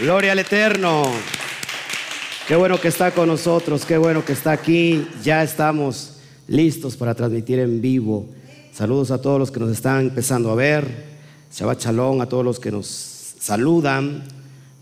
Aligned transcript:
Gloria 0.00 0.32
al 0.32 0.38
Eterno. 0.38 1.02
Qué 2.48 2.56
bueno 2.56 2.80
que 2.80 2.88
está 2.88 3.10
con 3.10 3.28
nosotros, 3.28 3.84
qué 3.84 3.98
bueno 3.98 4.24
que 4.24 4.32
está 4.32 4.52
aquí. 4.52 5.06
Ya 5.22 5.42
estamos 5.42 6.16
listos 6.48 6.96
para 6.96 7.14
transmitir 7.14 7.58
en 7.58 7.82
vivo. 7.82 8.26
Saludos 8.72 9.10
a 9.10 9.20
todos 9.20 9.38
los 9.38 9.50
que 9.50 9.60
nos 9.60 9.70
están 9.70 10.06
empezando 10.06 10.50
a 10.50 10.54
ver. 10.54 10.86
Shabbat 11.52 11.84
a 11.86 12.26
todos 12.30 12.42
los 12.42 12.58
que 12.58 12.72
nos 12.72 12.86
saludan. 12.86 14.24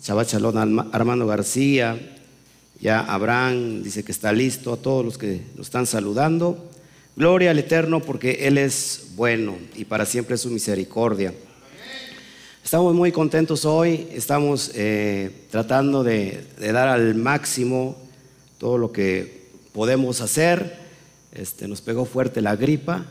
Shabbat 0.05 0.29
Shalom 0.29 0.57
a 0.57 0.87
Armando 0.93 1.27
García. 1.27 1.99
Ya 2.81 3.01
Abraham 3.01 3.83
dice 3.83 4.05
que 4.05 4.13
está 4.13 4.33
listo. 4.33 4.73
A 4.73 4.77
todos 4.77 5.05
los 5.05 5.19
que 5.19 5.43
nos 5.57 5.67
están 5.67 5.87
saludando. 5.87 6.71
Gloria 7.17 7.51
al 7.51 7.59
Eterno 7.59 7.99
porque 7.99 8.47
Él 8.47 8.57
es 8.57 9.09
bueno 9.17 9.57
y 9.75 9.85
para 9.85 10.07
siempre 10.07 10.37
es 10.37 10.43
su 10.43 10.51
misericordia. 10.51 11.35
Estamos 12.69 12.95
muy 12.95 13.13
contentos 13.13 13.65
hoy, 13.65 14.09
estamos 14.13 14.73
eh, 14.75 15.47
tratando 15.51 16.05
de, 16.05 16.45
dar 16.59 16.89
al 16.89 17.15
máximo 17.15 17.97
todo 18.59 18.77
lo 18.77 18.93
que 18.93 19.49
podemos 19.73 20.21
hacer. 20.21 20.77
Este, 21.33 21.67
nos 21.67 21.81
pegó 21.81 22.05
fuerte 22.05 22.43
la 22.43 22.57
gripa, 22.57 23.07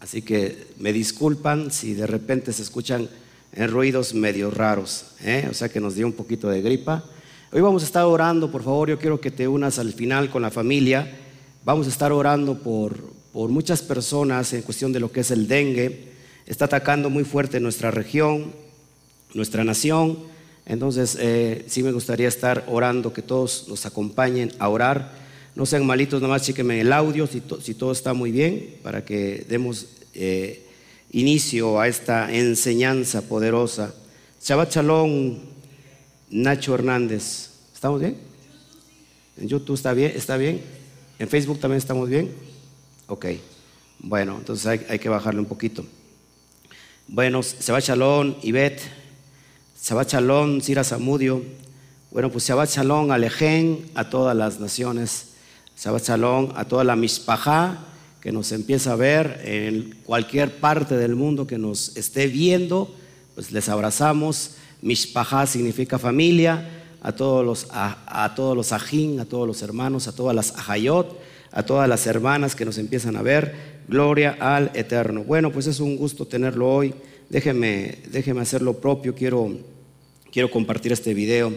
así 0.00 0.22
que 0.22 0.68
me 0.78 0.90
disculpan 0.94 1.70
si 1.70 1.92
de 1.92 2.06
repente 2.06 2.50
se 2.54 2.62
escuchan 2.62 3.10
en 3.52 3.70
ruidos 3.70 4.14
medio 4.14 4.50
raros, 4.50 5.04
¿eh? 5.22 5.48
o 5.50 5.52
sea 5.52 5.68
que 5.68 5.80
nos 5.80 5.96
dio 5.96 6.06
un 6.06 6.14
poquito 6.14 6.48
de 6.48 6.62
gripa. 6.62 7.04
Hoy 7.52 7.60
vamos 7.60 7.82
a 7.82 7.86
estar 7.86 8.06
orando, 8.06 8.50
por 8.50 8.62
favor, 8.62 8.88
yo 8.88 8.98
quiero 8.98 9.20
que 9.20 9.30
te 9.30 9.46
unas 9.46 9.78
al 9.78 9.92
final 9.92 10.30
con 10.30 10.40
la 10.40 10.50
familia. 10.50 11.14
Vamos 11.62 11.88
a 11.88 11.90
estar 11.90 12.10
orando 12.10 12.58
por, 12.58 12.96
por 13.34 13.50
muchas 13.50 13.82
personas 13.82 14.50
en 14.54 14.62
cuestión 14.62 14.94
de 14.94 15.00
lo 15.00 15.12
que 15.12 15.20
es 15.20 15.30
el 15.30 15.46
dengue. 15.46 16.14
Está 16.46 16.64
atacando 16.64 17.10
muy 17.10 17.24
fuerte 17.24 17.60
nuestra 17.60 17.90
región, 17.90 18.63
nuestra 19.34 19.64
nación. 19.64 20.18
Entonces, 20.66 21.18
eh, 21.20 21.64
sí 21.68 21.82
me 21.82 21.92
gustaría 21.92 22.28
estar 22.28 22.64
orando, 22.68 23.12
que 23.12 23.22
todos 23.22 23.66
nos 23.68 23.84
acompañen 23.84 24.52
a 24.58 24.68
orar. 24.68 25.12
No 25.54 25.66
sean 25.66 25.84
malitos, 25.86 26.22
nomás 26.22 26.42
chequenme 26.42 26.80
el 26.80 26.92
audio 26.92 27.26
si, 27.26 27.42
si 27.62 27.74
todo 27.74 27.92
está 27.92 28.14
muy 28.14 28.32
bien, 28.32 28.76
para 28.82 29.04
que 29.04 29.44
demos 29.48 29.86
eh, 30.14 30.64
inicio 31.12 31.78
a 31.80 31.86
esta 31.86 32.32
enseñanza 32.32 33.22
poderosa. 33.22 33.94
Shabbat 34.42 34.74
Shalom, 34.74 35.38
Nacho 36.30 36.74
Hernández. 36.74 37.50
¿Estamos 37.74 38.00
bien? 38.00 38.16
En 39.36 39.48
YouTube 39.48 39.76
está 39.76 39.92
bien, 39.92 40.12
está 40.14 40.36
bien. 40.36 40.62
En 41.18 41.28
Facebook 41.28 41.60
también 41.60 41.78
estamos 41.78 42.08
bien. 42.08 42.32
Ok. 43.06 43.26
Bueno, 44.00 44.36
entonces 44.38 44.66
hay, 44.66 44.80
hay 44.88 44.98
que 44.98 45.08
bajarle 45.08 45.40
un 45.40 45.46
poquito. 45.46 45.84
Bueno, 47.06 47.42
Shabbat 47.42 47.84
Shalom, 47.84 48.34
Ivette. 48.42 49.03
Shabbat 49.84 50.12
Shalom, 50.12 50.62
Sira 50.62 50.82
Samudio. 50.82 51.42
Bueno, 52.10 52.30
pues 52.30 52.48
Shabbat 52.48 52.70
Shalom 52.70 53.10
a 53.10 53.18
a 53.94 54.08
todas 54.08 54.34
las 54.34 54.58
naciones. 54.58 55.34
Shabbat 55.76 56.08
Shalom 56.08 56.52
a 56.56 56.64
toda 56.64 56.84
la 56.84 56.96
Mishpajá 56.96 57.84
que 58.22 58.32
nos 58.32 58.50
empieza 58.52 58.92
a 58.92 58.96
ver 58.96 59.42
en 59.44 59.94
cualquier 60.06 60.56
parte 60.56 60.96
del 60.96 61.16
mundo 61.16 61.46
que 61.46 61.58
nos 61.58 61.98
esté 61.98 62.28
viendo. 62.28 62.94
Pues 63.34 63.52
les 63.52 63.68
abrazamos. 63.68 64.52
Mishpajá 64.80 65.46
significa 65.46 65.98
familia. 65.98 66.66
A 67.02 67.12
todos 67.12 67.44
los, 67.44 67.66
a, 67.70 68.32
todos 68.34 68.56
los 68.56 68.72
ajín, 68.72 69.20
a 69.20 69.26
todos 69.26 69.46
los 69.46 69.60
hermanos, 69.60 70.08
a 70.08 70.12
todas 70.12 70.34
las 70.34 70.56
ajayot, 70.56 71.20
a 71.52 71.62
todas 71.62 71.90
las 71.90 72.06
hermanas 72.06 72.56
que 72.56 72.64
nos 72.64 72.78
empiezan 72.78 73.16
a 73.16 73.22
ver. 73.22 73.54
Gloria 73.86 74.38
al 74.40 74.70
Eterno. 74.72 75.24
Bueno, 75.24 75.52
pues 75.52 75.66
es 75.66 75.78
un 75.78 75.98
gusto 75.98 76.26
tenerlo 76.26 76.74
hoy. 76.74 76.94
Déjeme, 77.28 77.98
déjeme 78.10 78.40
hacer 78.40 78.62
lo 78.62 78.80
propio. 78.80 79.14
Quiero 79.14 79.73
quiero 80.34 80.50
compartir 80.50 80.92
este 80.92 81.14
video 81.14 81.56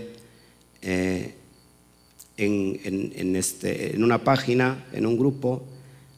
eh, 0.84 1.34
en, 2.38 3.36
este, 3.36 3.96
en, 3.96 4.04
una 4.04 4.24
página, 4.24 4.86
en 4.94 5.08
un 5.08 5.18
grupo. 5.18 5.64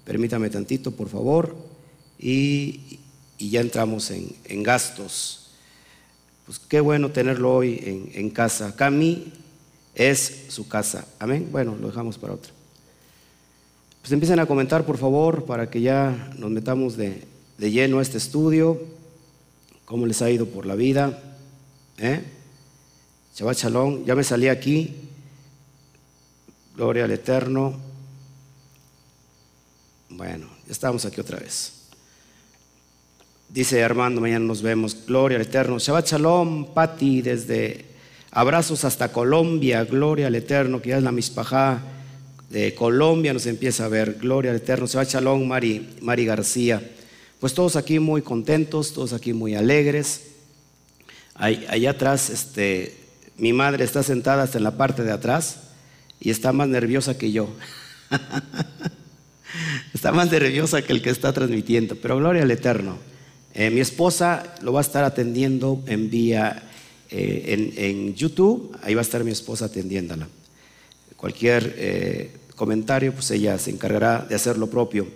Permítame 0.04 0.50
tantito, 0.50 0.92
por 0.92 1.08
favor. 1.08 1.56
Y, 2.20 3.00
ya 3.40 3.62
entramos 3.62 4.12
en, 4.12 4.62
gastos. 4.62 5.52
Pues 6.46 6.60
qué 6.60 6.82
bueno 6.82 7.12
tenerlo 7.12 7.56
hoy 7.56 8.12
en, 8.14 8.30
casa. 8.30 8.76
Cami 8.76 9.32
es 9.96 10.48
su 10.50 10.68
casa. 10.68 11.08
Amén. 11.18 11.48
Bueno, 11.54 11.78
lo 11.80 11.88
dejamos 11.88 12.18
para 12.18 12.34
otra. 12.34 12.52
Pues 14.02 14.12
empiecen 14.12 14.42
a 14.42 14.46
comentar, 14.46 14.86
por 14.86 14.98
favor, 14.98 15.46
para 15.46 15.70
que 15.70 15.80
ya 15.80 16.34
nos 16.38 16.52
metamos 16.52 16.98
de, 16.98 17.24
de 17.58 17.72
lleno 17.72 18.00
a 18.00 18.02
este 18.02 18.18
estudio. 18.18 18.82
¿Cómo 19.86 20.06
les 20.06 20.22
ha 20.22 20.30
ido 20.30 20.46
por 20.46 20.66
la 20.66 20.76
vida? 20.76 21.24
¿Eh? 21.98 22.22
Shabbat 23.36 23.58
Shalom, 23.58 24.06
ya 24.06 24.16
me 24.16 24.24
salí 24.24 24.48
aquí. 24.48 24.94
Gloria 26.76 27.06
al 27.06 27.12
Eterno. 27.12 27.78
Bueno, 30.10 30.48
ya 30.66 30.72
estamos 30.72 31.06
aquí 31.06 31.22
otra 31.22 31.40
vez. 31.40 31.74
Dice 33.50 33.84
Armando, 33.84 34.22
mañana 34.22 34.46
nos 34.46 34.62
vemos. 34.62 35.06
Gloria 35.06 35.38
al 35.38 35.44
Eterno. 35.44 35.80
Shabbat 35.80 36.08
Shalom, 36.08 36.74
Pati, 36.74 37.22
desde 37.22 37.86
abrazos 38.32 38.86
hasta 38.86 39.12
Colombia. 39.12 39.84
Gloria 39.86 40.28
al 40.28 40.36
Eterno, 40.36 40.82
que 40.82 40.90
ya 40.90 40.98
es 40.98 41.04
la 41.04 41.12
mispajá 41.12 41.82
de 42.50 42.76
Colombia, 42.76 43.34
nos 43.34 43.46
empieza 43.46 43.86
a 43.86 43.88
ver. 43.90 44.16
Gloria 44.20 44.52
al 44.52 44.58
Eterno. 44.58 44.86
Shabbat 44.86 45.10
Shalom, 45.10 45.48
Mari, 45.48 45.98
Mari 46.02 46.26
García. 46.26 46.82
Pues 47.40 47.54
todos 47.54 47.76
aquí 47.76 48.00
muy 48.00 48.22
contentos, 48.22 48.94
todos 48.94 49.14
aquí 49.14 49.34
muy 49.34 49.56
alegres. 49.56 50.24
allá 51.34 51.92
atrás, 51.92 52.30
este, 52.30 52.99
mi 53.40 53.54
madre 53.54 53.84
está 53.84 54.04
sentada 54.04 54.44
hasta 54.44 54.58
en 54.58 54.64
la 54.64 54.78
parte 54.78 55.04
de 55.04 55.12
atrás 55.12 55.58
y 56.20 56.30
está 56.30 56.52
más 56.52 56.68
nerviosa 56.68 57.18
que 57.18 57.32
yo. 57.32 57.50
está 59.94 60.12
más 60.12 60.32
nerviosa 60.32 60.82
que 60.82 60.94
el 60.94 61.02
que 61.02 61.10
está 61.10 61.34
transmitiendo, 61.34 61.96
pero 61.96 62.18
gloria 62.18 62.44
al 62.44 62.52
Eterno. 62.52 62.98
Eh, 63.54 63.70
mi 63.70 63.80
esposa 63.80 64.56
lo 64.62 64.74
va 64.74 64.80
a 64.80 64.82
estar 64.82 65.04
atendiendo 65.04 65.82
en 65.88 66.10
vía 66.10 66.64
eh, 67.12 67.74
en, 67.76 68.14
YouTube, 68.14 68.78
ahí 68.84 68.94
va 68.94 69.02
a 69.02 69.04
estar 69.04 69.24
mi 69.24 69.32
esposa 69.32 69.66
atendiéndola. 69.66 70.28
Cualquier 71.16 71.76
eh, 71.78 72.32
comentario, 72.56 73.14
pues 73.14 73.32
ella 73.32 73.58
se 73.58 73.72
encargará 73.72 74.26
de 74.30 74.36
hacer 74.36 74.58
lo 74.58 74.70
propio. 74.70 75.08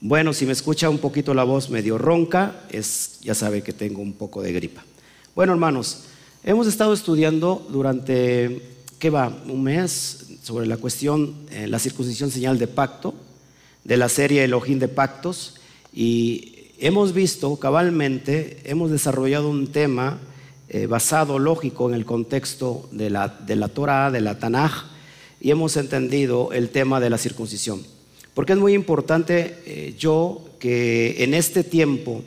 Bueno, 0.00 0.32
si 0.32 0.46
me 0.46 0.52
escucha 0.52 0.88
un 0.90 0.98
poquito 0.98 1.34
la 1.34 1.44
voz 1.44 1.70
medio 1.70 1.98
ronca, 1.98 2.60
es, 2.70 3.18
ya 3.22 3.34
sabe 3.34 3.62
que 3.62 3.72
tengo 3.72 4.00
un 4.00 4.12
poco 4.12 4.42
de 4.42 4.52
gripa. 4.52 4.84
Bueno, 5.34 5.52
hermanos, 5.52 6.04
Hemos 6.46 6.66
estado 6.66 6.92
estudiando 6.92 7.66
durante, 7.70 8.60
¿qué 8.98 9.08
va? 9.08 9.34
Un 9.48 9.62
mes 9.62 10.26
sobre 10.42 10.66
la 10.66 10.76
cuestión, 10.76 11.34
eh, 11.50 11.66
la 11.66 11.78
circuncisión 11.78 12.30
señal 12.30 12.58
de 12.58 12.66
pacto, 12.66 13.14
de 13.82 13.96
la 13.96 14.10
serie 14.10 14.44
Elohim 14.44 14.78
de 14.78 14.88
pactos, 14.88 15.54
y 15.90 16.68
hemos 16.78 17.14
visto 17.14 17.56
cabalmente, 17.56 18.60
hemos 18.64 18.90
desarrollado 18.90 19.48
un 19.48 19.68
tema 19.68 20.18
eh, 20.68 20.84
basado, 20.84 21.38
lógico, 21.38 21.88
en 21.88 21.94
el 21.94 22.04
contexto 22.04 22.90
de 22.92 23.08
la, 23.08 23.28
de 23.28 23.56
la 23.56 23.68
Torah, 23.68 24.10
de 24.10 24.20
la 24.20 24.38
Tanaj, 24.38 24.84
y 25.40 25.50
hemos 25.50 25.78
entendido 25.78 26.52
el 26.52 26.68
tema 26.68 27.00
de 27.00 27.08
la 27.08 27.16
circuncisión. 27.16 27.80
Porque 28.34 28.52
es 28.52 28.58
muy 28.58 28.74
importante 28.74 29.62
eh, 29.64 29.94
yo 29.98 30.44
que 30.58 31.24
en 31.24 31.32
este 31.32 31.64
tiempo, 31.64 32.22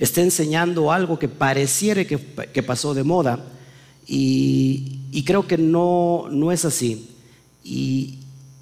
está 0.00 0.22
enseñando 0.22 0.90
algo 0.90 1.18
que 1.18 1.28
pareciera 1.28 2.04
que, 2.04 2.62
pasó 2.62 2.94
de 2.94 3.04
moda 3.04 3.38
y, 4.06 5.22
creo 5.26 5.46
que 5.46 5.58
no, 5.58 6.26
no 6.30 6.50
es 6.50 6.64
así. 6.64 7.10
Y, 7.62 8.16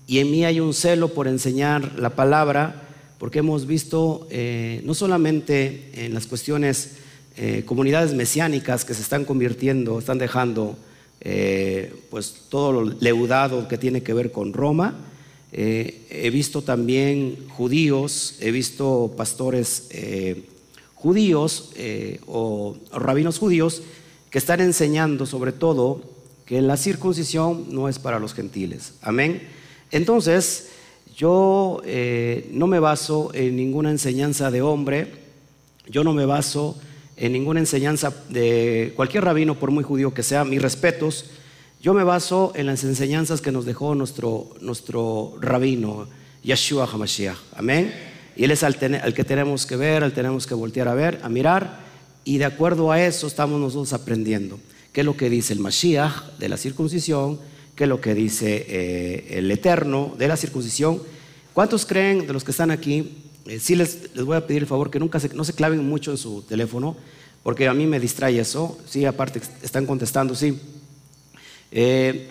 en 0.09 0.31
mí 0.31 0.45
hay 0.45 0.59
un 0.59 0.75
celo 0.75 1.09
por 1.09 1.29
enseñar 1.29 1.99
la 1.99 2.11
palabra 2.11 2.83
porque 3.19 3.41
hemos 3.41 3.67
visto 3.67 4.27
eh, 4.31 4.81
no 4.85 4.95
solamente 4.95 5.91
en 5.95 6.15
las 6.15 6.27
cuestiones 6.27 6.93
eh, 7.37 7.63
comunidades 7.67 8.15
mesiánicas 8.15 8.85
que 8.85 8.95
se 8.95 9.03
están 9.03 9.27
convirtiendo, 9.27 9.99
están 9.99 10.19
dejando 10.19 10.77
eh, 11.21 11.95
pues 12.11 12.45
todo 12.49 12.73
lo 12.73 12.85
leudado 13.01 13.69
que 13.69 13.77
tiene 13.77 14.03
que 14.03 14.15
ver 14.15 14.33
con 14.33 14.55
Roma. 14.55 14.97
he 15.53 16.31
visto 16.33 16.63
también 16.63 17.37
judíos, 17.51 18.37
he 18.41 18.51
visto 18.51 19.13
pastores 19.17 19.89
judíos 20.99 21.71
eh, 21.77 22.21
o, 22.27 22.77
rabinos 22.93 23.39
judíos 23.39 23.83
que 24.31 24.39
están 24.39 24.61
enseñando 24.61 25.27
sobre 25.27 25.53
todo 25.53 26.03
que 26.45 26.61
la 26.61 26.77
circuncisión 26.77 27.67
no 27.71 27.89
es 27.89 27.99
para 27.99 28.19
los 28.19 28.35
gentiles. 28.35 28.95
Amén. 29.03 29.47
Entonces, 29.91 30.71
yo 31.17 31.81
eh, 31.85 32.49
no 32.53 32.67
me 32.67 32.81
baso 32.81 33.31
en 33.35 33.57
ninguna 33.57 33.91
enseñanza 33.91 34.51
de 34.51 34.63
hombre, 34.63 35.13
yo 35.89 36.05
no 36.05 36.13
me 36.15 36.27
baso 36.27 36.77
en 37.17 37.33
ninguna 37.33 37.61
enseñanza 37.61 38.13
de 38.29 38.93
cualquier 38.97 39.25
rabino, 39.25 39.59
por 39.59 39.71
muy 39.71 39.85
judío 39.85 40.15
que 40.15 40.23
sea, 40.23 40.45
mis 40.45 40.63
respetos, 40.63 41.27
yo 41.81 41.95
me 41.95 42.05
baso 42.05 42.53
en 42.55 42.67
las 42.67 42.83
enseñanzas 42.85 43.41
que 43.41 43.53
nos 43.53 43.65
dejó 43.65 43.95
nuestro, 43.95 44.51
nuestro 44.61 45.37
rabino, 45.41 46.09
Yeshua 46.43 46.87
HaMashiach. 46.87 47.37
Amén. 47.57 48.08
Y 48.39 48.45
Él 48.45 48.53
es 48.53 48.63
al, 48.63 48.77
que 48.77 49.25
tenemos 49.25 49.67
que 49.67 49.77
ver, 49.77 50.05
al 50.05 50.13
tenemos 50.13 50.47
que 50.47 50.55
voltear 50.55 50.87
a 50.87 50.95
ver, 50.95 51.19
a 51.25 51.29
mirar 51.29 51.81
y 52.25 52.39
de 52.39 52.45
acuerdo 52.45 52.93
a 52.93 53.05
eso 53.05 53.27
estamos 53.27 53.61
nosotros 53.61 53.93
aprendiendo 53.93 54.61
qué 54.93 55.01
es 55.01 55.05
lo 55.05 55.17
que 55.17 55.29
dice 55.29 55.53
el 55.53 55.59
Mashiach 55.59 56.39
de 56.39 56.49
la 56.49 56.57
circuncisión, 56.57 57.41
qué 57.75 57.85
es 57.85 57.89
lo 57.89 58.01
que 58.01 58.15
dice 58.15 58.65
eh, 58.69 59.39
el 59.39 59.51
Eterno 59.51 60.15
de 60.17 60.29
la 60.29 60.37
circuncisión. 60.37 61.03
¿Cuántos 61.53 61.85
creen 61.85 62.29
de 62.29 62.33
los 62.33 62.45
que 62.45 62.53
están 62.53 62.71
aquí? 62.71 63.19
Eh, 63.47 63.59
sí 63.59 63.75
les, 63.75 64.15
les, 64.15 64.25
voy 64.25 64.37
a 64.37 64.47
pedir 64.47 64.63
el 64.63 64.69
favor 64.69 64.89
que 64.89 65.01
nunca 65.01 65.19
se, 65.19 65.35
no 65.35 65.43
se 65.43 65.53
claven 65.53 65.85
mucho 65.89 66.13
en 66.13 66.17
su 66.17 66.43
teléfono, 66.43 66.97
porque 67.43 67.67
a 67.67 67.75
mí 67.75 67.87
me 67.87 67.99
distrae 67.99 68.39
eso. 68.39 68.79
Sí, 68.89 69.05
aparte 69.05 69.41
están 69.63 69.85
contestando, 69.85 70.37
sí. 70.37 70.57
Eh, 71.73 72.29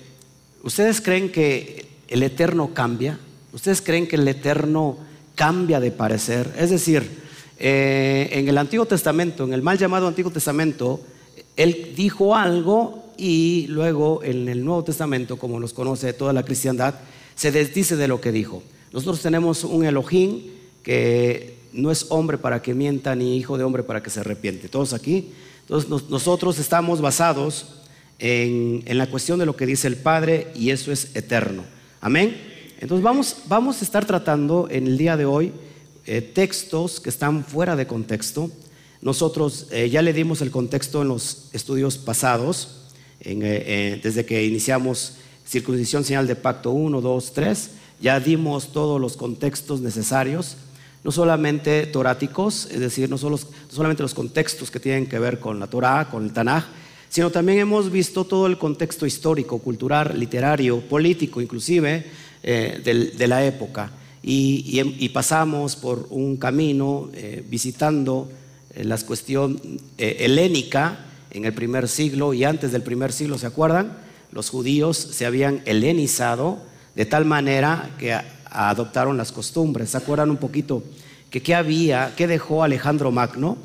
¿Ustedes 0.63 1.01
creen 1.01 1.31
que 1.31 1.85
el 2.07 2.23
Eterno 2.23 2.73
cambia? 2.73 3.19
¿Ustedes 3.51 3.81
creen 3.81 4.07
que 4.07 4.15
el 4.15 4.27
Eterno 4.27 5.06
cambia 5.37 5.79
de 5.79 5.91
parecer? 5.91 6.53
Es 6.57 6.71
decir, 6.71 7.09
eh, 7.57 8.27
en 8.33 8.49
el 8.49 8.57
Antiguo 8.57 8.85
Testamento, 8.85 9.45
en 9.45 9.53
el 9.53 9.61
mal 9.61 9.77
llamado 9.77 10.07
Antiguo 10.07 10.31
Testamento, 10.31 10.99
Él 11.55 11.93
dijo 11.95 12.35
algo 12.35 13.13
y 13.17 13.67
luego 13.69 14.23
en 14.23 14.49
el 14.49 14.65
Nuevo 14.65 14.83
Testamento, 14.83 15.37
como 15.37 15.59
nos 15.59 15.71
conoce 15.71 16.11
toda 16.11 16.33
la 16.33 16.43
cristiandad, 16.43 16.95
se 17.35 17.51
desdice 17.51 17.95
de 17.95 18.09
lo 18.09 18.19
que 18.19 18.31
dijo. 18.31 18.63
Nosotros 18.91 19.21
tenemos 19.21 19.63
un 19.63 19.85
Elohim 19.85 20.41
que 20.83 21.57
no 21.73 21.91
es 21.91 22.07
hombre 22.09 22.37
para 22.37 22.61
que 22.61 22.73
mienta 22.73 23.15
ni 23.15 23.37
hijo 23.37 23.57
de 23.57 23.63
hombre 23.63 23.83
para 23.83 24.01
que 24.01 24.09
se 24.09 24.21
arrepiente. 24.21 24.69
Todos 24.69 24.93
aquí. 24.93 25.29
Entonces 25.61 25.89
nosotros 26.09 26.59
estamos 26.59 27.01
basados 27.01 27.77
en, 28.19 28.83
la 28.85 29.07
cuestión 29.07 29.37
de 29.39 29.45
lo 29.45 29.55
que 29.55 29.65
dice 29.65 29.87
el 29.87 29.97
Padre 29.97 30.47
y 30.55 30.71
eso 30.71 30.91
es 30.91 31.15
eterno. 31.15 31.63
Amén. 32.01 32.56
Entonces 32.79 33.03
vamos, 33.03 33.37
vamos 33.47 33.81
a 33.81 33.85
estar 33.85 34.05
tratando 34.05 34.67
en 34.69 34.87
el 34.87 34.97
día 34.97 35.17
de 35.17 35.25
hoy 35.25 35.51
eh, 36.05 36.21
textos 36.21 36.99
que 36.99 37.09
están 37.09 37.43
fuera 37.43 37.75
de 37.75 37.87
contexto. 37.87 38.51
Nosotros 39.01 39.67
eh, 39.71 39.89
ya 39.89 40.01
le 40.01 40.13
dimos 40.13 40.41
el 40.41 40.51
contexto 40.51 41.01
en 41.01 41.07
los 41.07 41.49
estudios 41.53 41.97
pasados, 41.97 42.83
eh, 43.19 43.99
desde 44.03 44.25
que 44.25 44.45
iniciamos 44.45 45.13
circuncisión 45.45 46.03
señal 46.03 46.27
de 46.27 46.35
pacto 46.35 46.71
1, 46.71 47.01
2, 47.01 47.33
3, 47.33 47.69
ya 47.99 48.19
dimos 48.19 48.71
todos 48.71 49.01
los 49.01 49.17
contextos 49.17 49.81
necesarios 49.81 50.57
no 51.03 51.11
solamente 51.11 51.85
toráticos, 51.85 52.67
es 52.69 52.81
decir, 52.81 53.09
no, 53.09 53.17
solamente 53.17 54.03
los 54.03 54.13
contextos 54.13 54.69
que 54.69 54.79
tienen 54.79 55.05
que 55.05 55.19
ver 55.19 55.39
con 55.39 55.57
la 55.57 55.67
Torah, 55.67 56.09
con 56.09 56.25
el 56.25 56.33
Tanaj, 56.33 56.65
sino 57.07 57.29
también 57.29 57.59
hemos 57.59 57.89
visto 57.89 58.25
todo 58.25 58.45
el 58.45 58.57
contexto 58.57 59.05
histórico, 59.05 59.59
cultural, 59.59 60.19
literario, 60.19 60.81
político 60.81 61.39
inclusive 61.39 62.05
eh, 62.43 63.11
de, 63.17 63.27
la 63.27 63.43
época. 63.43 63.91
Y, 64.21 65.09
pasamos 65.09 65.75
por 65.75 66.07
un 66.11 66.37
camino 66.37 67.09
eh, 67.13 67.43
visitando 67.49 68.29
eh, 68.73 68.83
la 68.83 68.97
cuestión 68.99 69.59
helénica 69.97 70.99
en 71.31 71.45
el 71.45 71.53
primer 71.53 71.87
siglo 71.87 72.33
y 72.33 72.43
antes 72.43 72.71
del 72.71 72.83
primer 72.83 73.11
siglo, 73.11 73.37
¿se 73.37 73.47
acuerdan? 73.47 73.97
Los 74.31 74.49
judíos 74.49 74.97
se 74.97 75.25
habían 75.25 75.61
helenizado 75.65 76.59
de 76.95 77.05
tal 77.05 77.25
manera 77.25 77.95
que 77.97 78.15
adoptaron 78.51 79.17
las 79.17 79.31
costumbres. 79.31 79.89
¿Se 79.89 79.97
acuerdan 79.97 80.29
un 80.29 80.37
poquito 80.37 80.83
que 81.29 81.41
qué 81.41 81.55
había, 81.55 82.13
qué 82.15 82.27
dejó 82.27 82.63
Alejandro 82.63 83.11
Magno? 83.11 83.57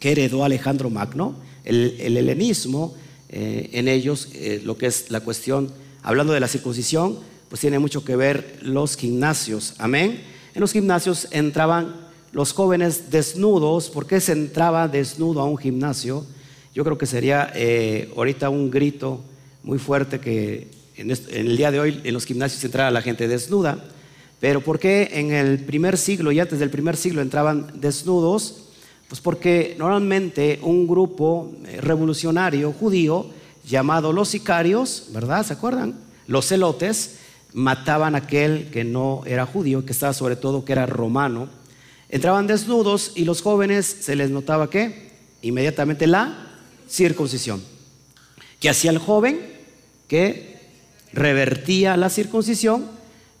¿Qué 0.00 0.12
heredó 0.12 0.44
Alejandro 0.44 0.90
Magno? 0.90 1.34
El, 1.64 2.16
helenismo 2.16 2.94
en 3.28 3.88
ellos, 3.88 4.28
lo 4.64 4.76
que 4.76 4.86
es 4.86 5.10
la 5.10 5.20
cuestión, 5.20 5.72
hablando 6.02 6.32
de 6.32 6.40
la 6.40 6.48
circuncisión, 6.48 7.18
pues 7.48 7.60
tiene 7.60 7.78
mucho 7.78 8.04
que 8.04 8.16
ver 8.16 8.58
los 8.62 8.96
gimnasios. 8.96 9.74
Amén. 9.78 10.22
En 10.54 10.60
los 10.60 10.72
gimnasios 10.72 11.28
entraban 11.30 11.94
los 12.32 12.52
jóvenes 12.52 13.10
desnudos. 13.10 13.88
¿Por 13.90 14.06
qué 14.06 14.20
se 14.20 14.32
entraba 14.32 14.88
desnudo 14.88 15.40
a 15.40 15.44
un 15.44 15.56
gimnasio? 15.56 16.26
Yo 16.74 16.84
creo 16.84 16.98
que 16.98 17.06
sería 17.06 17.50
eh, 17.54 18.12
ahorita 18.16 18.50
un 18.50 18.70
grito 18.70 19.24
muy 19.62 19.78
fuerte 19.78 20.20
que 20.20 20.68
en, 20.96 21.10
el 21.10 21.56
día 21.56 21.70
de 21.70 21.80
hoy 21.80 22.00
en 22.04 22.14
los 22.14 22.26
gimnasios 22.26 22.62
entrara 22.64 22.90
la 22.90 23.02
gente 23.02 23.28
desnuda. 23.28 23.84
Pero 24.40 24.60
¿por 24.60 24.78
qué 24.78 25.10
en 25.12 25.32
el 25.32 25.60
primer 25.60 25.96
siglo 25.96 26.32
y 26.32 26.40
antes 26.40 26.58
del 26.58 26.70
primer 26.70 26.96
siglo 26.96 27.22
entraban 27.22 27.80
desnudos? 27.80 28.64
Pues 29.08 29.20
porque 29.20 29.74
normalmente 29.78 30.58
un 30.62 30.86
grupo 30.86 31.54
eh, 31.66 31.80
revolucionario 31.80 32.72
judío 32.72 33.26
llamado 33.64 34.12
los 34.12 34.28
sicarios, 34.28 35.08
¿verdad? 35.12 35.44
¿Se 35.46 35.52
acuerdan? 35.52 35.94
Los 36.26 36.48
celotes 36.48 37.18
mataban 37.56 38.14
a 38.14 38.18
aquel 38.18 38.68
que 38.70 38.84
no 38.84 39.22
era 39.24 39.46
judío, 39.46 39.86
que 39.86 39.92
estaba 39.92 40.12
sobre 40.12 40.36
todo 40.36 40.66
que 40.66 40.72
era 40.72 40.84
romano. 40.84 41.48
Entraban 42.10 42.46
desnudos 42.46 43.12
y 43.14 43.24
los 43.24 43.40
jóvenes 43.40 43.86
se 43.86 44.14
les 44.14 44.28
notaba 44.28 44.68
que 44.68 45.10
inmediatamente 45.40 46.06
la 46.06 46.50
circuncisión. 46.86 47.62
¿Qué 48.60 48.68
hacía 48.68 48.90
el 48.90 48.98
joven? 48.98 49.40
Que 50.06 50.58
revertía 51.14 51.96
la 51.96 52.10
circuncisión 52.10 52.90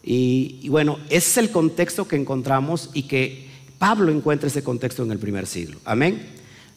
y, 0.02 0.66
bueno, 0.70 0.98
ese 1.10 1.16
es 1.28 1.36
el 1.36 1.50
contexto 1.50 2.08
que 2.08 2.16
encontramos 2.16 2.88
y 2.94 3.02
que 3.02 3.50
Pablo 3.78 4.10
encuentra 4.10 4.48
ese 4.48 4.64
contexto 4.64 5.02
en 5.02 5.12
el 5.12 5.18
primer 5.18 5.46
siglo. 5.46 5.78
Amén. 5.84 6.26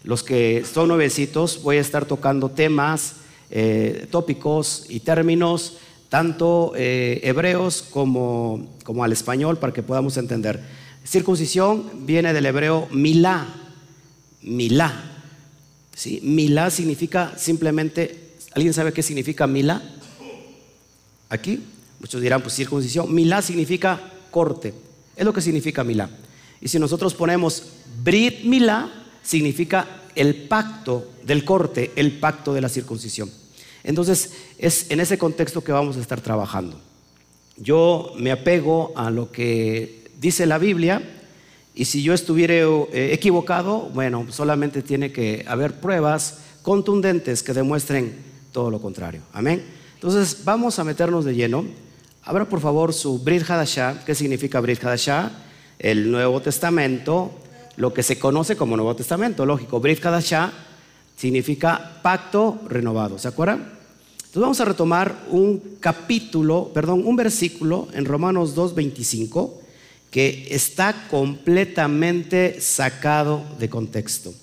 Los 0.03 0.24
que 0.24 0.65
son 0.65 0.89
nuevecitos, 0.89 1.63
voy 1.63 1.77
a 1.77 1.81
estar 1.81 2.06
tocando 2.06 2.50
temas, 2.50 3.15
eh, 3.50 4.07
tópicos 4.12 4.88
y 4.89 5.00
términos, 5.00 5.77
tanto 6.10 6.74
eh, 6.76 7.22
hebreos 7.24 7.84
como, 7.90 8.68
como 8.84 9.04
al 9.04 9.12
español, 9.12 9.58
para 9.58 9.74
que 9.74 9.84
podamos 9.84 10.18
entender. 10.18 10.60
Circuncisión 11.06 12.06
viene 12.06 12.34
del 12.34 12.46
hebreo 12.46 12.88
milá, 12.92 13.48
milá. 14.42 14.94
¿sí? 15.96 16.20
Milá 16.24 16.70
significa 16.70 17.34
simplemente, 17.38 18.34
¿alguien 18.54 18.74
sabe 18.74 18.92
qué 18.92 19.04
significa 19.04 19.48
milá? 19.48 19.82
Aquí, 21.30 21.63
Muchos 22.00 22.22
dirán, 22.22 22.42
pues 22.42 22.56
circuncisión. 22.56 23.13
Milá 23.13 23.42
significa 23.42 24.00
corte. 24.32 24.74
Es 25.16 25.25
lo 25.25 25.34
que 25.34 25.42
significa 25.42 25.84
milá. 25.84 26.10
Y 26.62 26.68
si 26.70 26.80
nosotros 26.80 27.13
ponemos 27.13 27.63
Brit 28.04 28.44
Milá, 28.44 28.89
significa 29.22 30.04
el 30.16 30.36
pacto 30.48 31.12
del 31.24 31.44
corte, 31.44 31.92
el 31.96 32.20
pacto 32.20 32.54
de 32.54 32.62
la 32.62 32.70
circuncisión. 32.70 33.30
Entonces, 33.83 34.33
es 34.57 34.89
en 34.91 35.00
ese 35.00 35.17
contexto 35.17 35.63
que 35.63 35.71
vamos 35.71 35.98
a 35.98 36.01
estar 36.01 36.21
trabajando. 36.21 36.79
Yo 37.57 38.13
me 38.17 38.31
apego 38.31 38.93
a 38.95 39.09
lo 39.09 39.31
que 39.31 40.12
dice 40.19 40.45
la 40.45 40.57
Biblia 40.57 41.01
y 41.75 41.86
si 41.86 42.03
yo 42.03 42.13
estuviera 42.13 42.53
eh, 42.53 43.12
equivocado, 43.13 43.89
bueno, 43.93 44.27
solamente 44.29 44.81
tiene 44.81 45.12
que 45.12 45.45
haber 45.48 45.79
pruebas 45.79 46.39
contundentes 46.62 47.43
que 47.43 47.53
demuestren 47.53 48.15
todo 48.51 48.69
lo 48.69 48.81
contrario. 48.81 49.21
Amén. 49.33 49.63
Entonces, 49.95 50.43
vamos 50.43 50.79
a 50.79 50.83
meternos 50.83 51.25
de 51.25 51.36
lleno. 51.36 51.65
Abra 52.24 52.45
por 52.45 52.59
favor 52.59 52.93
su 52.93 53.19
Brit 53.19 53.50
Hadashah. 53.50 54.03
¿Qué 54.05 54.15
significa 54.15 54.59
Brit 54.59 54.83
Hadashah? 54.83 55.31
El 55.77 56.12
Nuevo 56.12 56.41
Testamento, 56.41 57.31
lo 57.77 57.93
que 57.93 58.03
se 58.03 58.19
conoce 58.19 58.55
como 58.55 58.75
Nuevo 58.75 58.95
Testamento, 58.95 59.45
lógico. 59.45 59.79
Brit 59.79 60.05
Hadashah 60.05 60.51
significa 61.20 62.00
pacto 62.02 62.62
renovado. 62.68 63.20
¿Se 63.20 63.28
acuerdan? 63.28 63.60
Entonces 64.18 64.42
vamos 64.42 64.60
a 64.62 64.66
retomar 64.66 65.26
un 65.30 65.78
capítulo, 65.80 66.72
perdón, 66.74 67.06
un 67.06 67.16
versículo 67.18 67.90
en 67.94 68.06
Romanos 68.06 68.56
2.25 68.56 69.52
que 70.12 70.48
está 70.52 71.08
completamente 71.10 72.62
sacado 72.62 73.44
de 73.60 73.70
contexto. 73.70 74.34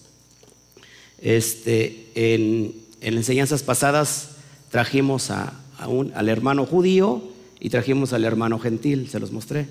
Este, 1.18 2.11
en, 2.14 2.75
enseñanzas 3.00 3.62
pasadas 3.62 4.30
trajimos 4.71 5.30
al 5.30 6.28
hermano 6.28 6.66
judío 6.66 7.23
y 7.59 7.71
trajimos 7.71 8.12
al 8.12 8.25
hermano 8.25 8.59
gentil, 8.59 9.09
se 9.09 9.18
los 9.18 9.33
mostré. 9.33 9.66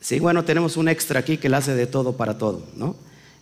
Sí, 0.00 0.20
bueno, 0.20 0.44
tenemos 0.44 0.76
un 0.76 0.88
extra 0.88 1.20
aquí 1.20 1.38
que 1.38 1.48
le 1.48 1.56
hace 1.56 1.74
de 1.74 1.86
todo 1.86 2.16
para 2.16 2.38
todo, 2.38 2.62
¿no? 2.76 2.94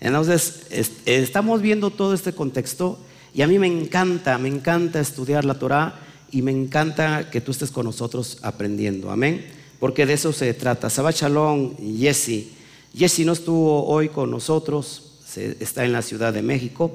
Entonces, 0.02 0.66
estamos 1.06 1.62
viendo 1.62 1.90
todo 1.90 2.12
este 2.12 2.32
contexto 2.32 2.99
y 3.32 3.42
a 3.42 3.47
mí 3.47 3.61
me 3.61 3.68
encanta, 3.68 4.37
me 4.37 4.49
encanta 4.49 4.99
estudiar 4.99 5.44
la 5.44 5.54
Torah 5.54 5.94
y 6.32 6.42
me 6.42 6.50
encanta 6.50 7.30
que 7.30 7.40
tú 7.40 7.52
estés 7.52 7.71
con 7.71 7.87
nosotros 7.87 8.38
aprendiendo, 8.42 9.12
amén, 9.12 9.47
porque 9.78 10.04
de 10.04 10.14
eso 10.14 10.32
se 10.32 10.52
trata. 10.54 10.88
Shabbat 10.88 11.14
Shalom, 11.14 11.76
Jesse. 11.97 12.49
Jesse 12.92 13.21
no 13.21 13.32
estuvo 13.32 13.87
hoy 13.87 14.09
con 14.09 14.32
nosotros, 14.32 15.21
está 15.37 15.85
en 15.85 15.92
la 15.92 16.02
Ciudad 16.02 16.32
de 16.32 16.42
México, 16.42 16.92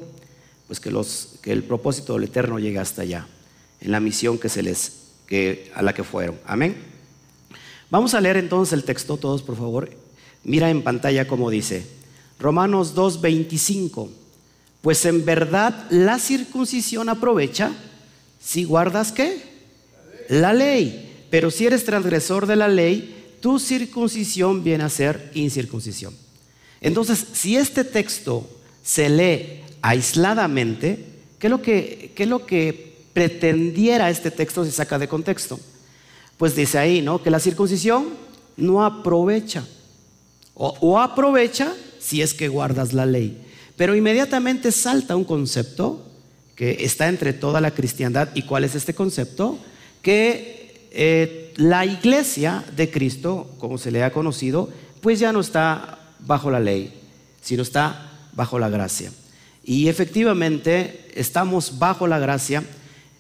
pues 0.68 0.82
que, 0.82 0.92
el 1.50 1.64
propósito 1.64 2.16
del 2.16 2.26
Eterno 2.26 2.60
llegue 2.60 2.80
hasta 2.80 3.04
allá, 3.04 3.26
en 3.80 3.92
la 3.92 4.02
misión 4.02 4.38
que 4.38 4.50
se 4.50 4.62
les 4.62 5.12
que, 5.28 5.72
a 5.74 5.82
la 5.82 5.94
que 5.94 6.04
fueron. 6.04 6.38
Amén. 6.46 6.76
Vamos 7.90 8.14
a 8.16 8.20
leer 8.20 8.36
entonces 8.36 8.74
el 8.74 8.84
texto 8.84 9.16
todos, 9.16 9.44
por 9.44 9.56
favor. 9.56 9.90
Mira 10.44 10.70
en 10.70 10.82
pantalla 10.82 11.26
cómo 11.26 11.50
dice. 11.50 11.96
Romanos 12.39 12.96
2.25. 12.96 14.10
Pues 14.82 15.06
en 15.06 15.25
verdad 15.25 15.88
la 15.89 16.20
circuncisión 16.20 17.10
aprovecha 17.10 17.72
si 18.39 18.63
guardas 18.63 19.12
qué? 19.12 19.41
La 20.29 20.53
ley. 20.53 21.25
Pero 21.29 21.51
si 21.51 21.65
eres 21.65 21.84
transgresor 21.84 22.46
de 22.48 22.56
la 22.56 22.67
ley, 22.67 23.36
tu 23.41 23.60
circuncisión 23.60 24.63
viene 24.63 24.84
a 24.84 24.89
ser 24.89 25.32
incircuncisión. 25.34 26.13
Entonces, 26.82 27.25
si 27.34 27.58
este 27.58 27.84
texto 27.84 28.48
se 28.84 29.10
lee 29.10 29.62
aisladamente, 29.82 31.06
¿qué 31.39 31.48
es 31.48 31.51
lo 31.51 31.62
que, 31.62 32.12
qué 32.15 32.25
lo 32.25 32.46
que 32.46 32.98
pretendiera 33.13 34.10
este 34.10 34.32
texto 34.32 34.63
se 34.63 34.72
saca 34.72 35.00
de 35.00 35.08
contexto? 35.08 35.60
Pues 36.38 36.56
dice 36.56 36.77
ahí, 36.77 37.01
¿no? 37.01 37.22
Que 37.22 37.32
la 37.32 37.39
circuncisión 37.39 38.10
no 38.56 38.86
aprovecha. 38.86 39.65
O, 40.60 40.98
aprovecha 41.00 41.74
si 42.08 42.22
es 42.22 42.34
que 42.34 42.48
guardas 42.48 42.94
la 42.94 43.06
ley. 43.06 43.38
Pero 43.76 43.94
inmediatamente 43.94 44.72
salta 44.72 45.18
un 45.18 45.26
concepto 45.26 46.06
que 46.56 46.86
está 46.86 47.10
entre 47.10 47.34
toda 47.34 47.60
la 47.60 47.72
cristiandad. 47.72 48.30
¿Y 48.34 48.44
cuál 48.44 48.64
es 48.64 48.76
este 48.76 48.96
concepto? 48.96 49.60
Que 50.02 50.88
eh, 50.92 51.54
la 51.58 51.86
iglesia 51.86 52.64
de 52.78 52.90
Cristo, 52.90 53.52
como 53.60 53.78
se 53.78 53.92
le 53.92 54.04
ha 54.04 54.14
conocido, 54.14 54.70
pues 55.02 55.20
ya 55.20 55.34
no 55.34 55.42
está 55.42 56.00
bajo 56.20 56.50
la 56.50 56.62
ley, 56.62 56.94
sino 57.42 57.62
está 57.62 58.10
bajo 58.34 58.58
la 58.58 58.70
gracia. 58.70 59.12
Y 59.66 59.90
efectivamente 59.90 61.12
estamos 61.14 61.78
bajo 61.78 62.08
la 62.08 62.20
gracia. 62.20 62.64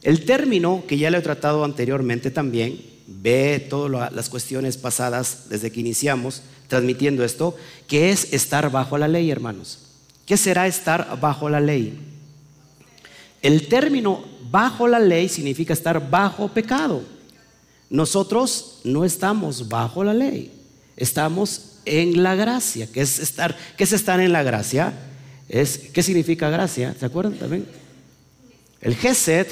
El 0.01 0.23
término 0.23 0.85
que 0.87 0.97
ya 0.97 1.11
le 1.11 1.17
he 1.17 1.21
tratado 1.21 1.65
anteriormente 1.65 2.31
también, 2.31 2.79
ve 3.05 3.65
todas 3.69 4.13
las 4.13 4.29
cuestiones 4.29 4.77
pasadas 4.77 5.49
desde 5.49 5.71
que 5.71 5.81
iniciamos 5.81 6.41
transmitiendo 6.67 7.23
esto, 7.23 7.55
que 7.87 8.11
es 8.11 8.33
estar 8.33 8.71
bajo 8.71 8.97
la 8.97 9.07
ley, 9.07 9.31
hermanos. 9.31 9.79
¿Qué 10.25 10.37
será 10.37 10.67
estar 10.67 11.19
bajo 11.19 11.49
la 11.49 11.59
ley? 11.59 11.97
El 13.41 13.67
término 13.67 14.25
bajo 14.51 14.87
la 14.87 14.99
ley 14.99 15.29
significa 15.29 15.73
estar 15.73 16.09
bajo 16.09 16.49
pecado. 16.49 17.03
Nosotros 17.89 18.81
no 18.83 19.05
estamos 19.05 19.69
bajo 19.69 20.03
la 20.03 20.13
ley, 20.13 20.51
estamos 20.97 21.77
en 21.85 22.21
la 22.21 22.35
gracia. 22.35 22.87
¿Qué 22.91 23.01
es 23.01 23.19
estar, 23.19 23.55
qué 23.77 23.85
es 23.85 23.93
estar 23.93 24.19
en 24.19 24.33
la 24.33 24.43
gracia? 24.43 24.93
Es, 25.47 25.77
¿Qué 25.93 26.03
significa 26.03 26.49
gracia? 26.49 26.93
¿Se 26.99 27.05
acuerdan 27.05 27.35
también? 27.35 27.65
El 28.81 28.95
Gesed, 28.95 29.47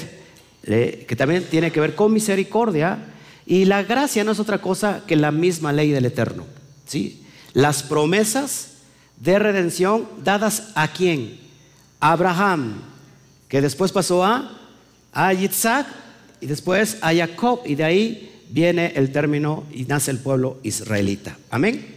que 0.62 1.16
también 1.16 1.44
tiene 1.44 1.70
que 1.70 1.80
ver 1.80 1.94
con 1.94 2.12
misericordia, 2.12 2.98
y 3.46 3.64
la 3.64 3.82
gracia 3.84 4.24
no 4.24 4.32
es 4.32 4.40
otra 4.40 4.60
cosa 4.60 5.04
que 5.06 5.16
la 5.16 5.30
misma 5.30 5.72
ley 5.72 5.90
del 5.90 6.04
Eterno. 6.04 6.44
¿Sí? 6.86 7.22
Las 7.52 7.82
promesas 7.82 8.68
de 9.20 9.38
redención 9.38 10.08
dadas 10.22 10.72
a 10.74 10.88
quién? 10.88 11.38
Abraham, 12.00 12.82
que 13.48 13.60
después 13.60 13.92
pasó 13.92 14.24
a, 14.24 14.58
a 15.12 15.32
Yitzhak 15.32 15.86
y 16.40 16.46
después 16.46 16.98
a 17.00 17.14
Jacob, 17.14 17.60
y 17.64 17.74
de 17.74 17.84
ahí 17.84 18.32
viene 18.50 18.92
el 18.96 19.12
término 19.12 19.64
y 19.72 19.84
nace 19.84 20.10
el 20.10 20.18
pueblo 20.18 20.58
israelita. 20.62 21.36
Amén. 21.50 21.94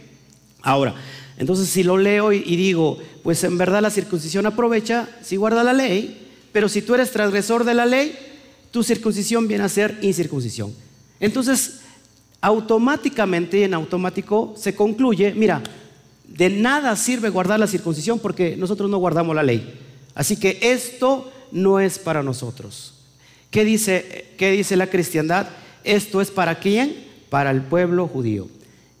Ahora, 0.62 0.94
entonces 1.38 1.68
si 1.68 1.82
lo 1.82 1.96
leo 1.96 2.32
y, 2.32 2.56
digo, 2.56 2.98
pues 3.22 3.44
en 3.44 3.56
verdad 3.56 3.82
la 3.82 3.90
circuncisión 3.90 4.46
aprovecha 4.46 5.08
si 5.22 5.36
guarda 5.36 5.64
la 5.64 5.72
ley, 5.72 6.28
pero 6.52 6.68
si 6.68 6.82
tú 6.82 6.94
eres 6.94 7.12
transgresor 7.12 7.64
de 7.64 7.74
la 7.74 7.86
ley, 7.86 8.16
tu 8.70 8.82
circuncisión 8.82 9.48
viene 9.48 9.64
a 9.64 9.68
ser 9.68 9.98
incircuncisión. 10.02 10.74
Entonces, 11.18 11.79
automáticamente 12.40 13.58
y 13.58 13.64
en 13.64 13.74
automático 13.74 14.54
se 14.56 14.74
concluye, 14.74 15.34
mira, 15.34 15.62
de 16.26 16.48
nada 16.48 16.96
sirve 16.96 17.28
guardar 17.28 17.60
la 17.60 17.66
circuncisión 17.66 18.18
porque 18.18 18.56
nosotros 18.56 18.88
no 18.88 18.98
guardamos 18.98 19.34
la 19.36 19.42
ley. 19.42 19.78
Así 20.14 20.36
que 20.36 20.58
esto 20.62 21.30
no 21.52 21.80
es 21.80 21.98
para 21.98 22.22
nosotros. 22.22 22.94
¿Qué 23.50 23.64
dice, 23.64 24.26
qué 24.38 24.52
dice 24.52 24.76
la 24.76 24.88
cristiandad? 24.88 25.48
Esto 25.84 26.20
es 26.20 26.30
para 26.30 26.60
quién? 26.60 27.04
Para 27.28 27.50
el 27.50 27.62
pueblo 27.62 28.06
judío. 28.06 28.48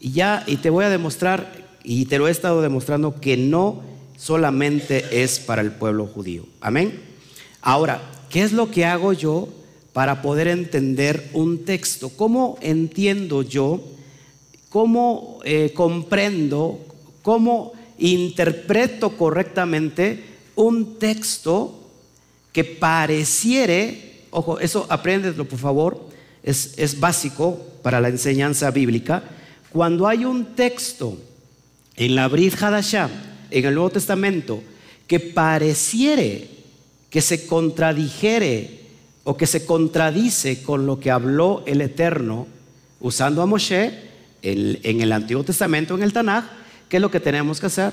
Y 0.00 0.12
ya, 0.12 0.44
y 0.46 0.56
te 0.56 0.70
voy 0.70 0.84
a 0.84 0.90
demostrar, 0.90 1.52
y 1.84 2.06
te 2.06 2.18
lo 2.18 2.26
he 2.26 2.30
estado 2.30 2.62
demostrando, 2.62 3.20
que 3.20 3.36
no 3.36 3.82
solamente 4.16 5.22
es 5.22 5.38
para 5.38 5.62
el 5.62 5.72
pueblo 5.72 6.06
judío. 6.06 6.46
Amén. 6.60 7.00
Ahora, 7.62 8.00
¿qué 8.28 8.42
es 8.42 8.52
lo 8.52 8.70
que 8.70 8.84
hago 8.84 9.12
yo 9.12 9.48
para 10.00 10.22
poder 10.22 10.48
entender 10.48 11.28
un 11.34 11.66
texto. 11.66 12.08
¿Cómo 12.08 12.56
entiendo 12.62 13.42
yo? 13.42 13.84
¿Cómo 14.70 15.40
eh, 15.44 15.72
comprendo? 15.74 16.80
¿Cómo 17.20 17.74
interpreto 17.98 19.14
correctamente 19.18 20.24
un 20.56 20.98
texto 20.98 21.90
que 22.50 22.64
pareciere, 22.64 24.22
ojo, 24.30 24.58
eso 24.58 24.86
apréndetelo 24.88 25.44
por 25.46 25.58
favor, 25.58 26.08
es, 26.42 26.78
es 26.78 26.98
básico 26.98 27.60
para 27.82 28.00
la 28.00 28.08
enseñanza 28.08 28.70
bíblica. 28.70 29.22
Cuando 29.70 30.08
hay 30.08 30.24
un 30.24 30.54
texto 30.54 31.18
en 31.96 32.14
la 32.14 32.26
Brit 32.26 32.54
Hadashah, 32.54 33.10
en 33.50 33.66
el 33.66 33.74
Nuevo 33.74 33.90
Testamento, 33.90 34.62
que 35.06 35.20
pareciere 35.20 36.48
que 37.10 37.20
se 37.20 37.46
contradijere 37.46 38.79
o 39.24 39.36
que 39.36 39.46
se 39.46 39.66
contradice 39.66 40.62
con 40.62 40.86
lo 40.86 40.98
que 40.98 41.10
habló 41.10 41.62
el 41.66 41.80
Eterno 41.80 42.46
usando 43.00 43.42
a 43.42 43.46
Moshe 43.46 44.10
en 44.42 45.00
el 45.00 45.12
Antiguo 45.12 45.44
Testamento, 45.44 45.94
en 45.94 46.02
el 46.02 46.12
Tanaj, 46.12 46.44
¿qué 46.88 46.96
es 46.96 47.00
lo 47.00 47.10
que 47.10 47.20
tenemos 47.20 47.60
que 47.60 47.66
hacer? 47.66 47.92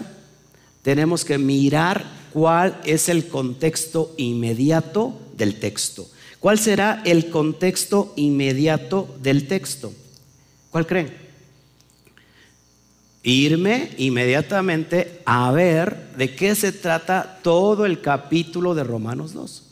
Tenemos 0.81 1.25
que 1.25 1.37
mirar 1.37 2.05
cuál 2.31 2.79
es 2.85 3.09
el 3.09 3.27
contexto 3.27 4.13
inmediato 4.17 5.19
del 5.35 5.59
texto. 5.59 6.07
¿Cuál 6.39 6.59
será 6.59 7.01
el 7.03 7.29
contexto 7.29 8.13
inmediato 8.15 9.13
del 9.21 9.47
texto? 9.47 9.91
¿Cuál 10.71 10.87
creen? 10.87 11.11
Irme 13.23 13.91
inmediatamente 13.97 15.21
a 15.25 15.51
ver 15.51 16.13
de 16.15 16.35
qué 16.35 16.55
se 16.55 16.71
trata 16.71 17.39
todo 17.43 17.85
el 17.85 17.99
capítulo 17.99 18.73
de 18.75 18.83
Romanos 18.83 19.33
2. 19.33 19.63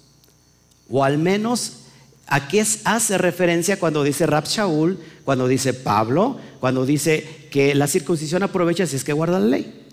O 0.89 1.03
al 1.03 1.17
menos 1.17 1.85
a 2.27 2.47
qué 2.47 2.65
hace 2.83 3.17
referencia 3.17 3.79
cuando 3.79 4.03
dice 4.03 4.25
Rab 4.25 4.45
Shaul, 4.45 4.99
cuando 5.23 5.47
dice 5.47 5.73
Pablo, 5.73 6.37
cuando 6.59 6.85
dice 6.85 7.47
que 7.51 7.75
la 7.75 7.87
circuncisión 7.87 8.43
aprovecha 8.43 8.85
si 8.87 8.95
es 8.95 9.03
que 9.03 9.13
guarda 9.13 9.39
la 9.39 9.47
ley. 9.47 9.85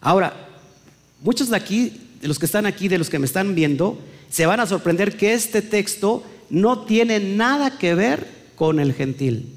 Ahora, 0.00 0.48
muchos 1.22 1.48
de 1.50 1.56
aquí, 1.56 2.10
de 2.20 2.28
los 2.28 2.38
que 2.38 2.46
están 2.46 2.66
aquí, 2.66 2.88
de 2.88 2.98
los 2.98 3.10
que 3.10 3.18
me 3.18 3.26
están 3.26 3.54
viendo, 3.54 3.98
se 4.30 4.46
van 4.46 4.60
a 4.60 4.66
sorprender 4.66 5.16
que 5.16 5.34
este 5.34 5.62
texto 5.62 6.22
no 6.50 6.84
tiene 6.84 7.20
nada 7.20 7.78
que 7.78 7.94
ver 7.94 8.26
con 8.54 8.80
el 8.80 8.92
gentil. 8.92 9.52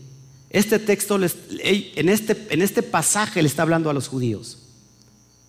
Este 0.50 0.80
texto 0.80 1.18
en, 1.18 2.10
este, 2.10 2.48
en 2.50 2.62
este 2.62 2.82
pasaje 2.82 3.42
le 3.42 3.48
está 3.48 3.62
hablando 3.62 3.90
a 3.90 3.94
los 3.94 4.08
judíos. 4.08 4.60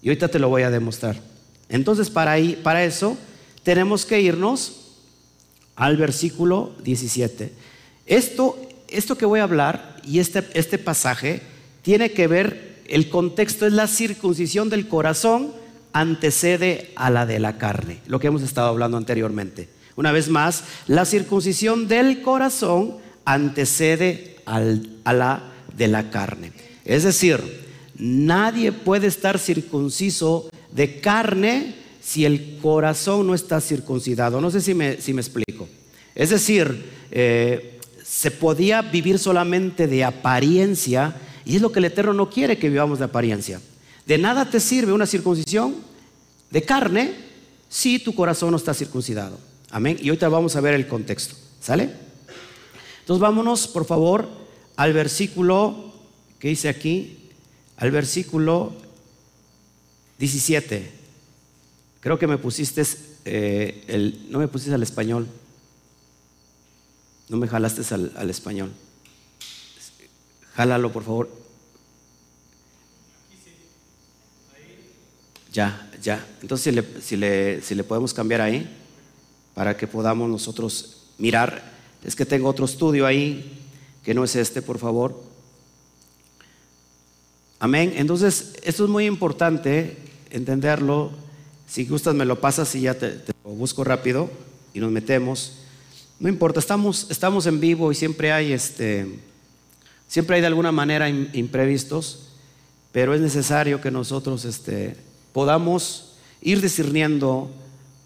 Y 0.03 0.09
ahorita 0.09 0.29
te 0.29 0.39
lo 0.39 0.49
voy 0.49 0.63
a 0.63 0.71
demostrar. 0.71 1.21
Entonces, 1.69 2.11
para, 2.11 2.33
ahí, 2.33 2.59
para 2.63 2.85
eso, 2.85 3.17
tenemos 3.63 4.05
que 4.05 4.21
irnos 4.21 4.80
al 5.81 5.97
versículo 5.97 6.73
17. 6.85 7.51
Esto, 8.05 8.59
esto 8.89 9.17
que 9.17 9.25
voy 9.25 9.41
a 9.41 9.45
hablar 9.45 9.97
y 10.05 10.19
este, 10.19 10.45
este 10.53 10.77
pasaje 10.77 11.41
tiene 11.81 12.13
que 12.13 12.27
ver, 12.27 12.83
el 12.87 13.09
contexto 13.09 13.67
es 13.67 13.73
la 13.73 13.87
circuncisión 13.87 14.69
del 14.69 14.89
corazón 14.89 15.53
antecede 15.95 16.93
a 16.97 17.09
la 17.09 17.25
de 17.25 17.41
la 17.41 17.57
carne, 17.57 18.01
lo 18.07 18.21
que 18.21 18.27
hemos 18.27 18.43
estado 18.43 18.69
hablando 18.69 18.99
anteriormente. 18.99 19.71
Una 19.97 20.13
vez 20.13 20.29
más, 20.29 20.65
la 20.87 21.07
circuncisión 21.07 21.89
del 21.89 22.21
corazón 22.21 22.99
antecede 23.25 24.37
a 24.45 24.61
la 24.61 25.43
de 25.75 25.89
la 25.89 26.11
carne. 26.11 26.53
Es 26.85 27.05
decir, 27.05 27.41
nadie 27.97 28.73
puede 28.73 29.07
estar 29.07 29.39
circunciso 29.39 30.51
de 30.73 31.01
carne 31.01 31.80
si 32.11 32.25
el 32.25 32.59
corazón 32.61 33.29
no 33.29 33.35
está 33.35 33.61
circuncidado. 33.61 34.41
No 34.41 34.51
sé 34.51 34.61
si 34.61 34.75
me, 34.75 35.01
si 35.01 35.15
me 35.15 35.21
explico. 35.21 35.69
Es 36.13 36.31
decir, 36.31 36.91
eh, 37.13 37.79
se 38.05 38.33
podía 38.33 38.83
vivir 38.83 39.17
solamente 39.21 39.87
de 39.87 40.03
apariencia 40.03 41.15
y 41.45 41.55
es 41.55 41.63
lo 41.63 41.71
que 41.71 41.79
el 41.79 41.85
Eterno 41.85 42.13
no 42.13 42.29
quiere 42.29 42.59
que 42.59 42.69
vivamos 42.69 42.99
de 42.99 43.05
apariencia. 43.05 43.61
De 44.07 44.19
nada 44.19 44.51
te 44.51 44.59
sirve 44.59 44.93
una 44.93 45.07
circuncisión 45.07 45.77
de 46.51 46.63
carne 46.63 47.15
si 47.69 48.01
tu 48.01 48.13
corazón 48.13 48.51
no 48.51 48.57
está 48.57 48.75
circuncidado. 48.75 49.39
Amén. 49.71 49.97
Y 50.03 50.09
ahorita 50.09 50.29
vamos 50.29 50.57
a 50.57 50.61
ver 50.61 50.75
el 50.75 50.89
contexto. 50.89 51.37
¿Sale? 51.61 51.91
Entonces 53.03 53.21
vámonos, 53.21 53.69
por 53.69 53.87
favor, 53.87 54.29
al 54.75 54.93
versículo 54.93 55.95
que 56.41 56.49
dice 56.49 56.69
aquí, 56.69 57.29
al 57.77 57.93
versículo 57.93 58.73
17. 60.19 61.00
Creo 62.01 62.19
que 62.19 62.27
me 62.27 62.39
pusiste, 62.39 62.83
eh, 63.25 63.85
el, 63.87 64.27
no 64.31 64.39
me 64.39 64.49
pusiste 64.49 64.75
al 64.75 64.83
español. 64.83 65.27
No 67.29 67.37
me 67.37 67.47
jalaste 67.47 67.83
al, 67.95 68.31
español. 68.31 68.73
Jálalo, 70.55 70.91
por 70.91 71.05
favor. 71.05 71.31
Ya, 75.53 75.91
ya. 76.03 76.27
Entonces, 76.43 76.75
si 77.03 77.17
le, 77.17 77.61
si 77.63 77.75
le 77.75 77.85
podemos 77.85 78.15
cambiar 78.15 78.41
ahí, 78.41 78.69
para 79.55 79.77
que 79.77 79.87
podamos 79.87 80.29
nosotros 80.29 81.03
mirar. 81.19 81.63
Es 82.03 82.17
que 82.17 82.25
tengo 82.25 82.49
otro 82.49 82.65
estudio 82.65 83.07
ahí, 83.07 83.61
que 84.03 84.15
no 84.15 84.25
es 84.25 84.35
este, 84.37 84.63
por 84.63 84.79
favor. 84.79 85.23
Amén. 87.59 87.93
Entonces, 87.97 88.55
esto 88.63 88.85
es 88.85 88.91
muy 88.91 89.05
importante 89.05 89.99
entenderlo 90.31 91.11
Si 91.71 91.85
gustas 91.85 92.17
me 92.17 92.25
lo 92.25 92.41
pasas 92.41 92.75
y 92.75 92.81
ya 92.81 92.95
te, 92.95 93.21
lo 93.45 93.51
busco 93.51 93.85
rápido 93.85 94.29
y 94.75 94.81
nos 94.81 94.91
metemos. 94.91 95.53
No 96.19 96.29
importa, 96.29 96.59
estamos, 96.59 97.07
estamos 97.11 97.47
en 97.47 97.61
vivo 97.61 97.93
y 97.93 97.95
siempre 97.95 98.33
hay, 98.33 98.53
este, 98.53 99.07
siempre 100.09 100.35
hay 100.35 100.41
de 100.41 100.49
alguna 100.49 100.73
manera 100.73 101.09
im- 101.09 101.29
imprevistos, 101.33 102.27
pero 102.91 103.15
es 103.15 103.21
necesario 103.21 103.81
que 103.81 103.93
nosotros 103.93 104.45
este, 104.45 104.97
podamos 105.33 106.15
ir 106.43 106.61
discerniendo 106.61 107.49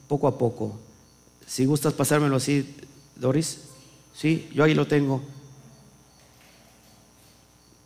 poco 0.09 0.29
a 0.29 0.37
poco. 0.37 0.79
Si 1.47 1.65
gustas 1.65 1.95
pasármelo 1.95 2.37
así, 2.37 2.77
Doris, 3.17 3.61
sí, 4.15 4.47
yo 4.53 4.65
ahí 4.65 4.75
lo 4.75 4.87
tengo. 4.87 5.23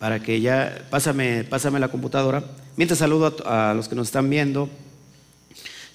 Para 0.01 0.21
que 0.21 0.41
ya, 0.41 0.87
pásame, 0.91 1.45
pásame 1.45 1.79
la 1.79 1.89
computadora. 1.89 2.43
Mientras 2.77 2.99
saludo 2.99 3.37
a, 3.47 3.71
a 3.71 3.75
los 3.75 3.89
que 3.89 3.95
nos 3.95 4.09
están 4.09 4.29
viendo. 4.29 4.69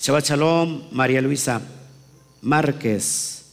Shabbat 0.03 0.25
Shalom, 0.25 0.81
María 0.91 1.21
Luisa 1.21 1.61
Márquez. 2.41 3.45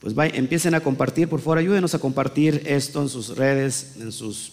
Pues 0.00 0.14
vaya, 0.14 0.34
empiecen 0.34 0.74
a 0.74 0.80
compartir, 0.80 1.28
por 1.28 1.40
favor, 1.40 1.58
ayúdenos 1.58 1.94
a 1.94 1.98
compartir 1.98 2.62
esto 2.64 3.02
en 3.02 3.10
sus 3.10 3.36
redes, 3.36 3.96
en 4.00 4.10
sus, 4.10 4.52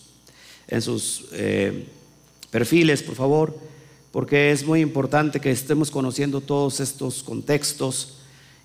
en 0.68 0.82
sus 0.82 1.30
eh, 1.32 1.88
perfiles, 2.50 3.02
por 3.02 3.16
favor, 3.16 3.58
porque 4.12 4.52
es 4.52 4.66
muy 4.66 4.82
importante 4.82 5.40
que 5.40 5.52
estemos 5.52 5.90
conociendo 5.90 6.42
todos 6.42 6.82
estos 6.82 7.24
contextos 7.24 8.18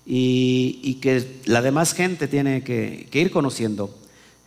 y, 0.05 0.81
y 0.83 0.95
que 0.95 1.39
la 1.45 1.61
demás 1.61 1.93
gente 1.93 2.27
tiene 2.27 2.65
que, 2.65 3.07
que 3.09 3.21
ir 3.21 3.31
conociendo. 3.31 3.97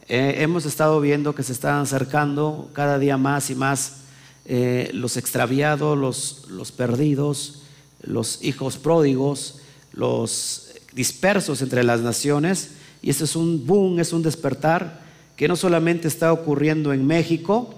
Eh, 0.08 0.34
hemos 0.40 0.66
estado 0.66 1.00
viendo 1.00 1.34
que 1.34 1.42
se 1.42 1.54
están 1.54 1.80
acercando 1.80 2.68
cada 2.74 2.98
día 2.98 3.16
más 3.16 3.48
y 3.48 3.54
más 3.54 4.02
eh, 4.44 4.90
los 4.92 5.16
extraviados, 5.16 5.96
los, 5.96 6.50
los 6.50 6.70
perdidos, 6.70 7.59
los 8.02 8.42
hijos 8.42 8.76
pródigos, 8.76 9.60
los 9.92 10.70
dispersos 10.92 11.62
entre 11.62 11.84
las 11.84 12.00
naciones. 12.00 12.70
Y 13.02 13.10
este 13.10 13.24
es 13.24 13.36
un 13.36 13.66
boom, 13.66 14.00
es 14.00 14.12
un 14.12 14.22
despertar 14.22 15.00
que 15.36 15.48
no 15.48 15.56
solamente 15.56 16.08
está 16.08 16.32
ocurriendo 16.32 16.92
en 16.92 17.06
México, 17.06 17.74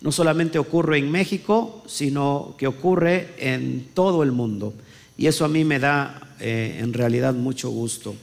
no 0.00 0.12
solamente 0.12 0.58
ocurre 0.58 0.98
en 0.98 1.10
México, 1.10 1.82
sino 1.86 2.54
que 2.58 2.66
ocurre 2.66 3.30
en 3.38 3.88
todo 3.94 4.22
el 4.22 4.32
mundo. 4.32 4.74
Y 5.16 5.26
eso 5.26 5.44
a 5.44 5.48
mí 5.48 5.64
me 5.64 5.78
da 5.78 6.36
eh, 6.40 6.78
en 6.80 6.92
realidad 6.92 7.34
mucho 7.34 7.70
gusto, 7.70 8.14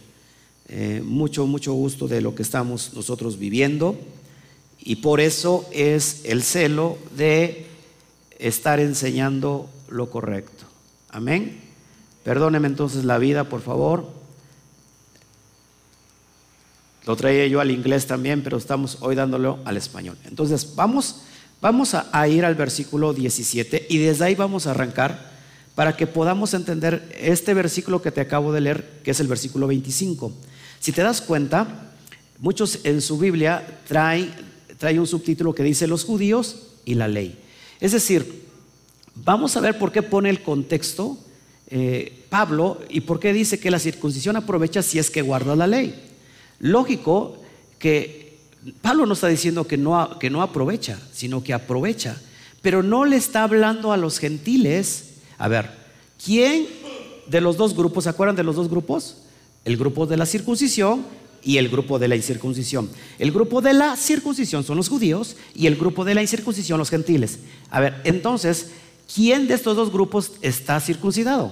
eh, 0.70 1.02
mucho, 1.04 1.48
mucho 1.48 1.74
gusto 1.74 2.08
de 2.08 2.22
lo 2.22 2.36
que 2.36 2.44
estamos 2.44 2.94
nosotros 2.94 3.38
viviendo. 3.38 3.98
Y 4.80 4.98
por 4.98 5.20
eso 5.20 5.68
es 5.72 6.22
el 6.24 6.44
celo 6.44 6.98
de 7.18 7.66
estar 8.40 8.80
enseñando 8.80 9.70
lo 9.90 10.10
correcto. 10.10 10.71
Amén. 11.12 11.60
Perdóneme 12.24 12.68
entonces 12.68 13.04
la 13.04 13.18
vida, 13.18 13.46
por 13.46 13.62
favor. 13.62 14.10
Lo 17.06 17.16
traía 17.16 17.48
yo 17.48 17.60
al 17.60 17.72
inglés 17.72 18.08
también, 18.08 18.44
pero 18.44 18.58
estamos 18.58 18.98
hoy 19.02 19.16
dándolo 19.16 19.60
al 19.66 19.78
español. 19.78 20.18
Entonces, 20.26 20.76
vamos, 20.76 21.24
vamos 21.62 21.94
a, 21.96 22.28
ir 22.28 22.46
al 22.46 22.56
versículo 22.56 23.14
17 23.14 23.88
y 23.90 23.98
desde 23.98 24.26
ahí 24.26 24.36
vamos 24.36 24.68
a 24.68 24.72
arrancar 24.72 25.32
para 25.76 25.96
que 25.98 26.06
podamos 26.08 26.54
entender 26.54 27.10
este 27.20 27.54
versículo 27.54 28.02
que 28.02 28.12
te 28.12 28.22
acabo 28.22 28.54
de 28.54 28.62
leer, 28.62 29.02
que 29.04 29.12
es 29.12 29.20
el 29.20 29.28
versículo 29.28 29.68
25. 29.68 30.32
Si 30.80 30.92
te 30.92 31.02
das 31.02 31.22
cuenta, 31.22 31.92
muchos 32.40 32.80
en 32.84 33.02
su 33.02 33.18
Biblia 33.18 33.80
traen 33.88 34.52
trae 34.82 35.00
un 35.00 35.06
subtítulo 35.06 35.54
que 35.54 35.62
dice 35.62 35.86
los 35.86 36.04
judíos 36.04 36.70
y 36.86 36.96
la 36.96 37.08
ley. 37.08 37.38
Es 37.80 37.92
decir, 37.92 38.41
vamos 39.16 39.56
a 39.58 39.62
ver 39.62 39.78
por 39.78 39.92
qué 39.92 40.02
pone 40.02 40.30
el 40.30 40.42
contexto 40.42 41.18
eh, 41.68 42.26
Pablo 42.30 42.82
y 42.90 43.02
por 43.02 43.20
qué 43.20 43.34
dice 43.34 43.60
que 43.60 43.72
la 43.72 43.80
circuncisión 43.80 44.36
aprovecha 44.36 44.82
si 44.82 45.00
es 45.00 45.10
que 45.10 45.22
guarda 45.22 45.56
la 45.56 45.68
ley. 45.68 45.96
Lógico 46.60 47.38
que 47.80 48.38
Pablo 48.82 49.06
no 49.06 49.14
está 49.14 49.28
diciendo 49.28 49.66
que 49.66 49.78
no, 49.78 50.20
que 50.20 50.30
no 50.30 50.42
aprovecha, 50.42 51.00
sino 51.14 51.44
que 51.44 51.54
aprovecha, 51.54 52.22
pero 52.62 52.84
no 52.84 53.06
le 53.06 53.16
está 53.16 53.44
hablando 53.44 53.92
a 53.92 53.98
los 53.98 54.20
gentiles. 54.20 55.14
A 55.38 55.48
ver, 55.48 55.72
¿quién 56.24 56.68
de 57.28 57.42
los 57.42 57.58
dos 57.58 57.76
grupos, 57.76 58.04
¿se 58.04 58.10
acuerdan 58.10 58.36
de 58.36 58.44
los 58.44 58.56
dos 58.56 58.70
grupos? 58.70 59.18
El 59.64 59.78
grupo 59.78 60.06
de 60.06 60.18
la 60.18 60.26
circuncisión 60.26 61.06
y 61.44 61.58
el 61.58 61.70
grupo 61.70 61.98
de 61.98 62.08
la 62.08 62.16
incircuncisión. 62.16 62.90
El 63.18 63.32
grupo 63.32 63.62
de 63.62 63.74
la 63.74 63.96
circuncisión 63.96 64.64
son 64.64 64.78
los 64.78 64.90
judíos 64.90 65.36
y 65.56 65.68
el 65.68 65.76
grupo 65.76 66.06
de 66.06 66.16
la 66.16 66.22
incircuncisión 66.22 66.78
los 66.78 66.90
gentiles. 66.90 67.40
A 67.70 67.80
ver, 67.80 68.02
entonces, 68.04 68.72
¿quién 69.14 69.48
de 69.48 69.56
estos 69.56 69.76
dos 69.76 69.92
grupos 69.92 70.34
está 70.42 70.80
circuncidado? 70.80 71.52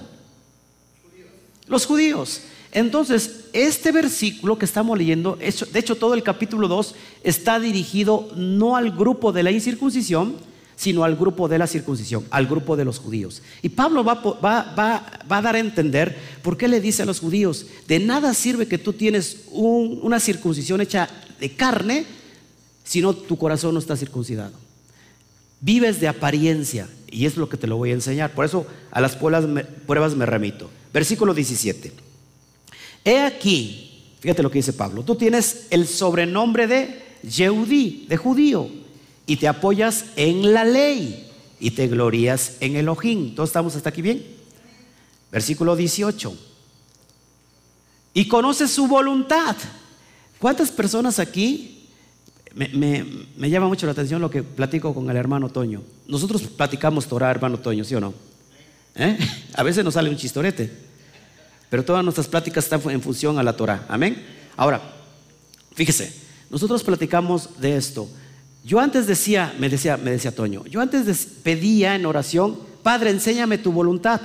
Los 1.66 1.86
judíos. 1.86 2.42
Entonces, 2.72 3.46
este 3.52 3.90
versículo 3.90 4.58
que 4.58 4.64
estamos 4.64 4.96
leyendo, 4.96 5.36
de 5.36 5.78
hecho 5.78 5.96
todo 5.96 6.14
el 6.14 6.22
capítulo 6.22 6.68
2 6.68 6.94
está 7.24 7.58
dirigido 7.58 8.28
no 8.36 8.76
al 8.76 8.92
grupo 8.92 9.32
de 9.32 9.42
la 9.42 9.50
incircuncisión, 9.50 10.36
sino 10.76 11.04
al 11.04 11.16
grupo 11.16 11.48
de 11.48 11.58
la 11.58 11.66
circuncisión, 11.66 12.24
al 12.30 12.46
grupo 12.46 12.76
de 12.76 12.84
los 12.84 12.98
judíos. 12.98 13.42
Y 13.60 13.70
Pablo 13.70 14.02
va, 14.02 14.14
va, 14.14 14.72
va, 14.78 15.20
va, 15.30 15.36
a 15.36 15.42
dar 15.42 15.56
a 15.56 15.58
entender 15.58 16.16
por 16.42 16.56
qué 16.56 16.68
le 16.68 16.80
dice 16.80 17.02
a 17.02 17.06
los 17.06 17.20
judíos, 17.20 17.66
de 17.86 17.98
nada 17.98 18.32
sirve 18.34 18.66
que 18.66 18.78
tú 18.78 18.92
tienes 18.92 19.42
un, 19.50 19.98
una 20.02 20.20
circuncisión 20.20 20.80
hecha 20.80 21.08
de 21.38 21.54
carne, 21.54 22.06
si 22.84 23.02
no 23.02 23.12
tu 23.12 23.36
corazón 23.36 23.74
no 23.74 23.80
está 23.80 23.96
circuncidado. 23.96 24.69
Vives 25.60 26.00
de 26.00 26.08
apariencia, 26.08 26.88
y 27.10 27.26
es 27.26 27.36
lo 27.36 27.48
que 27.48 27.56
te 27.56 27.66
lo 27.66 27.76
voy 27.76 27.90
a 27.90 27.94
enseñar. 27.94 28.32
Por 28.34 28.44
eso 28.44 28.66
a 28.90 29.00
las 29.00 29.16
pruebas 29.16 29.46
me, 30.16 30.26
remito. 30.26 30.70
Versículo 30.92 31.34
17. 31.34 31.92
He 33.04 33.20
aquí, 33.20 34.04
fíjate 34.20 34.42
lo 34.42 34.50
que 34.50 34.58
dice 34.58 34.72
Pablo, 34.72 35.02
tú 35.02 35.16
tienes 35.16 35.66
el 35.70 35.86
sobrenombre 35.86 36.66
de 36.66 37.02
Yehudí, 37.22 38.06
de 38.08 38.16
judío 38.16 38.68
y 39.26 39.36
te 39.36 39.48
apoyas 39.48 40.06
en 40.16 40.52
la 40.52 40.64
ley 40.64 41.26
y 41.60 41.72
te 41.72 41.88
glorías 41.88 42.56
en 42.60 42.76
Elohim. 42.76 43.34
¿Todos 43.34 43.50
estamos 43.50 43.76
hasta 43.76 43.90
aquí 43.90 44.02
bien? 44.02 44.24
Versículo 45.30 45.76
18. 45.76 46.36
Y 48.14 48.28
conoces 48.28 48.70
su 48.70 48.86
voluntad. 48.86 49.56
¿Cuántas 50.38 50.70
personas 50.70 51.18
aquí? 51.18 51.79
Me, 52.54 52.68
me, 52.68 53.06
me, 53.36 53.48
llama 53.48 53.68
mucho 53.68 53.86
la 53.86 53.92
atención 53.92 54.20
lo 54.20 54.30
que 54.30 54.42
platico 54.42 54.92
con 54.92 55.08
el 55.08 55.16
hermano 55.16 55.48
Toño. 55.48 55.82
Nosotros 56.08 56.42
platicamos 56.42 57.06
Torah, 57.06 57.30
hermano 57.30 57.58
Toño, 57.58 57.84
¿sí 57.84 57.94
o 57.94 58.00
no? 58.00 58.12
¿Eh? 58.96 59.18
A 59.54 59.62
veces 59.62 59.84
nos 59.84 59.94
sale 59.94 60.10
un 60.10 60.16
chistorete, 60.16 60.70
pero 61.68 61.84
todas 61.84 62.02
nuestras 62.02 62.26
pláticas 62.26 62.64
están 62.64 62.80
en 62.90 63.00
función 63.00 63.38
a 63.38 63.42
la 63.42 63.56
Torah. 63.56 63.86
Amén. 63.88 64.24
Ahora, 64.56 64.80
fíjese, 65.74 66.12
nosotros 66.50 66.82
platicamos 66.82 67.60
de 67.60 67.76
esto. 67.76 68.08
Yo 68.64 68.80
antes 68.80 69.06
decía, 69.06 69.54
me 69.58 69.68
decía, 69.68 69.96
me 69.96 70.10
decía 70.10 70.34
Toño, 70.34 70.66
yo 70.66 70.80
antes 70.80 71.28
pedía 71.42 71.94
en 71.94 72.04
oración, 72.04 72.58
Padre, 72.82 73.10
enséñame 73.10 73.58
tu 73.58 73.72
voluntad 73.72 74.20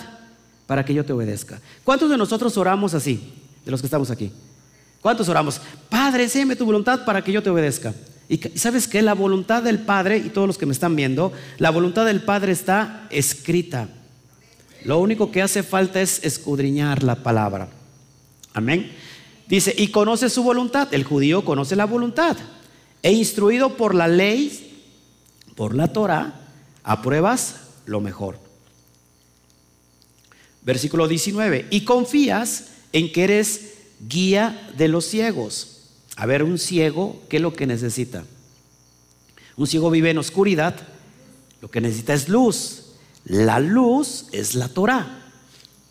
para 0.68 0.84
que 0.84 0.94
yo 0.94 1.06
te 1.06 1.14
obedezca. 1.14 1.62
¿Cuántos 1.84 2.10
de 2.10 2.18
nosotros 2.18 2.58
oramos 2.58 2.94
así, 2.94 3.34
de 3.64 3.72
los 3.72 3.82
que 3.82 3.88
estamos 3.88 4.10
aquí? 4.10 4.32
¿Cuántos 5.00 5.30
oramos? 5.30 5.62
Padre, 5.90 6.24
enséñame 6.24 6.56
tu 6.56 6.66
voluntad 6.66 7.06
para 7.06 7.24
que 7.24 7.32
yo 7.32 7.44
te 7.44 7.50
obedezca. 7.50 7.94
Y 8.28 8.38
sabes 8.56 8.88
que 8.88 9.02
la 9.02 9.14
voluntad 9.14 9.64
del 9.64 9.80
Padre, 9.80 10.18
y 10.18 10.30
todos 10.30 10.48
los 10.48 10.58
que 10.58 10.66
me 10.66 10.74
están 10.74 10.96
viendo, 10.96 11.32
la 11.58 11.70
voluntad 11.70 12.06
del 12.06 12.22
Padre 12.22 12.52
está 12.52 13.08
escrita. 13.10 13.90
Lo 14.84 15.00
único 15.00 15.32
que 15.32 15.42
hace 15.42 15.64
falta 15.64 16.02
es 16.02 16.24
escudriñar 16.24 17.04
la 17.04 17.24
palabra. 17.24 17.70
Amén. 18.54 18.92
Dice, 19.48 19.74
y 19.78 19.90
conoce 19.90 20.30
su 20.30 20.44
voluntad. 20.44 20.94
El 20.94 21.04
judío 21.04 21.46
conoce 21.46 21.76
la 21.76 21.86
voluntad 21.86 22.38
e 23.06 23.12
instruido 23.12 23.78
por 23.78 23.94
la 23.94 24.08
ley, 24.08 24.82
por 25.56 25.76
la 25.76 25.94
Torah, 25.94 26.34
apruebas 26.84 27.58
lo 27.86 28.02
mejor. 28.02 28.40
Versículo 30.64 31.08
19, 31.08 31.68
y 31.70 31.82
confías 31.82 32.70
en 32.94 33.12
que 33.12 33.24
eres 33.26 33.74
guía 34.08 34.72
de 34.76 34.88
los 34.88 35.06
ciegos. 35.06 35.75
A 36.16 36.26
ver, 36.26 36.44
un 36.44 36.58
ciego, 36.58 37.22
¿qué 37.30 37.38
es 37.38 37.42
lo 37.42 37.54
que 37.54 37.68
necesita? 37.68 38.24
Un 39.58 39.68
ciego 39.68 39.90
vive 39.90 40.10
en 40.10 40.18
oscuridad, 40.18 40.76
lo 41.62 41.70
que 41.70 41.82
necesita 41.82 42.14
es 42.14 42.30
luz. 42.30 42.82
La 43.26 43.60
luz 43.60 44.28
es 44.32 44.56
la 44.56 44.68
Torah, 44.68 45.32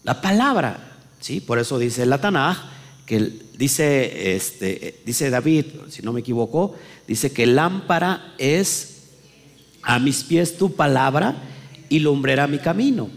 la 0.03 0.21
palabra. 0.21 0.99
¿sí? 1.21 1.41
Por 1.41 1.59
eso 1.59 1.79
dice 1.79 2.07
la 2.07 2.21
Tanaj, 2.21 2.59
que 3.07 3.33
dice, 3.59 4.35
este, 4.35 5.03
dice 5.05 5.31
David, 5.31 5.67
si 5.89 6.03
no 6.03 6.13
me 6.13 6.21
equivoco, 6.21 6.75
dice 7.07 7.33
que 7.33 7.47
lámpara 7.47 8.35
es 8.39 9.03
a 9.83 9.99
mis 9.99 10.23
pies 10.25 10.57
tu 10.57 10.75
palabra 10.75 11.37
y 11.89 11.99
lumbrera 11.99 12.47
mi 12.47 12.59
camino. 12.59 13.11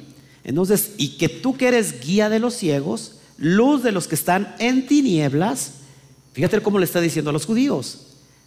Entonces, 0.43 0.93
y 0.98 1.17
que 1.17 1.30
tú 1.30 1.58
que 1.58 1.67
eres 1.67 2.02
guía 2.02 2.30
de 2.30 2.39
los 2.39 2.54
ciegos, 2.56 3.20
luz 3.38 3.84
de 3.84 3.91
los 3.91 4.08
que 4.08 4.15
están 4.15 4.56
en 4.60 4.88
tinieblas, 4.88 5.74
fíjate 6.38 6.62
cómo 6.62 6.78
le 6.78 6.86
está 6.86 7.02
diciendo 7.02 7.32
a 7.32 7.34
los 7.34 7.47
judíos. 7.47 8.02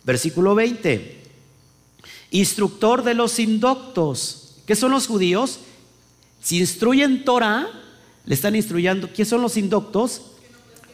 Versículo 0.05 0.55
20, 0.55 1.22
instructor 2.31 3.03
de 3.03 3.14
los 3.14 3.40
indoctos. 3.40 4.59
¿Qué 4.64 4.76
son 4.76 4.92
los 4.92 5.09
judíos? 5.09 5.59
Si 6.40 6.61
instruyen 6.61 7.24
Torah, 7.24 7.66
le 8.26 8.35
están 8.37 8.55
instruyendo. 8.55 9.09
¿Quiénes 9.09 9.29
son 9.29 9.42
los 9.42 9.57
inductos? 9.57 10.22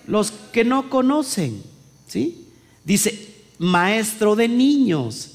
Los 0.06 0.32
que 0.54 0.64
no 0.64 0.88
conocen. 0.88 1.62
¿Sí? 2.06 2.46
Dice, 2.82 3.34
maestro 3.58 4.34
de 4.34 4.48
niños, 4.48 5.32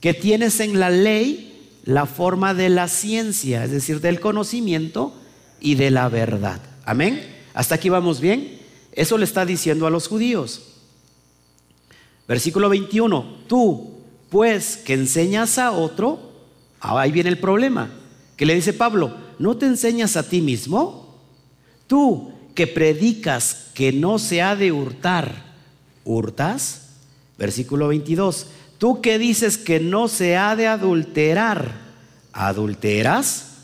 que 0.00 0.14
tienes 0.14 0.58
en 0.58 0.80
la 0.80 0.90
ley 0.90 1.78
la 1.84 2.06
forma 2.06 2.54
de 2.54 2.70
la 2.70 2.88
ciencia, 2.88 3.62
es 3.62 3.70
decir, 3.70 4.00
del 4.00 4.18
conocimiento 4.18 5.14
y 5.60 5.76
de 5.76 5.92
la 5.92 6.08
verdad. 6.08 6.60
Amén. 6.84 7.24
Hasta 7.54 7.76
aquí 7.76 7.88
vamos 7.88 8.20
bien. 8.20 8.58
Eso 8.90 9.16
le 9.16 9.24
está 9.24 9.46
diciendo 9.46 9.86
a 9.86 9.90
los 9.90 10.08
judíos. 10.08 10.73
Versículo 12.26 12.68
21. 12.68 13.44
Tú, 13.46 14.00
pues, 14.30 14.76
que 14.76 14.94
enseñas 14.94 15.58
a 15.58 15.72
otro, 15.72 16.32
ahí 16.80 17.12
viene 17.12 17.30
el 17.30 17.38
problema. 17.38 17.90
Que 18.36 18.46
le 18.46 18.54
dice 18.54 18.72
Pablo, 18.72 19.14
¿no 19.38 19.56
te 19.56 19.66
enseñas 19.66 20.16
a 20.16 20.28
ti 20.28 20.40
mismo? 20.40 21.20
Tú, 21.86 22.32
que 22.54 22.66
predicas 22.66 23.70
que 23.74 23.92
no 23.92 24.18
se 24.18 24.42
ha 24.42 24.56
de 24.56 24.72
hurtar, 24.72 25.54
¿hurtas? 26.04 26.88
Versículo 27.38 27.88
22. 27.88 28.46
Tú 28.78 29.00
que 29.00 29.18
dices 29.18 29.58
que 29.58 29.80
no 29.80 30.08
se 30.08 30.36
ha 30.36 30.56
de 30.56 30.66
adulterar, 30.66 31.80
¿adulteras? 32.32 33.54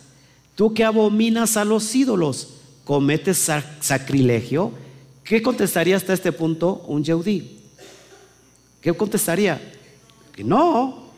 Tú 0.54 0.74
que 0.74 0.84
abominas 0.84 1.56
a 1.56 1.64
los 1.64 1.94
ídolos, 1.94 2.54
cometes 2.84 3.50
sacrilegio. 3.80 4.72
¿Qué 5.24 5.42
contestaría 5.42 5.96
hasta 5.96 6.12
este 6.12 6.32
punto 6.32 6.84
un 6.88 7.04
yeudí? 7.04 7.59
¿Qué 8.80 8.92
contestaría? 8.92 9.60
Que 10.32 10.44
no. 10.44 11.10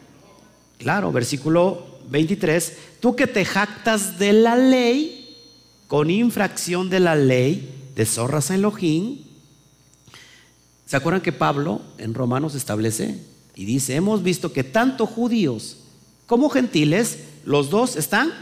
Claro, 0.79 1.12
versículo 1.12 1.87
23. 2.09 2.77
Tú 3.01 3.14
que 3.14 3.27
te 3.27 3.44
jactas 3.44 4.18
de 4.18 4.33
la 4.33 4.57
ley, 4.57 5.37
con 5.87 6.11
infracción 6.11 6.90
de 6.90 7.01
la 7.01 7.14
ley, 7.14 7.90
de 7.94 8.07
zorras 8.07 8.51
en 8.51 8.62
¿Se 10.87 10.96
acuerdan 10.96 11.22
que 11.22 11.33
Pablo 11.33 11.81
en 11.98 12.14
Romanos 12.14 12.55
establece 12.55 13.18
y 13.55 13.64
dice, 13.64 13.94
hemos 13.94 14.22
visto 14.22 14.53
que 14.53 14.64
tanto 14.64 15.07
judíos 15.07 15.79
como 16.27 16.48
gentiles, 16.48 17.18
los 17.44 17.70
dos 17.70 17.96
están 17.96 18.33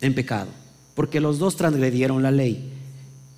en 0.00 0.14
pecado, 0.14 0.50
porque 0.94 1.20
los 1.20 1.38
dos 1.38 1.56
transgredieron 1.56 2.22
la 2.22 2.30
ley. 2.30 2.72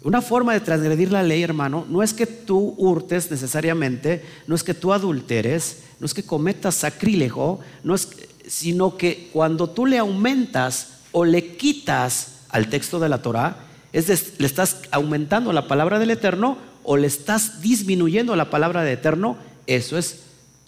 Una 0.04 0.22
forma 0.22 0.52
de 0.52 0.60
transgredir 0.60 1.10
la 1.10 1.22
ley, 1.22 1.42
hermano, 1.42 1.86
no 1.88 2.02
es 2.02 2.12
que 2.12 2.26
tú 2.26 2.74
hurtes 2.76 3.30
necesariamente, 3.30 4.22
no 4.46 4.54
es 4.54 4.62
que 4.62 4.74
tú 4.74 4.92
adulteres, 4.92 5.78
no 5.98 6.06
es 6.06 6.14
que 6.14 6.22
cometas 6.22 6.76
sacrílego, 6.76 7.60
no 7.82 7.94
es, 7.94 8.08
sino 8.46 8.96
que 8.96 9.30
cuando 9.32 9.70
tú 9.70 9.86
le 9.86 9.98
aumentas 9.98 10.98
o 11.10 11.24
le 11.24 11.56
quitas 11.56 12.40
al 12.50 12.68
texto 12.68 13.00
de 13.00 13.08
la 13.08 13.22
Torah, 13.22 13.56
es 13.92 14.38
le 14.38 14.46
estás 14.46 14.82
aumentando 14.90 15.52
la 15.52 15.66
palabra 15.66 15.98
del 15.98 16.10
Eterno 16.10 16.58
o 16.84 16.96
le 16.96 17.06
estás 17.06 17.62
disminuyendo 17.62 18.36
la 18.36 18.50
palabra 18.50 18.82
de 18.82 18.92
eterno, 18.92 19.36
eso 19.66 19.98
es 19.98 20.20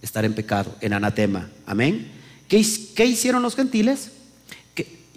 estar 0.02 0.24
en 0.24 0.34
pecado, 0.34 0.74
en 0.80 0.94
anatema. 0.94 1.50
Amén. 1.66 2.10
¿Qué, 2.48 2.58
hicieron 3.04 3.42
los 3.42 3.54
gentiles? 3.54 4.10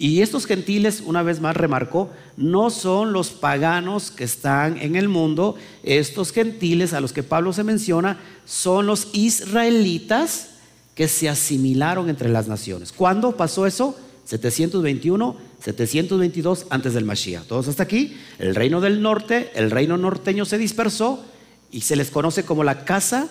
Y 0.00 0.22
estos 0.22 0.46
gentiles, 0.46 1.02
una 1.04 1.22
vez 1.22 1.42
más 1.42 1.54
remarcó, 1.54 2.08
no 2.38 2.70
son 2.70 3.12
los 3.12 3.32
paganos 3.32 4.10
que 4.10 4.24
están 4.24 4.78
en 4.78 4.96
el 4.96 5.10
mundo. 5.10 5.56
Estos 5.82 6.32
gentiles 6.32 6.94
a 6.94 7.02
los 7.02 7.12
que 7.12 7.22
Pablo 7.22 7.52
se 7.52 7.64
menciona 7.64 8.18
son 8.46 8.86
los 8.86 9.08
israelitas 9.12 10.52
que 10.94 11.06
se 11.06 11.28
asimilaron 11.28 12.08
entre 12.08 12.30
las 12.30 12.48
naciones. 12.48 12.92
¿Cuándo 12.92 13.36
pasó 13.36 13.66
eso? 13.66 13.94
721, 14.24 15.36
722 15.62 16.66
antes 16.70 16.94
del 16.94 17.04
Mashiach. 17.04 17.44
Todos 17.44 17.68
hasta 17.68 17.82
aquí. 17.82 18.16
El 18.38 18.54
reino 18.54 18.80
del 18.80 19.02
norte, 19.02 19.50
el 19.54 19.70
reino 19.70 19.98
norteño 19.98 20.46
se 20.46 20.56
dispersó 20.56 21.22
y 21.70 21.82
se 21.82 21.96
les 21.96 22.10
conoce 22.10 22.46
como 22.46 22.64
la 22.64 22.86
casa 22.86 23.28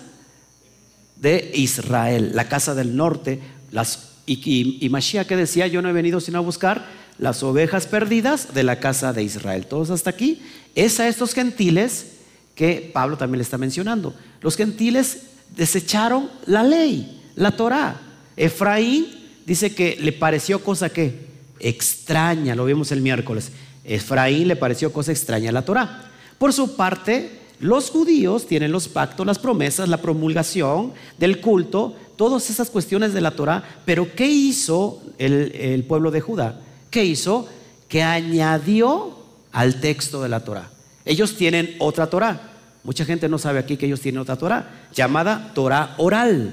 de 1.16 1.50
Israel, 1.56 2.34
la 2.36 2.48
casa 2.48 2.76
del 2.76 2.96
norte. 2.96 3.40
Las, 3.72 4.09
y, 4.34 4.78
y, 4.86 4.90
Mashiach 4.90 5.28
que 5.28 5.36
decía, 5.36 5.68
yo 5.68 5.82
no 5.82 5.90
he 5.90 5.94
venido 5.94 6.20
sino 6.20 6.38
a 6.38 6.42
buscar 6.42 6.86
las 7.18 7.44
ovejas 7.44 7.88
perdidas 7.88 8.54
de 8.54 8.64
la 8.64 8.80
casa 8.80 9.14
de 9.14 9.24
Israel. 9.24 9.66
Todos 9.66 9.90
hasta 9.90 10.10
aquí. 10.10 10.42
Es 10.76 11.00
a 11.00 11.08
estos 11.08 11.34
gentiles 11.34 12.14
que 12.56 12.90
Pablo 12.94 13.18
también 13.18 13.40
le 13.40 13.44
está 13.44 13.58
mencionando. 13.58 14.14
Los 14.42 14.56
gentiles 14.56 15.24
desecharon 15.56 16.30
la 16.46 16.64
ley, 16.64 17.22
la 17.36 17.52
Torah. 17.52 18.00
Efraín 18.38 19.08
dice 19.46 19.74
que 19.74 19.98
le 20.00 20.14
pareció 20.14 20.64
cosa 20.64 20.90
que 20.90 21.28
extraña, 21.60 22.56
lo 22.56 22.66
vimos 22.66 22.92
el 22.92 23.02
miércoles. 23.02 23.52
Efraín 23.84 24.48
le 24.48 24.56
pareció 24.56 24.94
cosa 24.94 25.12
extraña 25.12 25.50
a 25.50 25.54
la 25.54 25.66
Torah. 25.66 26.12
Por 26.38 26.54
su 26.54 26.76
parte, 26.76 27.40
los 27.60 27.90
judíos 27.90 28.48
tienen 28.48 28.72
los 28.72 28.88
pactos, 28.88 29.26
las 29.26 29.40
promesas, 29.40 29.90
la 29.90 30.02
promulgación 30.02 30.94
del 31.18 31.42
culto, 31.42 31.96
todas 32.20 32.50
esas 32.50 32.70
cuestiones 32.70 33.14
de 33.14 33.22
la 33.22 33.32
Torah. 33.32 33.64
Pero 33.86 34.14
¿qué 34.14 34.28
hizo 34.28 35.02
el, 35.18 35.86
pueblo 35.88 36.12
de 36.12 36.20
Judá? 36.20 36.60
¿Qué 36.92 37.06
hizo? 37.06 37.48
Que 37.88 38.04
añadió 38.04 39.18
al 39.54 39.80
texto 39.80 40.22
de 40.22 40.28
la 40.28 40.42
Torah. 40.42 40.70
Ellos 41.06 41.38
tienen 41.38 41.78
otra 41.80 42.08
Torah. 42.08 42.42
Mucha 42.84 43.06
gente 43.06 43.30
no 43.30 43.38
sabe 43.38 43.60
aquí 43.60 43.78
que 43.78 43.86
ellos 43.86 44.02
tienen 44.02 44.20
otra 44.20 44.36
Torah, 44.36 44.90
llamada 44.94 45.54
Torah 45.56 45.96
oral. 45.98 46.52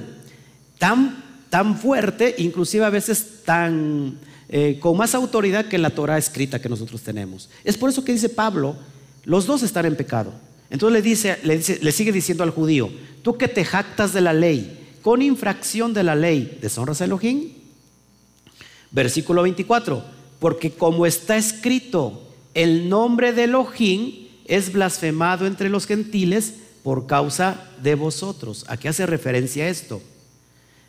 Tan 0.78 1.76
fuerte, 1.76 2.36
inclusive 2.38 2.84
a 2.84 2.90
veces 2.90 3.42
tan 3.44 4.20
eh, 4.48 4.78
con 4.78 4.96
más 4.96 5.16
autoridad 5.16 5.66
que 5.66 5.78
la 5.78 5.90
Torah 5.90 6.16
escrita 6.16 6.60
que 6.60 6.68
nosotros 6.68 7.02
tenemos. 7.02 7.50
Es 7.64 7.76
por 7.76 7.90
eso 7.90 8.04
que 8.04 8.12
dice 8.12 8.28
Pablo, 8.28 8.76
los 9.24 9.46
dos 9.46 9.64
están 9.64 9.86
en 9.86 9.96
pecado. 9.96 10.32
Entonces 10.70 10.92
le, 10.92 11.02
dice, 11.02 11.38
le 11.42 11.90
sigue 11.92 12.12
diciendo 12.12 12.44
al 12.44 12.50
judío, 12.50 12.88
tú 13.22 13.36
que 13.36 13.48
te 13.48 13.64
jactas 13.64 14.12
de 14.12 14.20
la 14.20 14.32
ley, 14.32 14.85
con 15.06 15.22
infracción 15.22 15.94
de 15.94 16.02
la 16.02 16.16
ley, 16.16 16.58
¿deshonras 16.60 17.00
a 17.00 17.04
Elohim? 17.04 17.52
Versículo 18.90 19.42
24, 19.42 20.02
porque 20.40 20.72
como 20.72 21.06
está 21.06 21.36
escrito, 21.36 22.26
el 22.54 22.88
nombre 22.88 23.32
de 23.32 23.44
Elohim 23.44 24.26
es 24.46 24.72
blasfemado 24.72 25.46
entre 25.46 25.68
los 25.68 25.86
gentiles 25.86 26.54
por 26.82 27.06
causa 27.06 27.70
de 27.80 27.94
vosotros. 27.94 28.64
¿A 28.66 28.78
qué 28.78 28.88
hace 28.88 29.06
referencia 29.06 29.68
esto? 29.68 30.02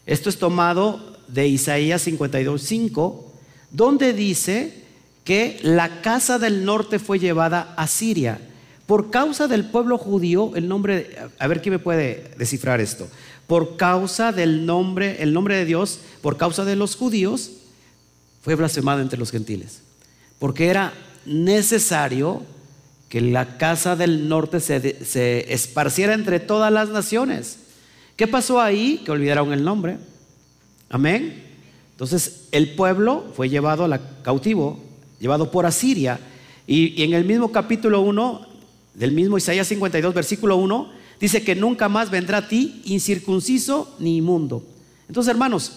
Esto 0.08 0.30
es 0.30 0.40
tomado 0.40 1.16
de 1.28 1.48
Isaías 1.48 2.08
52.5, 2.08 3.22
donde 3.70 4.14
dice 4.14 4.84
que 5.26 5.60
la 5.62 6.02
casa 6.02 6.40
del 6.40 6.66
norte 6.66 6.98
fue 6.98 7.20
llevada 7.20 7.76
a 7.78 7.86
Siria. 7.86 8.42
Por 8.88 9.12
causa 9.12 9.48
del 9.48 9.66
pueblo 9.66 10.00
judío, 10.00 10.56
el 10.56 10.68
nombre, 10.68 11.16
a 11.38 11.46
ver 11.46 11.62
quién 11.62 11.74
me 11.74 11.80
puede 11.80 12.32
descifrar 12.40 12.82
esto. 12.82 13.08
Por 13.48 13.78
causa 13.78 14.32
del 14.32 14.66
nombre, 14.66 15.24
el 15.24 15.34
nombre 15.34 15.56
de 15.56 15.66
Dios, 15.66 16.00
por 16.22 16.38
causa 16.38 16.66
de 16.66 16.76
los 16.76 16.96
judíos, 16.96 17.52
fue 18.42 18.56
blasfemado 18.56 19.02
entre 19.02 19.18
los 19.18 19.32
gentiles. 19.32 19.82
Porque 20.38 20.68
era 20.68 20.94
necesario 21.26 22.44
que 23.10 23.22
la 23.22 23.58
casa 23.58 23.96
del 23.96 24.28
norte 24.28 24.60
se, 24.60 25.54
esparciera 25.54 26.14
entre 26.14 26.40
todas 26.40 26.72
las 26.72 26.90
naciones. 26.90 27.60
¿Qué 28.16 28.28
pasó 28.28 28.60
ahí? 28.60 29.02
Que 29.06 29.12
olvidaron 29.12 29.54
el 29.54 29.64
nombre. 29.64 29.98
Amén. 30.90 31.44
Entonces 31.92 32.48
el 32.52 32.76
pueblo 32.76 33.32
fue 33.36 33.50
llevado 33.50 33.86
a 33.86 34.00
cautivo, 34.24 34.80
llevado 35.20 35.52
por 35.52 35.66
Asiria. 35.66 36.20
Y, 36.66 37.02
en 37.02 37.14
el 37.14 37.24
mismo 37.24 37.52
capítulo 37.52 38.02
1, 38.02 38.46
del 38.94 39.12
mismo 39.14 39.38
Isaías 39.38 39.68
52, 39.68 40.14
versículo 40.14 40.58
1, 40.58 40.92
dice 41.20 41.44
que 41.44 41.56
nunca 41.56 41.90
más 41.90 42.10
vendrá 42.10 42.40
a 42.40 42.48
ti 42.48 42.82
incircunciso 42.86 43.96
ni 44.00 44.18
inmundo. 44.18 44.64
Entonces, 45.08 45.32
hermanos, 45.32 45.74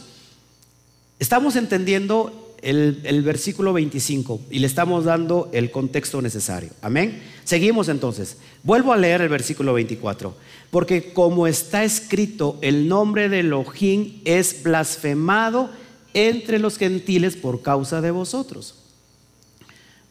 estamos 1.18 1.56
entendiendo 1.56 2.50
el, 2.62 3.22
versículo 3.22 3.72
25 3.72 4.40
y 4.50 4.58
le 4.58 4.66
estamos 4.66 5.04
dando 5.04 5.48
el 5.52 5.70
contexto 5.70 6.20
necesario. 6.20 6.70
Amén. 6.82 7.22
Seguimos 7.44 7.88
entonces. 7.88 8.36
Vuelvo 8.62 8.92
a 8.92 8.96
leer 8.96 9.22
el 9.22 9.28
versículo 9.28 9.72
24. 9.74 10.34
Porque 10.70 11.12
como 11.12 11.46
está 11.46 11.84
escrito, 11.84 12.58
el 12.60 12.88
nombre 12.88 13.28
de 13.28 13.40
Elohim 13.40 14.20
es 14.24 14.62
blasfemado 14.62 15.70
entre 16.14 16.58
los 16.58 16.76
gentiles 16.76 17.36
por 17.36 17.62
causa 17.62 18.00
de 18.00 18.10
vosotros. 18.10 18.74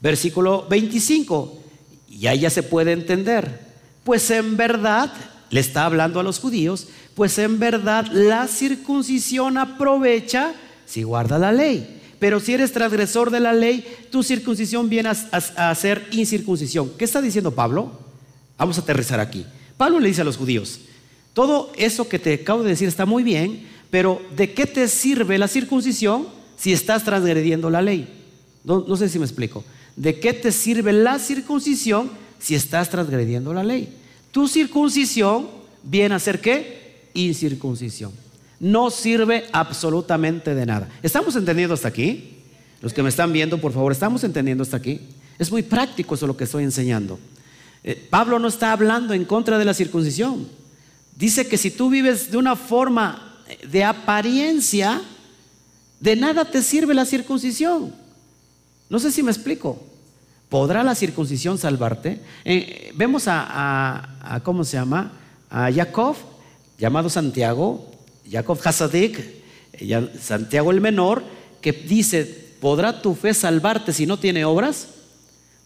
Versículo 0.02 0.66
25. 0.70 1.60
Y 2.10 2.28
ahí 2.28 2.40
ya 2.40 2.50
se 2.50 2.64
puede 2.64 2.94
entender. 2.94 3.69
Pues 4.10 4.32
en 4.32 4.58
verdad, 4.58 5.14
le 5.52 5.60
está 5.60 5.86
hablando 5.86 6.20
a 6.20 6.24
los 6.24 6.40
judíos, 6.40 6.88
pues 7.14 7.38
en 7.38 7.60
verdad 7.60 8.08
la 8.12 8.48
circuncisión 8.48 9.56
aprovecha 9.56 10.56
si 10.88 11.04
guarda 11.04 11.38
la 11.38 11.52
ley 11.52 12.02
pero 12.18 12.40
si 12.40 12.56
eres 12.56 12.72
transgresor 12.72 13.30
de 13.30 13.40
la 13.40 13.54
ley, 13.54 13.86
tu 14.10 14.24
circuncisión 14.24 14.90
viene 14.90 15.10
a, 15.12 15.76
ser 15.76 16.08
incircuncisión. 16.12 16.92
¿Qué 16.98 17.06
está 17.06 17.22
diciendo 17.22 17.52
Pablo? 17.52 17.92
Vamos 18.58 18.80
a 18.80 18.82
aterrizar 18.82 19.20
aquí. 19.20 19.46
Pablo 19.78 20.00
le 20.00 20.08
dice 20.08 20.22
a 20.22 20.26
los 20.26 20.38
judíos, 20.38 20.80
todo 21.36 21.72
eso 21.78 22.10
que 22.10 22.18
te 22.18 22.34
acabo 22.34 22.64
de 22.64 22.72
decir 22.72 22.88
está 22.88 23.06
muy 23.06 23.22
bien, 23.22 23.68
pero 23.92 24.20
¿de 24.36 24.54
qué 24.54 24.66
te 24.66 24.88
sirve 24.88 25.38
la 25.38 25.48
circuncisión 25.48 26.28
si 26.58 26.74
estás 26.74 27.04
transgrediendo 27.04 27.70
la 27.70 27.84
ley? 27.84 28.08
No 28.64 28.96
sé 28.98 29.08
si 29.08 29.20
me 29.20 29.26
explico. 29.26 29.64
¿De 29.96 30.20
qué 30.20 30.34
te 30.34 30.52
sirve 30.52 30.94
la 30.94 31.20
circuncisión 31.20 32.10
si 32.40 32.56
estás 32.56 32.90
transgrediendo 32.90 33.54
la 33.54 33.64
ley? 33.64 33.99
Tu 34.32 34.48
circuncisión 34.48 35.48
viene 35.84 36.16
a 36.16 36.20
ser 36.20 36.40
qué? 36.40 37.10
Incircuncisión. 37.14 38.12
No 38.60 38.92
sirve 38.92 39.46
absolutamente 39.52 40.54
de 40.54 40.66
nada. 40.66 40.90
¿Estamos 41.02 41.36
entendiendo 41.36 41.74
hasta 41.74 41.88
aquí? 41.88 42.38
Los 42.82 42.94
que 42.94 43.04
me 43.04 43.10
están 43.10 43.34
viendo, 43.34 43.60
por 43.60 43.74
favor, 43.74 43.92
¿estamos 43.92 44.24
entendiendo 44.24 44.64
hasta 44.64 44.78
aquí? 44.78 45.02
Es 45.38 45.52
muy 45.52 45.64
práctico 45.64 46.16
eso 46.16 46.28
lo 46.28 46.38
que 46.38 46.44
estoy 46.44 46.64
enseñando. 46.64 47.20
Eh, 47.84 47.96
Pablo 48.10 48.40
no 48.40 48.48
está 48.48 48.72
hablando 48.72 49.14
en 49.14 49.26
contra 49.26 49.58
de 49.58 49.66
la 49.66 49.74
circuncisión. 49.74 50.48
Dice 51.16 51.48
que 51.48 51.58
si 51.58 51.72
tú 51.72 51.90
vives 51.90 52.32
de 52.32 52.38
una 52.38 52.56
forma 52.56 53.30
de 53.70 53.84
apariencia, 53.84 55.02
de 56.00 56.16
nada 56.16 56.46
te 56.46 56.62
sirve 56.62 56.94
la 56.94 57.06
circuncisión. 57.06 57.94
No 58.90 59.00
sé 59.00 59.12
si 59.12 59.24
me 59.24 59.32
explico. 59.32 59.84
¿Podrá 60.50 60.84
la 60.84 60.96
circuncisión 60.96 61.58
salvarte? 61.58 62.22
Eh, 62.44 62.92
vemos 62.96 63.26
a, 63.28 64.09
¿cómo 64.44 64.64
se 64.64 64.78
llama? 64.78 65.12
A 65.50 65.72
Jacob, 65.72 66.16
llamado 66.78 67.10
Santiago, 67.10 67.92
Jacob 68.30 68.60
Hasadik, 68.64 69.20
Santiago 70.20 70.72
el 70.72 70.82
menor, 70.82 71.24
que 71.62 71.72
dice, 71.72 72.24
¿podrá 72.60 73.02
tu 73.02 73.16
fe 73.16 73.34
salvarte 73.34 73.94
si 73.94 74.06
no 74.06 74.18
tiene 74.18 74.46
obras? 74.46 74.88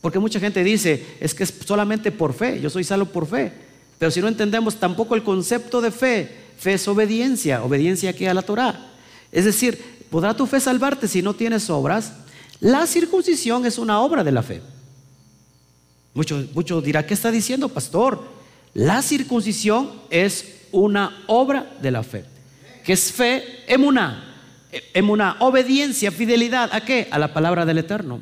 Porque 0.02 0.20
mucha 0.20 0.39
gente 0.39 0.63
dice, 0.63 1.06
es 1.20 1.34
que 1.34 1.44
es 1.44 1.54
solamente 1.66 2.12
por 2.12 2.34
fe, 2.34 2.60
yo 2.60 2.70
soy 2.70 2.84
salvo 2.84 3.06
por 3.06 3.26
fe. 3.26 3.54
Pero 3.98 4.12
si 4.12 4.22
no 4.22 4.28
entendemos 4.28 4.76
tampoco 4.76 5.16
el 5.16 5.24
concepto 5.24 5.80
de 5.80 5.92
fe, 5.92 6.30
fe 6.58 6.74
es 6.74 6.88
obediencia, 6.88 7.63
obediencia 7.63 8.10
aquí 8.10 8.26
a 8.26 8.34
la 8.34 8.42
Torah. 8.42 8.92
Es 9.32 9.46
decir, 9.46 9.82
¿podrá 10.10 10.36
tu 10.36 10.46
fe 10.46 10.60
salvarte 10.60 11.08
si 11.08 11.22
no 11.22 11.34
tienes 11.34 11.70
obras? 11.70 12.13
La 12.60 12.86
circuncisión 12.86 13.66
es 13.66 13.78
una 13.78 14.02
obra 14.02 14.24
de 14.24 14.32
la 14.32 14.44
fe. 14.44 14.62
Muchos 16.13 16.54
mucho 16.54 16.82
dirá, 16.82 17.06
¿qué 17.06 17.13
está 17.13 17.32
diciendo, 17.32 17.70
pastor? 17.70 18.33
La 18.74 19.02
circuncisión 19.02 19.92
es 20.10 20.62
una 20.72 21.24
obra 21.28 21.76
de 21.82 21.92
la 21.92 22.04
fe. 22.04 22.26
¿Qué 22.84 22.94
es 22.94 23.12
fe? 23.12 23.44
Emuna. 23.68 24.36
Emuna, 24.94 25.38
obediencia, 25.40 26.12
fidelidad. 26.12 26.70
¿A 26.74 26.82
qué? 26.82 27.08
A 27.12 27.20
la 27.20 27.34
palabra 27.34 27.66
del 27.66 27.78
Eterno. 27.78 28.22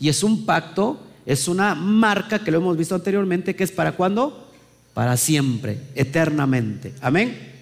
Y 0.00 0.08
es 0.08 0.22
un 0.22 0.44
pacto, 0.44 1.00
es 1.24 1.46
una 1.46 1.74
marca 1.74 2.40
que 2.40 2.50
lo 2.50 2.58
hemos 2.58 2.76
visto 2.76 2.94
anteriormente, 2.94 3.54
que 3.54 3.64
es 3.64 3.70
para 3.70 3.92
cuándo? 3.92 4.50
Para 4.92 5.16
siempre, 5.16 5.78
eternamente. 5.94 6.94
Amén. 7.00 7.52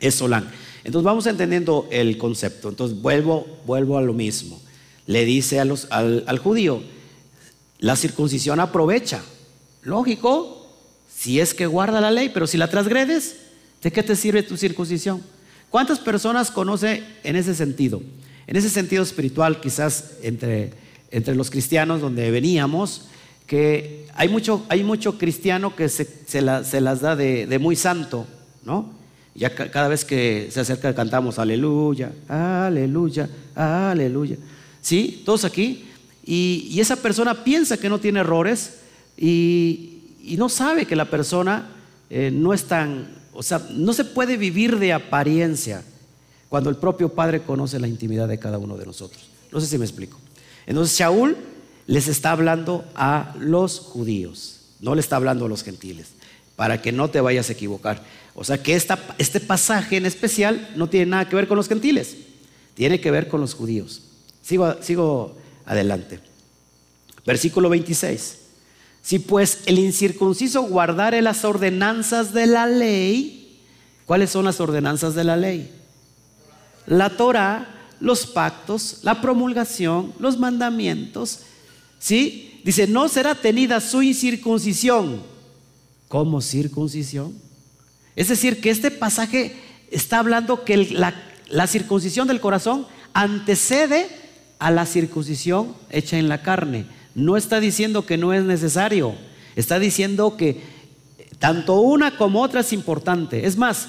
Es. 0.00 0.20
Entonces 0.20 1.04
vamos 1.04 1.26
entendiendo 1.26 1.86
el 1.90 2.16
concepto. 2.16 2.70
Entonces 2.70 3.00
vuelvo, 3.00 3.46
vuelvo 3.66 3.98
a 3.98 4.02
lo 4.02 4.12
mismo 4.12 4.60
le 5.06 5.24
dice 5.24 5.60
a 5.60 5.64
los, 5.64 5.86
al 5.90 6.38
judío, 6.38 6.82
la 7.78 7.96
circuncisión 7.96 8.60
aprovecha. 8.60 9.22
Lógico, 9.82 10.63
si 11.24 11.40
es 11.40 11.54
que 11.54 11.64
guarda 11.64 12.02
la 12.02 12.10
ley, 12.10 12.28
pero 12.34 12.46
si 12.46 12.58
la 12.58 12.68
transgredes, 12.68 13.36
¿de 13.82 13.90
qué 13.90 14.02
te 14.02 14.14
sirve 14.14 14.42
tu 14.42 14.58
circuncisión? 14.58 15.22
¿Cuántas 15.70 15.98
personas 15.98 16.50
conoce 16.50 17.02
en 17.22 17.34
ese 17.34 17.54
sentido? 17.54 18.02
En 18.46 18.56
ese 18.56 18.68
sentido 18.68 19.02
espiritual, 19.02 19.58
quizás 19.58 20.16
entre, 20.22 20.74
entre 21.10 21.34
los 21.34 21.48
cristianos 21.48 22.02
donde 22.02 22.30
veníamos, 22.30 23.06
que 23.46 24.06
hay 24.14 24.28
mucho, 24.28 24.66
hay 24.68 24.84
mucho 24.84 25.16
cristiano 25.16 25.74
que 25.74 25.88
se, 25.88 26.42
las 26.42 27.00
da 27.00 27.16
de, 27.16 27.46
de, 27.46 27.58
muy 27.58 27.74
santo, 27.74 28.26
¿no? 28.62 28.92
Ya 29.34 29.54
cada 29.54 29.88
vez 29.88 30.04
que 30.04 30.48
se 30.50 30.60
acerca 30.60 30.94
cantamos 30.94 31.38
aleluya, 31.38 32.12
aleluya, 32.28 33.30
aleluya. 33.54 34.36
¿sí? 34.82 35.22
Todos 35.24 35.46
aquí. 35.46 35.86
Y, 36.22 36.78
esa 36.78 36.96
persona 36.96 37.44
piensa 37.44 37.78
que 37.78 37.88
no 37.88 37.98
tiene 37.98 38.20
errores 38.20 38.74
y, 39.16 39.93
no 40.36 40.48
sabe 40.48 40.86
que 40.86 40.96
la 40.96 41.10
persona 41.10 41.70
eh, 42.10 42.30
no 42.32 42.52
es 42.52 42.64
tan, 42.64 43.08
o 43.32 43.42
sea, 43.42 43.66
no 43.70 43.92
se 43.92 44.04
puede 44.04 44.36
vivir 44.36 44.78
de 44.78 44.92
apariencia 44.92 45.82
cuando 46.48 46.70
el 46.70 46.76
propio 46.76 47.08
Padre 47.10 47.42
conoce 47.42 47.78
la 47.78 47.88
intimidad 47.88 48.28
de 48.28 48.38
cada 48.38 48.58
uno 48.58 48.76
de 48.76 48.86
nosotros. 48.86 49.28
No 49.52 49.60
sé 49.60 49.66
si 49.66 49.78
me 49.78 49.84
explico. 49.84 50.18
Entonces 50.66 50.96
Shaul 50.96 51.36
les 51.86 52.08
está 52.08 52.30
hablando 52.30 52.84
a 52.94 53.34
los 53.38 53.80
judíos, 53.80 54.60
no 54.80 54.94
le 54.94 55.00
está 55.00 55.16
hablando 55.16 55.46
a 55.46 55.48
los 55.48 55.62
gentiles, 55.62 56.08
para 56.56 56.80
que 56.80 56.92
no 56.92 57.10
te 57.10 57.20
vayas 57.20 57.48
a 57.48 57.52
equivocar. 57.52 58.02
O 58.34 58.44
sea 58.44 58.62
que 58.62 58.74
este 58.74 59.40
pasaje 59.40 59.96
en 59.96 60.06
especial 60.06 60.70
no 60.76 60.88
tiene 60.88 61.06
nada 61.06 61.28
que 61.28 61.36
ver 61.36 61.48
con 61.48 61.56
los 61.56 61.68
gentiles, 61.68 62.16
tiene 62.74 63.00
que 63.00 63.10
ver 63.10 63.28
con 63.28 63.40
los 63.40 63.54
judíos. 63.54 64.02
Sigo, 64.42 65.36
adelante. 65.64 66.20
Versículo 67.24 67.68
26. 67.70 68.38
Si 69.04 69.18
pues 69.18 69.60
el 69.66 69.78
incircunciso 69.78 70.62
guardare 70.62 71.20
las 71.20 71.44
ordenanzas 71.44 72.32
de 72.32 72.46
la 72.46 72.66
ley, 72.66 73.60
¿cuáles 74.06 74.30
son 74.30 74.46
las 74.46 74.60
ordenanzas 74.60 75.14
de 75.14 75.24
la 75.24 75.36
ley? 75.36 75.70
La 76.86 77.10
Torah, 77.10 77.68
los 78.00 78.26
pactos, 78.26 79.00
la 79.02 79.20
promulgación, 79.20 80.14
los 80.18 80.38
mandamientos. 80.38 81.40
¿Sí? 81.98 82.62
Dice, 82.64 82.86
no 82.86 83.08
será 83.08 83.34
tenida 83.34 83.78
su 83.80 84.02
incircuncisión 84.02 85.20
como 86.08 86.40
circuncisión. 86.40 87.34
Es 88.16 88.28
decir, 88.28 88.62
que 88.62 88.70
este 88.70 88.90
pasaje 88.90 89.54
está 89.90 90.18
hablando 90.18 90.64
que 90.64 90.78
la, 90.78 91.14
la 91.50 91.66
circuncisión 91.66 92.26
del 92.26 92.40
corazón 92.40 92.86
antecede 93.12 94.08
a 94.58 94.70
la 94.70 94.86
circuncisión 94.86 95.74
hecha 95.90 96.18
en 96.18 96.30
la 96.30 96.40
carne. 96.40 96.86
No 97.14 97.36
está 97.36 97.60
diciendo 97.60 98.06
que 98.06 98.16
no 98.16 98.32
es 98.32 98.44
necesario, 98.44 99.14
está 99.56 99.78
diciendo 99.78 100.36
que 100.36 100.60
tanto 101.38 101.74
una 101.80 102.16
como 102.16 102.42
otra 102.42 102.60
es 102.60 102.72
importante. 102.72 103.46
Es 103.46 103.56
más, 103.56 103.88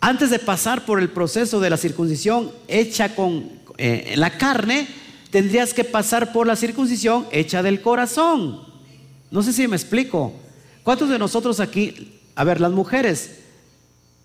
antes 0.00 0.30
de 0.30 0.38
pasar 0.38 0.84
por 0.84 1.00
el 1.00 1.08
proceso 1.08 1.60
de 1.60 1.70
la 1.70 1.76
circuncisión 1.76 2.52
hecha 2.68 3.14
con 3.14 3.50
eh, 3.78 4.14
la 4.16 4.36
carne, 4.36 4.86
tendrías 5.30 5.72
que 5.72 5.82
pasar 5.82 6.32
por 6.32 6.46
la 6.46 6.56
circuncisión 6.56 7.26
hecha 7.32 7.62
del 7.62 7.80
corazón. 7.80 8.60
No 9.30 9.42
sé 9.42 9.52
si 9.52 9.66
me 9.66 9.76
explico. 9.76 10.32
¿Cuántos 10.82 11.08
de 11.08 11.18
nosotros 11.18 11.58
aquí, 11.58 12.20
a 12.34 12.44
ver, 12.44 12.60
las 12.60 12.70
mujeres, 12.70 13.38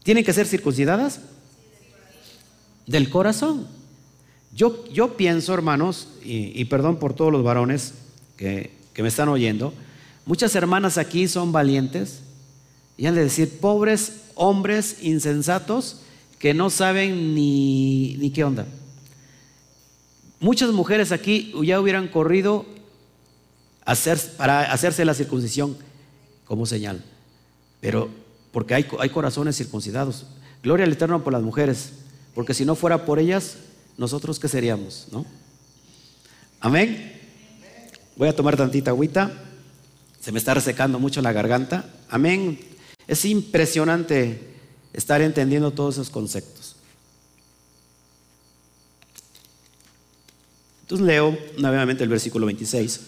tienen 0.04 0.26
que 0.26 0.34
ser 0.34 0.46
circuncidadas? 0.46 1.22
Del 2.86 3.10
corazón. 3.10 3.66
Yo, 4.54 5.16
pienso, 5.16 5.54
hermanos, 5.54 6.08
y, 6.24 6.66
perdón 6.66 6.98
por 6.98 7.14
todos 7.14 7.32
los 7.32 7.44
varones 7.44 7.94
que, 8.36 8.78
me 8.98 9.08
están 9.08 9.30
oyendo, 9.30 9.74
muchas 10.26 10.54
hermanas 10.56 10.98
aquí 10.98 11.30
son 11.30 11.54
valientes 11.54 12.20
y 12.98 13.06
han 13.06 13.16
de 13.16 13.24
decir, 13.24 13.60
pobres 13.62 14.24
hombres 14.36 14.98
insensatos 15.02 16.02
que 16.38 16.54
no 16.54 16.70
saben 16.70 17.34
ni, 17.34 18.32
qué 18.34 18.44
onda. 18.44 18.66
Muchas 20.42 20.72
mujeres 20.72 21.14
aquí 21.14 21.54
ya 21.64 21.80
hubieran 21.80 22.10
corrido 22.10 22.66
para 24.38 24.72
hacerse 24.72 25.06
la 25.06 25.14
circuncisión 25.14 25.78
como 26.44 26.66
señal, 26.66 27.04
pero 27.80 28.10
porque 28.52 28.74
hay, 28.74 28.86
hay 29.00 29.10
corazones 29.10 29.56
circuncidados. 29.56 30.26
Gloria 30.64 30.86
al 30.86 30.92
Eterno 30.92 31.24
por 31.24 31.32
las 31.32 31.44
mujeres, 31.44 31.94
porque 32.36 32.54
si 32.54 32.66
no 32.66 32.76
fuera 32.76 33.06
por 33.06 33.20
ellas, 33.20 33.58
nosotros 34.00 34.40
qué 34.40 34.48
seríamos, 34.48 35.08
¿no? 35.12 35.26
Amén. 36.62 37.20
Voy 38.16 38.30
a 38.30 38.36
tomar 38.36 38.56
tantita 38.56 38.92
agüita. 38.92 39.30
Se 40.22 40.32
me 40.32 40.40
está 40.40 40.54
resecando 40.54 41.00
mucho 41.00 41.22
la 41.22 41.34
garganta. 41.34 41.94
Amén. 42.10 42.58
Es 43.08 43.26
impresionante 43.26 44.56
estar 44.94 45.22
entendiendo 45.22 45.72
todos 45.72 45.96
esos 45.96 46.10
conceptos. 46.10 46.78
Entonces 50.84 51.06
leo 51.06 51.38
nuevamente 51.58 52.02
el 52.02 52.10
versículo 52.10 52.46
26. 52.46 53.02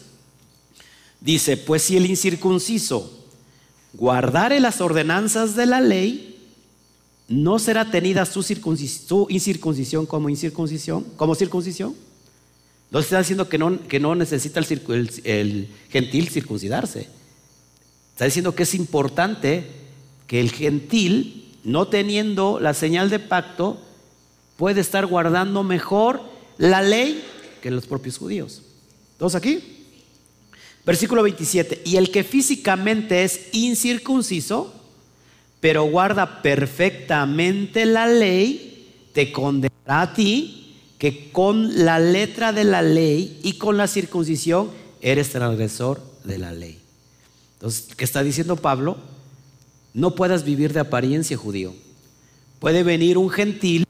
Dice, 1.21 1.55
pues 1.55 1.83
si 1.83 1.95
el 1.95 2.05
incircunciso 2.05 3.17
guardare 3.93 4.59
las 4.59 4.81
ordenanzas 4.81 5.55
de 5.55 5.65
la 5.67 5.79
ley, 5.79 6.30
¿no 7.31 7.59
será 7.59 7.89
tenida 7.89 8.25
su, 8.25 8.45
incircuncisión 9.29 10.05
como 10.05 10.29
incircuncisión, 10.29 11.03
como 11.15 11.33
circuncisión? 11.33 11.95
No 12.91 12.99
está 12.99 13.19
diciendo 13.19 13.47
que 13.47 13.57
no, 13.57 13.87
que 13.87 13.99
no 14.01 14.15
necesita 14.15 14.59
el, 14.59 15.69
gentil 15.89 16.29
circuncidarse. 16.29 17.07
Está 18.11 18.25
diciendo 18.25 18.53
que 18.53 18.63
es 18.63 18.75
importante 18.75 19.65
que 20.27 20.41
el 20.41 20.51
gentil, 20.51 21.55
no 21.63 21.87
teniendo 21.87 22.59
la 22.59 22.73
señal 22.73 23.09
de 23.09 23.19
pacto, 23.19 23.79
puede 24.57 24.81
estar 24.81 25.05
guardando 25.05 25.63
mejor 25.63 26.21
la 26.57 26.81
ley 26.81 27.23
que 27.61 27.71
los 27.71 27.87
propios 27.87 28.17
judíos. 28.17 28.61
¿Todos 29.17 29.35
aquí? 29.35 29.59
Versículo 30.85 31.23
27. 31.23 31.83
Y 31.85 31.95
el 31.95 32.11
que 32.11 32.25
físicamente 32.25 33.23
es 33.23 33.47
incircunciso, 33.53 34.80
pero 35.61 35.83
guarda 35.83 36.41
perfectamente 36.41 37.85
la 37.85 38.07
ley, 38.07 39.07
te 39.13 39.31
condenará 39.31 40.01
a 40.01 40.13
ti 40.13 40.75
que 40.97 41.31
con 41.31 41.85
la 41.85 41.99
letra 41.99 42.51
de 42.51 42.63
la 42.63 42.81
ley 42.81 43.39
y 43.43 43.53
con 43.53 43.77
la 43.77 43.87
circuncisión 43.87 44.69
eres 45.01 45.29
transgresor 45.29 46.01
de 46.23 46.37
la 46.37 46.51
ley. 46.51 46.79
Entonces, 47.53 47.95
¿qué 47.95 48.03
está 48.03 48.23
diciendo 48.23 48.55
Pablo? 48.55 48.97
No 49.93 50.15
puedas 50.15 50.43
vivir 50.43 50.73
de 50.73 50.79
apariencia 50.79 51.37
judío. 51.37 51.73
Puede 52.59 52.83
venir 52.83 53.17
un 53.17 53.29
gentil 53.29 53.85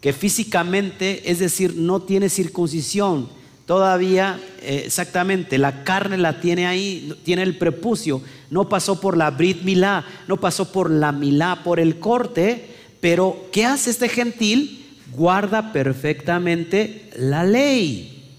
que 0.00 0.12
físicamente, 0.12 1.30
es 1.30 1.38
decir, 1.38 1.76
no 1.76 2.02
tiene 2.02 2.28
circuncisión, 2.28 3.28
todavía 3.66 4.40
eh, 4.60 4.82
exactamente 4.86 5.58
la 5.58 5.84
carne 5.84 6.18
la 6.18 6.40
tiene 6.40 6.66
ahí, 6.66 7.12
tiene 7.24 7.42
el 7.42 7.56
prepucio, 7.56 8.22
no 8.50 8.68
pasó 8.68 9.00
por 9.00 9.16
la 9.16 9.30
Brit 9.30 9.62
Milá, 9.62 10.04
no 10.28 10.36
pasó 10.38 10.70
por 10.72 10.90
la 10.90 11.12
Milá, 11.12 11.62
por 11.64 11.80
el 11.80 11.98
corte, 11.98 12.68
pero 13.00 13.46
¿qué 13.52 13.64
hace 13.64 13.90
este 13.90 14.08
gentil? 14.08 14.96
Guarda 15.12 15.72
perfectamente 15.72 17.10
la 17.16 17.44
ley. 17.44 18.30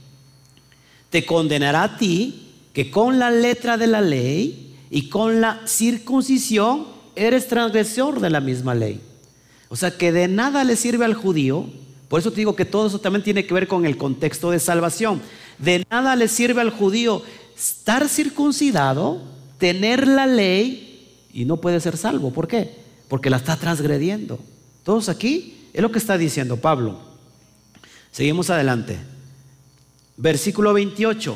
Te 1.10 1.26
condenará 1.26 1.84
a 1.84 1.98
ti 1.98 2.52
que 2.74 2.90
con 2.90 3.20
la 3.20 3.30
letra 3.30 3.78
de 3.78 3.88
la 3.88 4.02
ley 4.02 4.76
y 4.90 5.10
con 5.10 5.42
la 5.42 5.62
circuncisión 5.66 6.88
eres 7.16 7.48
transgresor 7.48 8.20
de 8.20 8.30
la 8.30 8.42
misma 8.42 8.74
ley. 8.74 9.00
O 9.70 9.76
sea 9.76 9.98
que 9.98 10.12
de 10.12 10.28
nada 10.28 10.64
le 10.64 10.76
sirve 10.76 11.06
al 11.06 11.14
judío, 11.14 11.68
por 12.14 12.20
eso 12.20 12.30
te 12.30 12.42
digo 12.42 12.56
que 12.56 12.64
todo 12.64 12.86
eso 12.86 13.00
también 13.00 13.24
tiene 13.24 13.44
que 13.44 13.56
ver 13.56 13.68
con 13.68 13.88
el 13.88 13.98
contexto 13.98 14.52
de 14.52 14.60
salvación. 14.60 15.20
De 15.58 15.84
nada 15.90 16.16
le 16.16 16.28
sirve 16.28 16.62
al 16.62 16.70
judío 16.70 17.24
estar 17.58 18.08
circuncidado, 18.08 19.20
tener 19.58 20.08
la 20.08 20.28
ley 20.28 21.26
y 21.34 21.46
no 21.46 21.58
puede 21.58 21.80
ser 21.80 21.98
salvo. 21.98 22.30
¿Por 22.30 22.48
qué? 22.48 22.70
Porque 23.08 23.32
la 23.32 23.38
está 23.38 23.58
transgrediendo. 23.58 24.38
Todos 24.84 25.10
aquí 25.10 25.58
es 25.74 25.82
lo 25.82 25.92
que 25.92 25.98
está 25.98 26.16
diciendo 26.16 26.58
Pablo. 26.58 27.00
Seguimos 28.12 28.52
adelante. 28.52 29.00
Versículo 30.16 30.72
28. 30.72 31.36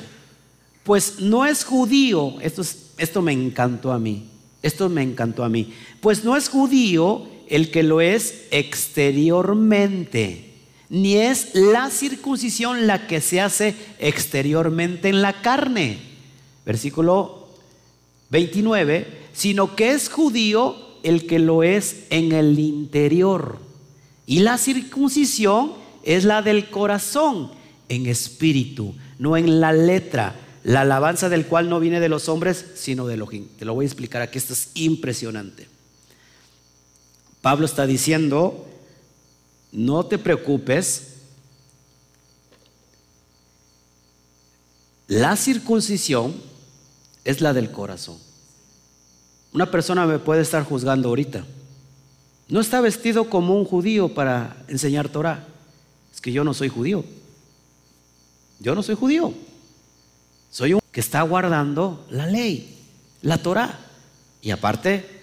Pues 0.83 1.21
no 1.21 1.47
es 1.47 1.63
judío, 1.63 2.39
esto, 2.39 2.61
esto 2.99 3.23
me 3.23 3.31
encantó 3.31 3.91
a 3.91 3.97
mí, 3.97 4.29
esto 4.61 4.89
me 4.89 5.01
encantó 5.01 5.43
a 5.43 5.49
mí. 5.49 5.73
Pues 6.01 6.23
no 6.23 6.37
es 6.37 6.49
judío 6.49 7.27
el 7.49 7.71
que 7.71 7.81
lo 7.81 7.99
es 7.99 8.43
exteriormente, 8.51 10.46
ni 10.89 11.15
es 11.15 11.53
la 11.53 11.89
circuncisión 11.89 12.87
la 12.87 13.07
que 13.07 13.21
se 13.21 13.41
hace 13.41 13.75
exteriormente 13.99 15.09
en 15.09 15.21
la 15.21 15.41
carne. 15.41 15.99
Versículo 16.65 17.47
29, 18.29 19.07
sino 19.33 19.75
que 19.75 19.91
es 19.91 20.09
judío 20.09 20.75
el 21.03 21.27
que 21.27 21.39
lo 21.39 21.63
es 21.63 22.05
en 22.09 22.31
el 22.31 22.57
interior. 22.59 23.59
Y 24.25 24.39
la 24.39 24.57
circuncisión 24.57 25.73
es 26.03 26.23
la 26.25 26.41
del 26.41 26.69
corazón, 26.69 27.51
en 27.89 28.05
espíritu, 28.07 28.95
no 29.19 29.37
en 29.37 29.59
la 29.59 29.73
letra. 29.73 30.35
La 30.63 30.81
alabanza 30.81 31.29
del 31.29 31.45
cual 31.45 31.69
no 31.69 31.79
viene 31.79 32.01
de 32.01 32.09
los 32.09 32.27
hombres, 32.27 32.65
sino 32.75 33.07
de 33.07 33.13
Elohim. 33.13 33.47
Te 33.57 33.63
lo 33.63 33.73
voy 33.73 33.85
a 33.85 33.87
explicar 33.87 34.21
aquí, 34.21 34.37
esto 34.37 34.51
es 34.51 34.71
impresionante. 34.73 35.67
Pablo 37.41 37.65
está 37.65 37.87
diciendo, 37.87 38.67
no 39.77 40.03
te 40.07 40.17
preocupes, 40.17 41.17
la 45.07 45.35
circuncisión 45.35 46.33
es 47.23 47.41
la 47.41 47.53
del 47.53 47.71
corazón. 47.71 48.17
Una 49.53 49.69
persona 49.69 50.07
me 50.07 50.17
puede 50.17 50.41
estar 50.41 50.63
juzgando 50.63 51.09
ahorita. 51.09 51.45
No 52.49 52.59
está 52.59 52.81
vestido 52.81 53.29
como 53.29 53.55
un 53.55 53.65
judío 53.65 54.15
para 54.15 54.65
enseñar 54.67 55.09
Torah. 55.09 55.45
Es 56.11 56.21
que 56.21 56.31
yo 56.31 56.43
no 56.43 56.55
soy 56.55 56.69
judío. 56.69 57.05
Yo 58.59 58.73
no 58.73 58.81
soy 58.81 58.95
judío. 58.95 59.31
Soy 60.49 60.73
un 60.73 60.79
que 60.91 61.01
está 61.01 61.21
guardando 61.21 62.03
la 62.09 62.25
ley, 62.25 62.79
la 63.21 63.37
Torah. 63.37 63.79
Y 64.41 64.49
aparte, 64.49 65.17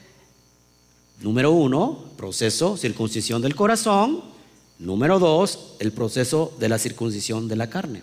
Número 1.21 1.53
uno, 1.53 2.05
proceso, 2.17 2.77
circuncisión 2.77 3.41
del 3.41 3.55
corazón. 3.55 4.34
Número 4.79 5.19
dos, 5.19 5.75
el 5.79 5.93
proceso 5.93 6.55
de 6.59 6.69
la 6.69 6.79
circuncisión 6.79 7.49
de 7.49 7.57
la 7.57 7.71
carne. 7.71 8.03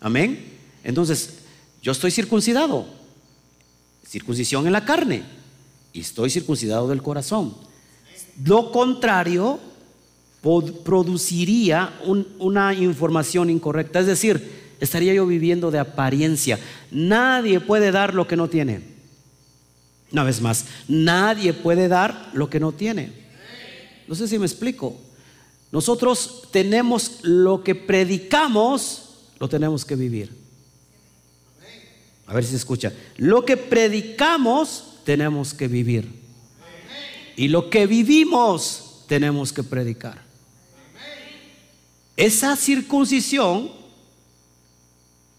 Amén. 0.00 0.44
Entonces, 0.82 1.38
yo 1.82 1.92
estoy 1.92 2.10
circuncidado. 2.10 2.86
Circuncisión 4.06 4.66
en 4.66 4.72
la 4.72 4.84
carne. 4.84 5.22
Y 5.92 6.00
estoy 6.00 6.30
circuncidado 6.30 6.88
del 6.88 7.02
corazón. 7.02 7.54
Lo 8.44 8.70
contrario 8.72 9.58
produciría 10.84 11.98
una 12.38 12.74
información 12.74 13.50
incorrecta. 13.50 14.00
Es 14.00 14.06
decir, 14.06 14.74
estaría 14.80 15.14
yo 15.14 15.26
viviendo 15.26 15.70
de 15.70 15.78
apariencia. 15.78 16.58
Nadie 16.90 17.60
puede 17.60 17.90
dar 17.90 18.14
lo 18.14 18.28
que 18.28 18.36
no 18.36 18.48
tiene. 18.48 18.96
Una 20.12 20.22
vez 20.22 20.40
más, 20.40 20.66
nadie 20.86 21.52
puede 21.52 21.88
dar 21.88 22.30
lo 22.32 22.48
que 22.48 22.60
no 22.60 22.72
tiene. 22.72 23.12
No 24.06 24.14
sé 24.14 24.28
si 24.28 24.38
me 24.38 24.46
explico. 24.46 24.96
Nosotros 25.72 26.44
tenemos 26.50 27.20
lo 27.22 27.62
que 27.62 27.74
predicamos, 27.74 29.10
lo 29.38 29.48
tenemos 29.48 29.84
que 29.84 29.96
vivir. 29.96 30.30
A 32.26 32.34
ver 32.34 32.44
si 32.44 32.50
se 32.50 32.56
escucha. 32.56 32.92
Lo 33.16 33.44
que 33.44 33.56
predicamos, 33.56 34.84
tenemos 35.04 35.54
que 35.54 35.68
vivir. 35.68 36.08
Y 37.36 37.48
lo 37.48 37.70
que 37.70 37.86
vivimos, 37.86 39.04
tenemos 39.06 39.52
que 39.52 39.62
predicar. 39.62 40.22
Esa 42.16 42.56
circuncisión 42.56 43.70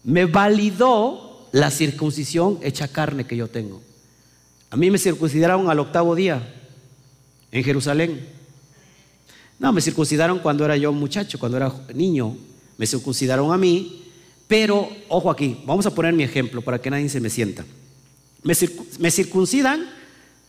me 0.04 0.26
validó 0.26 1.48
la 1.52 1.70
circuncisión 1.70 2.58
hecha 2.62 2.88
carne 2.88 3.26
que 3.26 3.36
yo 3.36 3.48
tengo. 3.48 3.82
A 4.70 4.76
mí 4.76 4.90
me 4.90 4.98
circuncidaron 4.98 5.68
al 5.68 5.80
octavo 5.80 6.14
día 6.14 6.54
en 7.50 7.64
Jerusalén. 7.64 8.37
No, 9.58 9.72
me 9.72 9.80
circuncidaron 9.80 10.38
cuando 10.38 10.64
era 10.64 10.76
yo 10.76 10.92
muchacho, 10.92 11.38
cuando 11.38 11.56
era 11.56 11.72
niño. 11.94 12.36
Me 12.76 12.86
circuncidaron 12.86 13.52
a 13.52 13.56
mí, 13.56 14.04
pero 14.46 14.88
ojo 15.08 15.30
aquí, 15.30 15.58
vamos 15.64 15.84
a 15.86 15.94
poner 15.94 16.14
mi 16.14 16.22
ejemplo 16.22 16.62
para 16.62 16.80
que 16.80 16.90
nadie 16.90 17.08
se 17.08 17.20
me 17.20 17.28
sienta. 17.28 17.64
Me, 18.42 19.10
circuncidan 19.10 19.88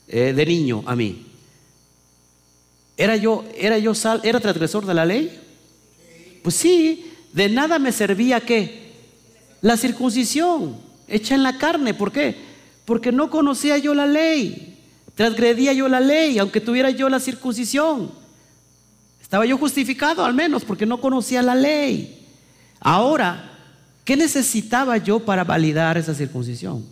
eh, 0.08 0.34
de 0.34 0.46
niño 0.46 0.84
a 0.86 0.96
mí. 0.96 1.26
¿Era 2.96 3.16
yo, 3.16 3.46
era 3.58 3.78
yo 3.80 3.96
sal, 3.96 4.22
era 4.24 4.40
transgresor 4.40 4.86
de 4.86 4.94
la 4.94 5.06
ley? 5.06 5.40
Pues 6.44 6.56
sí, 6.56 7.12
de 7.34 7.50
nada 7.50 7.80
me 7.80 7.92
servía 7.92 8.42
qué? 8.42 8.90
La 9.62 9.76
circuncisión 9.76 10.78
hecha 11.08 11.34
en 11.34 11.44
la 11.44 11.58
carne. 11.58 11.94
¿Por 11.94 12.12
qué? 12.12 12.50
porque 12.90 13.12
no 13.12 13.30
conocía 13.30 13.78
yo 13.78 13.94
la 13.94 14.08
ley, 14.08 14.76
transgredía 15.14 15.74
yo 15.74 15.88
la 15.88 16.00
ley, 16.00 16.40
aunque 16.40 16.60
tuviera 16.60 16.90
yo 16.90 17.08
la 17.08 17.20
circuncisión. 17.20 18.10
Estaba 19.30 19.46
yo 19.46 19.60
justificado 19.60 20.26
al 20.26 20.34
menos 20.34 20.66
porque 20.66 20.88
no 20.88 21.00
conocía 21.00 21.44
la 21.44 21.54
ley. 21.54 22.26
Ahora, 22.80 23.58
¿qué 24.04 24.18
necesitaba 24.18 24.98
yo 24.98 25.20
para 25.20 25.44
validar 25.44 25.98
esa 25.98 26.16
circuncisión? 26.16 26.84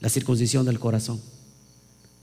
La 0.00 0.08
circuncisión 0.08 0.64
del 0.64 0.78
corazón. 0.78 1.20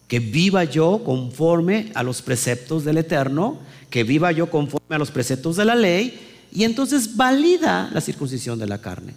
Que 0.07 0.19
viva 0.19 0.63
yo 0.63 1.03
conforme 1.03 1.91
a 1.93 2.01
los 2.01 2.21
preceptos 2.21 2.85
del 2.85 2.97
Eterno, 2.97 3.59
que 3.89 4.03
viva 4.03 4.31
yo 4.31 4.49
conforme 4.49 4.95
a 4.95 4.99
los 4.99 5.11
preceptos 5.11 5.57
de 5.57 5.65
la 5.65 5.75
ley, 5.75 6.47
y 6.51 6.63
entonces 6.63 7.15
valida 7.15 7.91
la 7.93 8.01
circuncisión 8.01 8.57
de 8.57 8.67
la 8.67 8.79
carne. 8.79 9.13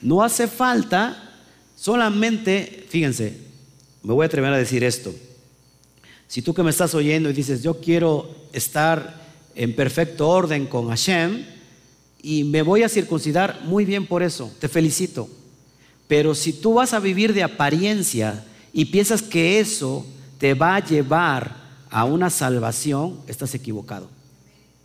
No 0.00 0.22
hace 0.22 0.46
falta 0.46 1.28
Solamente, 1.78 2.86
fíjense, 2.88 3.38
me 4.02 4.12
voy 4.12 4.24
a 4.24 4.26
atrever 4.26 4.52
a 4.52 4.58
decir 4.58 4.82
esto. 4.82 5.14
Si 6.28 6.42
tú 6.42 6.52
que 6.52 6.62
me 6.62 6.70
estás 6.70 6.94
oyendo 6.94 7.30
y 7.30 7.32
dices, 7.32 7.62
yo 7.62 7.80
quiero 7.80 8.30
estar 8.52 9.22
en 9.54 9.74
perfecto 9.74 10.28
orden 10.28 10.66
con 10.66 10.88
Hashem 10.88 11.44
y 12.22 12.44
me 12.44 12.60
voy 12.60 12.82
a 12.82 12.88
circuncidar, 12.88 13.62
muy 13.64 13.86
bien 13.86 14.06
por 14.06 14.22
eso, 14.22 14.52
te 14.60 14.68
felicito. 14.68 15.28
Pero 16.06 16.34
si 16.34 16.52
tú 16.52 16.74
vas 16.74 16.92
a 16.92 17.00
vivir 17.00 17.32
de 17.32 17.42
apariencia 17.42 18.44
y 18.74 18.84
piensas 18.84 19.22
que 19.22 19.58
eso 19.58 20.04
te 20.36 20.52
va 20.52 20.76
a 20.76 20.84
llevar 20.84 21.56
a 21.90 22.04
una 22.04 22.28
salvación, 22.28 23.20
estás 23.26 23.54
equivocado. 23.54 24.10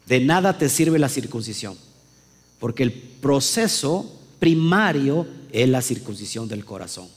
De 0.05 0.21
nada 0.21 0.57
te 0.57 0.69
sirve 0.69 0.97
la 0.97 1.09
circuncisión, 1.09 1.77
porque 2.59 2.83
el 2.83 2.93
proceso 2.93 4.19
primario 4.39 5.27
es 5.51 5.67
la 5.67 5.81
circuncisión 5.81 6.47
del 6.47 6.63
corazón. 6.63 7.07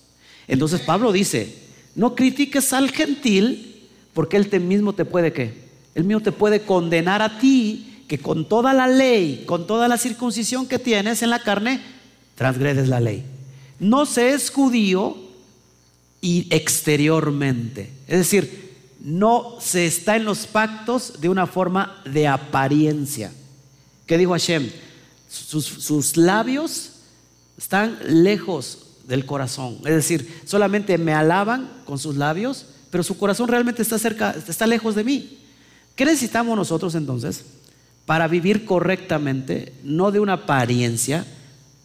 Entonces 0.48 0.80
Pablo 0.80 1.12
dice, 1.12 1.54
no 1.94 2.14
critiques 2.16 2.72
al 2.72 2.90
gentil 2.90 3.75
porque 4.16 4.38
él 4.38 4.60
mismo 4.62 4.94
te 4.94 5.04
puede 5.04 5.30
que, 5.34 5.52
él 5.94 6.04
mismo 6.04 6.22
te 6.22 6.32
puede 6.32 6.62
condenar 6.62 7.20
a 7.20 7.38
ti 7.38 8.02
que 8.08 8.18
con 8.18 8.48
toda 8.48 8.72
la 8.72 8.86
ley, 8.86 9.44
con 9.44 9.66
toda 9.66 9.88
la 9.88 9.98
circuncisión 9.98 10.66
que 10.66 10.78
tienes 10.78 11.20
en 11.20 11.28
la 11.28 11.42
carne, 11.42 11.82
transgredes 12.34 12.88
la 12.88 12.98
ley. 12.98 13.24
No 13.78 14.06
se 14.06 14.30
es 14.30 14.50
judío 14.50 15.18
y 16.22 16.46
exteriormente, 16.48 17.92
es 18.08 18.20
decir, 18.20 18.72
no 19.00 19.58
se 19.60 19.84
está 19.84 20.16
en 20.16 20.24
los 20.24 20.46
pactos 20.46 21.20
de 21.20 21.28
una 21.28 21.46
forma 21.46 22.02
de 22.10 22.26
apariencia. 22.26 23.30
¿Qué 24.06 24.16
dijo 24.16 24.32
Hashem? 24.32 24.70
Sus, 25.28 25.66
sus 25.66 26.16
labios 26.16 26.92
están 27.58 27.98
lejos 28.06 28.78
del 29.06 29.26
corazón. 29.26 29.76
Es 29.84 29.94
decir, 29.94 30.40
solamente 30.46 30.96
me 30.96 31.12
alaban 31.12 31.82
con 31.84 31.98
sus 31.98 32.16
labios, 32.16 32.64
pero 32.96 33.04
su 33.04 33.18
corazón 33.18 33.48
realmente 33.48 33.82
está 33.82 33.98
cerca, 33.98 34.34
está 34.48 34.66
lejos 34.66 34.94
de 34.94 35.04
mí. 35.04 35.36
¿Qué 35.94 36.06
necesitamos 36.06 36.56
nosotros 36.56 36.94
entonces? 36.94 37.44
Para 38.06 38.26
vivir 38.26 38.64
correctamente, 38.64 39.74
no 39.84 40.10
de 40.10 40.18
una 40.18 40.32
apariencia, 40.32 41.26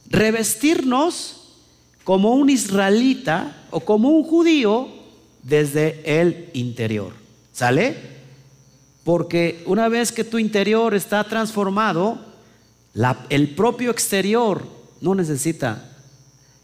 revestirnos 0.10 1.58
como 2.06 2.34
un 2.34 2.50
israelita 2.50 3.58
o 3.72 3.82
como 3.82 4.08
un 4.12 4.24
judío 4.24 4.88
desde 5.44 6.02
el 6.06 6.50
interior. 6.54 7.12
¿Sale? 7.52 7.98
Porque 9.04 9.64
una 9.66 9.90
vez 9.90 10.14
que 10.14 10.24
tu 10.24 10.40
interior 10.40 10.94
está 10.94 11.26
transformado, 11.26 12.24
el 13.28 13.50
propio 13.50 13.92
exterior 13.92 14.64
no 15.02 15.14
necesita 15.14 15.92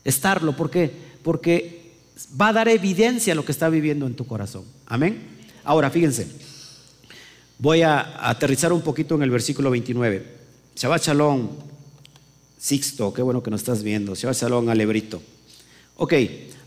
estarlo. 0.05 0.55
¿Por 0.55 0.69
qué? 0.69 0.89
Porque 1.21 1.76
va 2.39 2.49
a 2.49 2.53
dar 2.53 2.67
evidencia 2.67 3.33
a 3.33 3.35
lo 3.35 3.45
que 3.45 3.51
está 3.51 3.69
viviendo 3.69 4.07
en 4.07 4.15
tu 4.15 4.25
corazón. 4.25 4.63
Amén. 4.85 5.37
Ahora, 5.63 5.89
fíjense, 5.89 6.27
voy 7.59 7.81
a 7.81 8.29
aterrizar 8.29 8.71
un 8.71 8.81
poquito 8.81 9.15
en 9.15 9.23
el 9.23 9.29
versículo 9.29 9.69
29. 9.69 10.25
Shabbat 10.75 11.03
Shalom, 11.03 11.49
Sixto, 12.57 13.13
qué 13.13 13.21
bueno 13.21 13.43
que 13.43 13.51
nos 13.51 13.61
estás 13.61 13.83
viendo. 13.83 14.15
Shabbat 14.15 14.37
Shalom, 14.37 14.69
Alebrito. 14.69 15.21
Ok, 15.97 16.13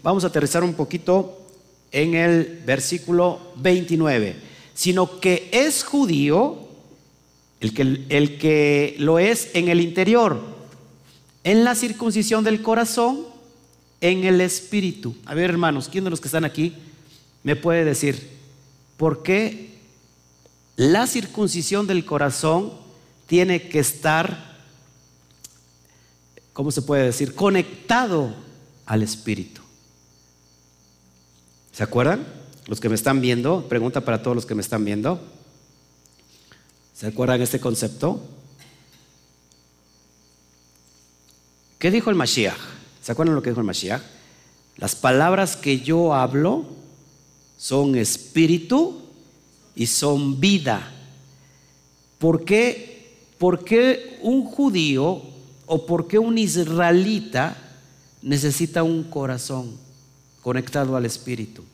vamos 0.02 0.24
a 0.24 0.28
aterrizar 0.28 0.64
un 0.64 0.74
poquito 0.74 1.46
en 1.92 2.14
el 2.14 2.62
versículo 2.66 3.52
29. 3.56 4.36
Sino 4.74 5.20
que 5.20 5.48
es 5.52 5.84
judío 5.84 6.68
el 7.60 7.74
que, 7.74 8.04
el 8.08 8.38
que 8.38 8.96
lo 8.98 9.18
es 9.18 9.50
en 9.54 9.68
el 9.68 9.80
interior, 9.80 10.40
en 11.44 11.64
la 11.64 11.74
circuncisión 11.74 12.44
del 12.44 12.62
corazón 12.62 13.29
en 14.00 14.24
el 14.24 14.40
espíritu. 14.40 15.14
A 15.24 15.34
ver, 15.34 15.50
hermanos, 15.50 15.88
¿quién 15.88 16.04
de 16.04 16.10
los 16.10 16.20
que 16.20 16.28
están 16.28 16.44
aquí 16.44 16.74
me 17.42 17.56
puede 17.56 17.84
decir 17.84 18.38
por 18.96 19.22
qué 19.22 19.78
la 20.76 21.06
circuncisión 21.06 21.86
del 21.86 22.04
corazón 22.04 22.72
tiene 23.26 23.68
que 23.68 23.78
estar, 23.78 24.58
¿cómo 26.52 26.70
se 26.70 26.82
puede 26.82 27.04
decir?, 27.04 27.34
conectado 27.34 28.34
al 28.86 29.02
espíritu. 29.04 29.60
¿Se 31.72 31.84
acuerdan? 31.84 32.26
Los 32.66 32.80
que 32.80 32.88
me 32.88 32.96
están 32.96 33.20
viendo, 33.20 33.68
pregunta 33.68 34.00
para 34.00 34.22
todos 34.22 34.34
los 34.34 34.46
que 34.46 34.56
me 34.56 34.62
están 34.62 34.84
viendo. 34.84 35.22
¿Se 36.92 37.06
acuerdan 37.06 37.40
este 37.40 37.60
concepto? 37.60 38.20
¿Qué 41.78 41.90
dijo 41.90 42.10
el 42.10 42.16
Mashiach? 42.16 42.69
¿Se 43.02 43.12
acuerdan 43.12 43.34
lo 43.34 43.42
que 43.42 43.50
dijo 43.50 43.60
el 43.60 43.66
Mashiach? 43.66 44.02
Las 44.76 44.94
palabras 44.94 45.56
que 45.56 45.80
yo 45.80 46.14
hablo 46.14 46.64
son 47.56 47.96
espíritu 47.96 49.02
y 49.74 49.86
son 49.86 50.40
vida. 50.40 50.90
¿Por 52.18 52.44
qué, 52.44 53.14
¿Por 53.38 53.64
qué 53.64 54.18
un 54.22 54.44
judío 54.44 55.22
o 55.66 55.86
por 55.86 56.06
qué 56.08 56.18
un 56.18 56.36
israelita 56.38 57.56
necesita 58.22 58.82
un 58.82 59.04
corazón 59.04 59.76
conectado 60.42 60.96
al 60.96 61.06
espíritu? 61.06 61.64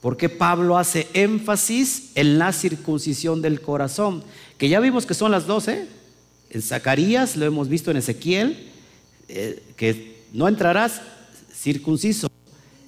¿Por 0.00 0.18
qué 0.18 0.28
Pablo 0.28 0.76
hace 0.76 1.08
énfasis 1.14 2.10
en 2.14 2.38
la 2.38 2.52
circuncisión 2.52 3.40
del 3.40 3.62
corazón? 3.62 4.22
Que 4.58 4.68
ya 4.68 4.80
vimos 4.80 5.06
que 5.06 5.14
son 5.14 5.30
las 5.30 5.46
doce. 5.46 5.88
En 6.50 6.60
Zacarías 6.60 7.36
lo 7.36 7.46
hemos 7.46 7.68
visto 7.68 7.90
en 7.90 7.96
Ezequiel 7.96 8.73
eh, 9.28 9.62
que 9.76 10.24
no 10.32 10.48
entrarás 10.48 11.00
circunciso 11.52 12.28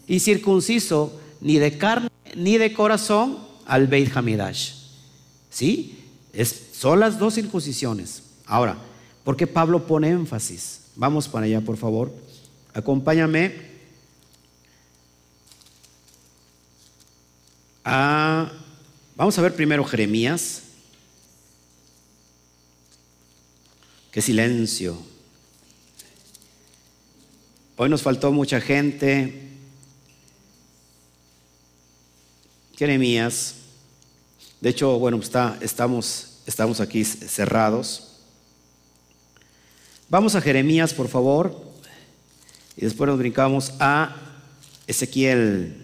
y 0.06 0.20
circunciso 0.20 1.18
ni 1.40 1.58
de 1.58 1.78
carne 1.78 2.08
ni 2.34 2.58
de 2.58 2.72
corazón 2.72 3.38
al 3.64 3.86
Beit 3.86 4.16
Hamidash. 4.16 4.72
¿Sí? 5.50 6.04
Es, 6.32 6.68
son 6.72 7.00
las 7.00 7.18
dos 7.18 7.34
circuncisiones. 7.34 8.22
Ahora, 8.44 8.76
¿por 9.24 9.36
qué 9.36 9.46
Pablo 9.46 9.86
pone 9.86 10.10
énfasis? 10.10 10.80
Vamos 10.96 11.28
para 11.28 11.46
allá, 11.46 11.60
por 11.60 11.76
favor. 11.76 12.12
Acompáñame. 12.74 13.76
Vamos 19.16 19.38
a 19.38 19.42
ver 19.42 19.54
primero 19.54 19.84
Jeremías. 19.84 20.62
Qué 24.10 24.20
silencio. 24.20 24.98
Hoy 27.78 27.90
nos 27.90 28.00
faltó 28.00 28.32
mucha 28.32 28.58
gente. 28.58 29.50
Jeremías. 32.74 33.56
De 34.62 34.70
hecho, 34.70 34.98
bueno, 34.98 35.18
está, 35.18 35.58
estamos, 35.60 36.38
estamos 36.46 36.80
aquí 36.80 37.04
cerrados. 37.04 38.14
Vamos 40.08 40.34
a 40.34 40.40
Jeremías, 40.40 40.94
por 40.94 41.08
favor. 41.08 41.54
Y 42.78 42.82
después 42.86 43.08
nos 43.08 43.18
brincamos 43.18 43.74
a 43.78 44.16
Ezequiel. 44.86 45.76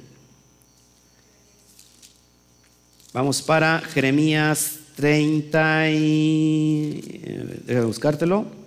Vamos 3.13 3.43
para 3.43 3.81
Jeremías 3.81 4.79
30 4.97 5.91
y... 5.91 7.61
Déjame 7.67 7.85
buscártelo. 7.85 8.62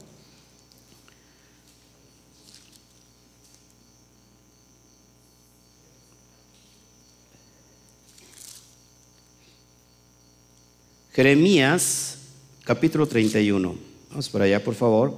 Jeremías 11.16 12.18
capítulo 12.66 13.08
31. 13.08 13.74
Vamos 14.10 14.28
por 14.28 14.42
allá, 14.42 14.62
por 14.62 14.76
favor. 14.76 15.14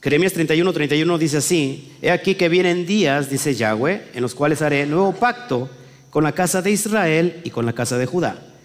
Jeremías 0.00 0.32
31, 0.32 0.72
31 0.72 1.18
dice 1.18 1.36
así, 1.36 1.92
he 2.00 2.10
aquí 2.10 2.34
que 2.34 2.48
vienen 2.48 2.86
días, 2.86 3.28
dice 3.28 3.54
Yahweh, 3.54 4.12
en 4.14 4.22
los 4.22 4.34
cuales 4.34 4.62
haré 4.62 4.86
nuevo 4.86 5.12
pacto 5.12 5.68
con 6.08 6.24
la 6.24 6.32
casa 6.32 6.62
de 6.62 6.70
Israel 6.70 7.42
y 7.44 7.50
con 7.50 7.66
la 7.66 7.74
casa 7.74 7.98
de 7.98 8.06
Judá 8.06 8.55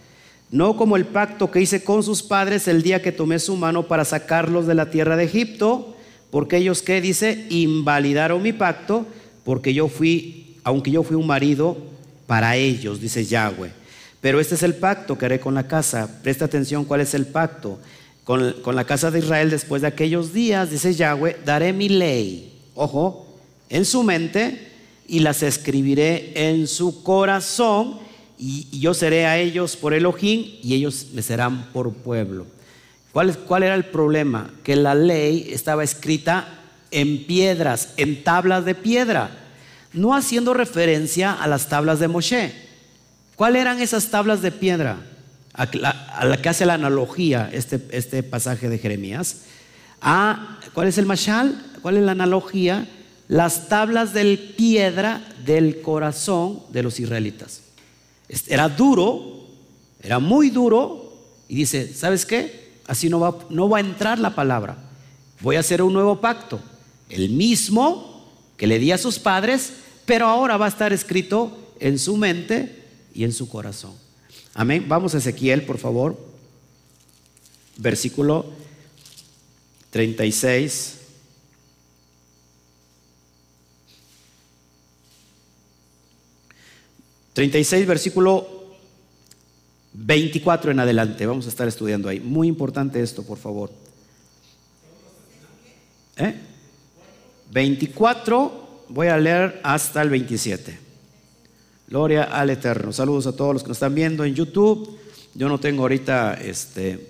no 0.51 0.75
como 0.75 0.97
el 0.97 1.05
pacto 1.05 1.49
que 1.49 1.61
hice 1.61 1.83
con 1.83 2.03
sus 2.03 2.21
padres 2.21 2.67
el 2.67 2.83
día 2.83 3.01
que 3.01 3.13
tomé 3.13 3.39
su 3.39 3.55
mano 3.55 3.87
para 3.87 4.03
sacarlos 4.03 4.67
de 4.67 4.75
la 4.75 4.91
tierra 4.91 5.15
de 5.15 5.23
Egipto, 5.23 5.95
porque 6.29 6.57
ellos 6.57 6.81
que 6.81 6.99
dice, 7.01 7.47
invalidaron 7.49 8.43
mi 8.43 8.51
pacto, 8.51 9.05
porque 9.45 9.73
yo 9.73 9.87
fui, 9.87 10.57
aunque 10.63 10.91
yo 10.91 11.03
fui 11.03 11.15
un 11.15 11.27
marido 11.27 11.77
para 12.27 12.57
ellos, 12.57 12.99
dice 12.99 13.25
Yahweh. 13.25 13.71
Pero 14.19 14.39
este 14.39 14.55
es 14.55 14.63
el 14.63 14.75
pacto 14.75 15.17
que 15.17 15.25
haré 15.25 15.39
con 15.39 15.55
la 15.55 15.67
casa. 15.67 16.19
Presta 16.21 16.45
atención 16.45 16.85
cuál 16.85 17.01
es 17.01 17.13
el 17.13 17.25
pacto. 17.25 17.79
Con, 18.23 18.53
con 18.61 18.75
la 18.75 18.85
casa 18.85 19.09
de 19.09 19.19
Israel 19.19 19.49
después 19.49 19.81
de 19.81 19.87
aquellos 19.87 20.31
días, 20.31 20.69
dice 20.69 20.93
Yahweh, 20.93 21.37
daré 21.43 21.73
mi 21.73 21.89
ley, 21.89 22.53
ojo, 22.75 23.25
en 23.69 23.83
su 23.83 24.03
mente 24.03 24.67
y 25.07 25.19
las 25.19 25.41
escribiré 25.41 26.33
en 26.35 26.67
su 26.67 27.03
corazón 27.03 27.99
y, 28.41 28.79
yo 28.79 28.95
seré 28.95 29.27
a 29.27 29.37
ellos 29.37 29.77
por 29.77 29.93
Elohim 29.93 30.55
y 30.63 30.73
ellos 30.73 31.07
me 31.13 31.21
serán 31.21 31.67
por 31.71 31.93
pueblo. 31.93 32.47
¿Cuál, 33.11 33.37
¿Cuál 33.37 33.61
era 33.61 33.75
el 33.75 33.85
problema? 33.85 34.49
Que 34.63 34.75
la 34.75 34.95
ley 34.95 35.49
estaba 35.51 35.83
escrita 35.83 36.47
en 36.89 37.25
piedras, 37.25 37.89
en 37.97 38.23
tablas 38.23 38.65
de 38.65 38.73
piedra, 38.73 39.29
no 39.93 40.15
haciendo 40.15 40.55
referencia 40.55 41.31
a 41.31 41.47
las 41.47 41.69
tablas 41.69 41.99
de 41.99 42.07
Moshe. 42.07 42.51
¿Cuáles 43.35 43.61
eran 43.61 43.79
esas 43.79 44.09
tablas 44.09 44.41
de 44.41 44.51
piedra? 44.51 44.97
A 45.53 45.67
la, 46.25 46.41
que 46.41 46.49
hace 46.49 46.65
la 46.65 46.73
analogía 46.73 47.47
este, 47.53 47.79
este 47.91 48.23
pasaje 48.23 48.69
de 48.69 48.79
Jeremías. 48.79 49.43
Ah, 50.01 50.59
¿Cuál 50.73 50.87
es 50.87 50.97
el 50.97 51.05
mashal? 51.05 51.63
¿Cuál 51.83 51.97
es 51.97 52.03
la 52.03 52.13
analogía? 52.13 52.87
Las 53.27 53.67
tablas 53.67 54.13
de 54.13 54.37
piedra 54.57 55.21
del 55.45 55.81
corazón 55.81 56.63
de 56.71 56.81
los 56.81 56.99
israelitas 56.99 57.61
era 58.47 58.69
duro, 58.69 59.47
era 60.01 60.19
muy 60.19 60.49
duro, 60.49 61.13
y 61.47 61.55
dice, 61.55 61.93
¿sabes 61.93 62.25
qué? 62.25 62.71
Así 62.87 63.09
no 63.09 63.19
va, 63.19 63.37
no 63.49 63.69
va 63.69 63.77
a 63.77 63.81
entrar 63.81 64.19
la 64.19 64.35
palabra. 64.35 64.77
Voy 65.41 65.55
a 65.55 65.59
hacer 65.59 65.81
un 65.81 65.93
nuevo 65.93 66.21
pacto, 66.21 66.61
el 67.09 67.29
mismo 67.29 68.25
que 68.57 68.67
le 68.67 68.79
di 68.79 68.91
a 68.91 68.97
sus 68.97 69.19
padres, 69.19 69.73
pero 70.05 70.27
ahora 70.27 70.57
va 70.57 70.65
a 70.65 70.69
estar 70.69 70.93
escrito 70.93 71.57
en 71.79 71.99
su 71.99 72.15
mente 72.15 72.85
y 73.13 73.23
en 73.23 73.33
su 73.33 73.49
corazón. 73.49 73.93
Amén. 74.53 74.85
Vamos 74.87 75.15
a 75.15 75.17
Ezequiel, 75.17 75.63
por 75.63 75.77
favor. 75.77 76.17
Versículo 77.77 78.45
36. 79.89 81.00
36, 87.33 87.87
versículo 87.87 88.61
24 89.93 90.71
en 90.71 90.79
adelante. 90.79 91.25
Vamos 91.25 91.45
a 91.45 91.49
estar 91.49 91.67
estudiando 91.67 92.09
ahí. 92.09 92.19
Muy 92.19 92.47
importante 92.47 93.01
esto, 93.01 93.23
por 93.23 93.37
favor. 93.37 93.71
¿Eh? 96.17 96.35
24, 97.51 98.85
voy 98.89 99.07
a 99.07 99.17
leer 99.17 99.59
hasta 99.63 100.01
el 100.01 100.09
27. 100.09 100.79
Gloria 101.87 102.23
al 102.23 102.49
Eterno. 102.49 102.93
Saludos 102.93 103.27
a 103.27 103.35
todos 103.35 103.53
los 103.53 103.63
que 103.63 103.69
nos 103.69 103.77
están 103.77 103.95
viendo 103.95 104.23
en 104.23 104.33
YouTube. 104.33 104.97
Yo 105.33 105.49
no 105.49 105.59
tengo 105.59 105.83
ahorita, 105.83 106.35
este, 106.35 107.09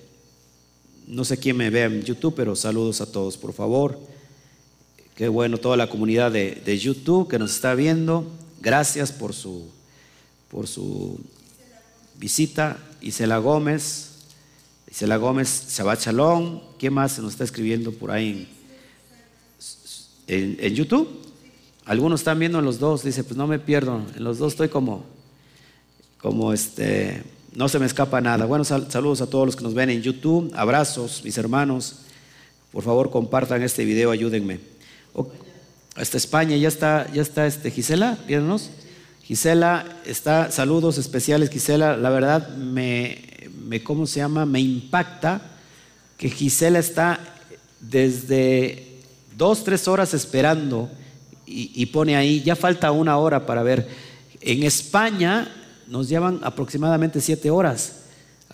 no 1.07 1.23
sé 1.23 1.37
quién 1.37 1.57
me 1.57 1.69
ve 1.69 1.83
en 1.83 2.03
YouTube, 2.03 2.33
pero 2.35 2.55
saludos 2.55 3.01
a 3.01 3.11
todos, 3.11 3.37
por 3.37 3.53
favor. 3.53 3.99
Qué 5.15 5.27
bueno 5.27 5.57
toda 5.57 5.77
la 5.77 5.89
comunidad 5.89 6.31
de, 6.31 6.61
de 6.65 6.77
YouTube 6.77 7.27
que 7.27 7.37
nos 7.37 7.53
está 7.53 7.75
viendo. 7.75 8.25
Gracias 8.59 9.11
por 9.11 9.33
su, 9.33 9.69
por 10.51 10.67
su 10.67 11.19
visita. 12.17 12.77
Isela 13.01 13.37
Gómez. 13.37 14.09
Isela 14.91 15.15
Gómez, 15.17 15.67
Shabbat 15.69 16.01
Shalom. 16.01 16.59
¿Quién 16.77 16.93
más 16.93 17.13
se 17.13 17.21
nos 17.21 17.31
está 17.31 17.45
escribiendo 17.45 17.93
por 17.93 18.11
ahí 18.11 18.47
en, 20.27 20.57
en, 20.59 20.75
YouTube? 20.75 21.07
Algunos 21.85 22.19
están 22.19 22.37
viendo 22.37 22.59
en 22.59 22.65
los 22.65 22.77
dos. 22.77 23.03
Dice, 23.03 23.23
pues 23.23 23.37
no 23.37 23.47
me 23.47 23.57
pierdo. 23.57 24.01
En 24.15 24.23
los 24.23 24.37
dos 24.37 24.53
estoy 24.53 24.67
como, 24.67 25.05
como 26.21 26.51
este, 26.51 27.23
no 27.55 27.69
se 27.69 27.79
me 27.79 27.85
escapa 27.85 28.19
nada. 28.19 28.45
Bueno, 28.45 28.65
saludos 28.65 29.21
a 29.21 29.27
todos 29.27 29.45
los 29.45 29.55
que 29.55 29.63
nos 29.63 29.73
ven 29.73 29.89
en 29.89 30.01
YouTube. 30.01 30.51
Abrazos, 30.55 31.21
mis 31.23 31.37
hermanos. 31.37 31.95
Por 32.71 32.83
favor, 32.83 33.09
compartan 33.09 33.63
este 33.63 33.85
video, 33.85 34.11
ayúdenme. 34.11 34.59
hasta 35.95 36.17
España, 36.17 36.55
ya 36.57 36.67
está, 36.67 37.11
ya 37.13 37.21
está 37.21 37.47
este, 37.47 37.71
Gisela, 37.71 38.17
viéndonos. 38.27 38.69
Gisela, 39.31 39.85
está, 40.03 40.51
saludos 40.51 40.97
especiales, 40.97 41.49
Gisela. 41.49 41.95
La 41.95 42.09
verdad, 42.09 42.49
me, 42.49 43.21
me, 43.65 43.81
¿cómo 43.81 44.05
se 44.05 44.19
llama? 44.19 44.45
Me 44.45 44.59
impacta 44.59 45.39
que 46.17 46.29
Gisela 46.29 46.79
está 46.79 47.17
desde 47.79 48.99
dos, 49.37 49.63
tres 49.63 49.87
horas 49.87 50.13
esperando 50.13 50.89
y, 51.45 51.85
pone 51.85 52.17
ahí, 52.17 52.41
ya 52.43 52.57
falta 52.57 52.91
una 52.91 53.15
hora 53.15 53.45
para 53.45 53.63
ver. 53.63 53.87
En 54.41 54.63
España 54.63 55.49
nos 55.87 56.09
llevan 56.09 56.41
aproximadamente 56.43 57.21
siete 57.21 57.49
horas. 57.49 58.01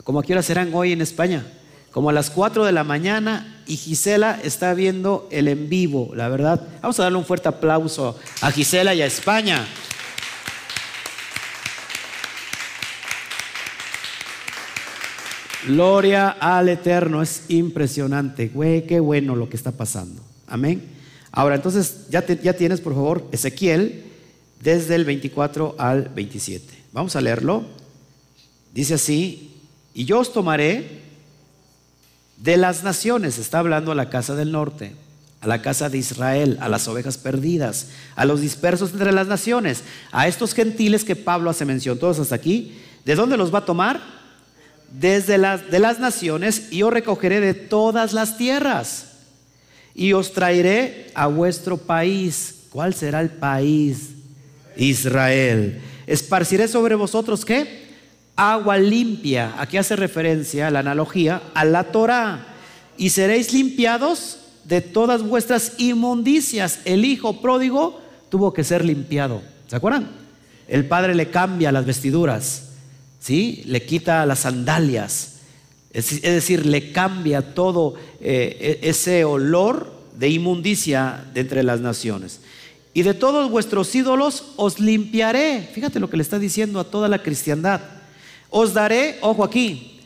¿Cómo 0.04 0.20
a 0.20 0.24
qué 0.24 0.34
hora 0.34 0.44
serán 0.44 0.72
hoy 0.76 0.92
en 0.92 1.02
España? 1.02 1.44
Como 1.90 2.12
a 2.12 2.14
las 2.14 2.30
4 2.30 2.64
de 2.64 2.72
la 2.72 2.84
mañana 2.84 3.64
y 3.66 3.78
Gisela 3.78 4.40
está 4.44 4.76
viendo 4.76 5.28
el 5.32 5.48
en 5.48 5.70
vivo, 5.70 6.12
la 6.14 6.30
verdad. 6.30 6.62
Vamos 6.84 7.00
a 7.00 7.04
darle 7.04 7.18
un 7.18 7.26
fuerte 7.26 7.50
aplauso 7.50 8.16
a 8.42 8.52
Gisela 8.52 8.94
y 8.94 9.02
a 9.02 9.08
España. 9.08 9.66
Gloria 15.68 16.30
al 16.30 16.70
Eterno, 16.70 17.22
es 17.22 17.44
impresionante, 17.50 18.48
güey, 18.48 18.88
qué 18.88 19.02
bueno 19.02 19.36
lo 19.36 19.50
que 19.50 19.58
está 19.58 19.74
pasando. 19.74 20.22
Amén. 20.48 20.82
Ahora, 21.30 21.56
entonces, 21.56 22.08
ya, 22.10 22.26
ya 22.26 22.54
tienes, 22.54 22.80
por 22.80 22.94
favor, 22.94 23.28
Ezequiel, 23.34 24.06
desde 24.62 24.96
el 24.96 25.04
24 25.04 25.76
al 25.78 26.08
27. 26.16 26.74
Vamos 26.94 27.18
a 27.18 27.22
leerlo. 27.22 27.66
Dice 28.74 28.94
así, 28.94 29.52
y 29.94 30.06
yo 30.06 30.20
os 30.20 30.32
tomaré 30.32 31.02
de 32.38 32.56
las 32.56 32.84
naciones, 32.84 33.38
está 33.38 33.60
hablando 33.60 33.92
a 33.92 33.96
la 33.96 34.10
casa 34.10 34.36
del 34.36 34.54
norte, 34.54 34.96
a 35.42 35.48
la 35.48 35.62
casa 35.62 35.90
de 35.90 35.98
Israel, 35.98 36.58
a 36.62 36.70
las 36.70 36.88
ovejas 36.88 37.18
perdidas, 37.18 37.88
a 38.16 38.24
los 38.24 38.40
dispersos 38.40 38.94
entre 38.94 39.12
las 39.12 39.28
naciones, 39.28 39.84
a 40.14 40.30
estos 40.30 40.54
gentiles 40.54 41.04
que 41.04 41.18
Pablo 41.18 41.50
hace 41.50 41.66
mención, 41.66 42.00
todos 42.00 42.20
hasta 42.20 42.36
aquí. 42.36 42.78
¿De 43.04 43.16
dónde 43.16 43.36
los 43.36 43.54
va 43.54 43.60
a 43.60 43.66
tomar? 43.66 44.17
Desde 44.92 45.38
las, 45.38 45.70
de 45.70 45.80
las 45.80 46.00
naciones 46.00 46.72
y 46.72 46.84
os 46.84 46.94
recogeré 46.94 47.40
de 47.40 47.54
todas 47.54 48.14
las 48.14 48.38
tierras 48.38 49.08
y 49.94 50.14
os 50.14 50.32
traeré 50.34 51.12
a 51.16 51.28
vuestro 51.28 51.78
país. 51.78 52.66
¿Cuál 52.70 52.94
será 52.94 53.22
el 53.22 53.30
país? 53.30 54.12
Israel. 54.76 55.82
Esparciré 56.06 56.68
sobre 56.68 56.96
vosotros 56.96 57.44
qué? 57.44 57.88
Agua 58.36 58.78
limpia. 58.78 59.56
Aquí 59.58 59.78
hace 59.78 59.96
referencia 59.96 60.70
la 60.70 60.80
analogía 60.80 61.42
a 61.54 61.66
la 61.66 61.86
Torah. 61.86 62.54
Y 62.98 63.10
seréis 63.10 63.54
limpiados 63.54 64.38
de 64.64 64.82
todas 64.82 65.24
vuestras 65.24 65.74
inmundicias. 65.80 66.80
El 66.86 67.04
hijo 67.04 67.42
pródigo 67.42 68.00
tuvo 68.30 68.54
que 68.54 68.64
ser 68.64 68.86
limpiado. 68.86 69.42
¿Se 69.68 69.76
acuerdan? 69.76 70.08
El 70.68 70.86
padre 70.86 71.16
le 71.16 71.30
cambia 71.30 71.72
las 71.72 71.86
vestiduras 71.86 72.68
¿sí? 73.20 73.64
Le 73.66 73.86
quita 73.86 74.26
las 74.26 74.40
sandalias, 74.40 75.38
es, 75.92 76.22
decir, 76.22 76.66
le 76.66 76.92
cambia 76.92 77.54
todo 77.54 77.96
eh, 78.22 78.80
e, 78.82 78.90
ese 78.90 79.26
olor 79.26 79.92
de 80.16 80.30
inmundicia 80.30 81.26
de 81.34 81.42
entre 81.42 81.64
las 81.64 81.82
naciones. 81.82 82.40
Y 82.94 83.04
de 83.04 83.14
todos 83.14 83.50
vuestros 83.50 83.94
ídolos 83.96 84.44
os 84.58 84.80
limpiaré. 84.80 85.70
Fíjate 85.74 86.00
lo 86.00 86.10
que 86.10 86.18
le 86.18 86.24
está 86.24 86.40
diciendo 86.40 86.80
a 86.80 86.84
toda 86.84 87.08
la 87.08 87.22
cristiandad. 87.22 87.82
Os 88.50 88.74
daré, 88.74 89.18
ojo 89.22 89.44
aquí, 89.44 90.00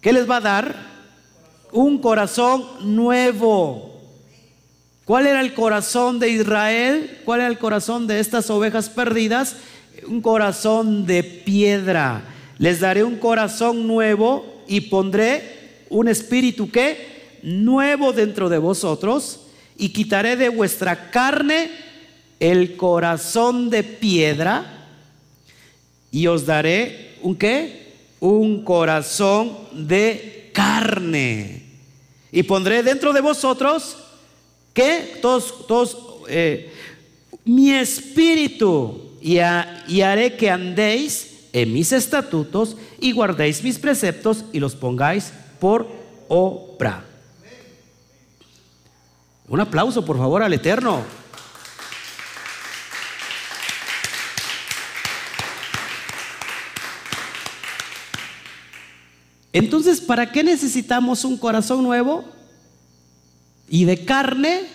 ¿qué 0.00 0.12
les 0.12 0.28
va 0.28 0.36
a 0.36 0.40
dar? 0.40 0.76
Un 1.72 1.98
corazón 1.98 2.64
nuevo. 2.82 4.00
¿Cuál 5.04 5.26
era 5.26 5.40
el 5.40 5.54
corazón 5.54 6.18
de 6.18 6.30
Israel? 6.30 7.20
¿Cuál 7.24 7.40
era 7.40 7.48
el 7.48 7.58
corazón 7.58 8.06
de 8.06 8.20
estas 8.20 8.50
ovejas 8.50 8.88
perdidas? 8.88 9.56
Un 10.06 10.20
corazón 10.20 11.06
de 11.06 11.22
piedra 11.22 12.35
les 12.58 12.80
daré 12.80 13.04
un 13.04 13.16
corazón 13.16 13.86
nuevo 13.86 14.62
y 14.66 14.82
pondré 14.82 15.84
un 15.90 16.08
espíritu 16.08 16.70
que 16.70 17.16
nuevo 17.42 18.12
dentro 18.12 18.48
de 18.48 18.58
vosotros 18.58 19.40
y 19.76 19.90
quitaré 19.90 20.36
de 20.36 20.48
vuestra 20.48 21.10
carne 21.10 21.70
el 22.40 22.76
corazón 22.76 23.70
de 23.70 23.82
piedra 23.82 24.88
y 26.10 26.26
os 26.26 26.46
daré 26.46 27.16
un 27.22 27.36
qué? 27.36 27.94
Un 28.20 28.64
corazón 28.64 29.56
de 29.72 30.50
carne. 30.54 31.62
Y 32.32 32.42
pondré 32.42 32.82
dentro 32.82 33.12
de 33.12 33.20
vosotros 33.20 33.98
que 34.72 35.18
todos, 35.20 35.66
todos, 35.66 35.98
eh, 36.28 36.72
mi 37.44 37.72
espíritu 37.72 39.12
y, 39.20 39.34
y 39.34 40.00
haré 40.00 40.36
que 40.36 40.50
andéis 40.50 41.35
en 41.56 41.72
mis 41.72 41.90
estatutos 41.90 42.76
y 43.00 43.12
guardéis 43.12 43.62
mis 43.62 43.78
preceptos 43.78 44.44
y 44.52 44.60
los 44.60 44.74
pongáis 44.74 45.32
por 45.58 45.88
obra. 46.28 47.02
Un 49.48 49.60
aplauso, 49.60 50.04
por 50.04 50.18
favor, 50.18 50.42
al 50.42 50.52
Eterno. 50.52 51.02
Entonces, 59.50 60.02
¿para 60.02 60.30
qué 60.30 60.44
necesitamos 60.44 61.24
un 61.24 61.38
corazón 61.38 61.82
nuevo 61.82 62.26
y 63.66 63.86
de 63.86 64.04
carne? 64.04 64.66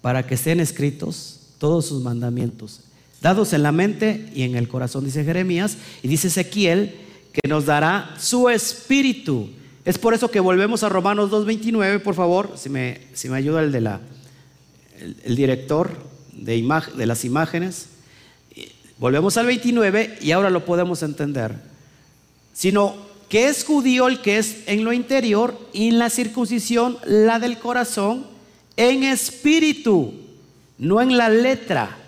Para 0.00 0.24
que 0.24 0.36
estén 0.36 0.60
escritos 0.60 1.40
todos 1.58 1.86
sus 1.86 2.00
mandamientos 2.00 2.91
dados 3.22 3.52
en 3.52 3.62
la 3.62 3.72
mente 3.72 4.28
y 4.34 4.42
en 4.42 4.56
el 4.56 4.68
corazón, 4.68 5.04
dice 5.04 5.24
Jeremías, 5.24 5.78
y 6.02 6.08
dice 6.08 6.26
Ezequiel 6.26 6.96
que 7.32 7.48
nos 7.48 7.64
dará 7.64 8.14
su 8.18 8.50
espíritu. 8.50 9.48
Es 9.84 9.96
por 9.96 10.12
eso 10.12 10.30
que 10.30 10.40
volvemos 10.40 10.82
a 10.82 10.88
Romanos 10.88 11.30
2.29, 11.30 12.02
por 12.02 12.14
favor, 12.14 12.54
si 12.56 12.68
me, 12.68 13.00
si 13.14 13.28
me 13.28 13.36
ayuda 13.36 13.62
el, 13.62 13.72
de 13.72 13.80
la, 13.80 14.00
el, 15.24 15.36
director 15.36 15.90
de, 16.32 16.62
de 16.96 17.06
las 17.06 17.24
imágenes. 17.24 17.86
Volvemos 18.98 19.36
al 19.36 19.46
29 19.46 20.18
y 20.20 20.32
ahora 20.32 20.50
lo 20.50 20.64
podemos 20.64 21.02
entender. 21.02 21.54
Sino 22.52 22.94
que 23.28 23.48
es 23.48 23.64
judío 23.64 24.08
el 24.08 24.20
que 24.20 24.38
es 24.38 24.58
en 24.66 24.84
lo 24.84 24.92
interior 24.92 25.58
y 25.72 25.88
en 25.88 25.98
la 25.98 26.10
circuncisión 26.10 26.98
la 27.06 27.38
del 27.38 27.58
corazón 27.58 28.26
en 28.76 29.04
espíritu, 29.04 30.12
no 30.78 31.00
en 31.00 31.16
la 31.16 31.28
letra 31.28 32.01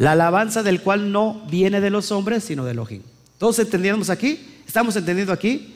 la 0.00 0.12
alabanza 0.12 0.62
del 0.62 0.80
cual 0.80 1.12
no 1.12 1.42
viene 1.50 1.82
de 1.82 1.90
los 1.90 2.10
hombres, 2.10 2.44
sino 2.44 2.64
de 2.64 2.70
Elohim. 2.70 3.02
¿Todos 3.36 3.58
entendemos 3.58 4.08
aquí? 4.08 4.40
¿Estamos 4.66 4.96
entendiendo 4.96 5.30
aquí? 5.30 5.74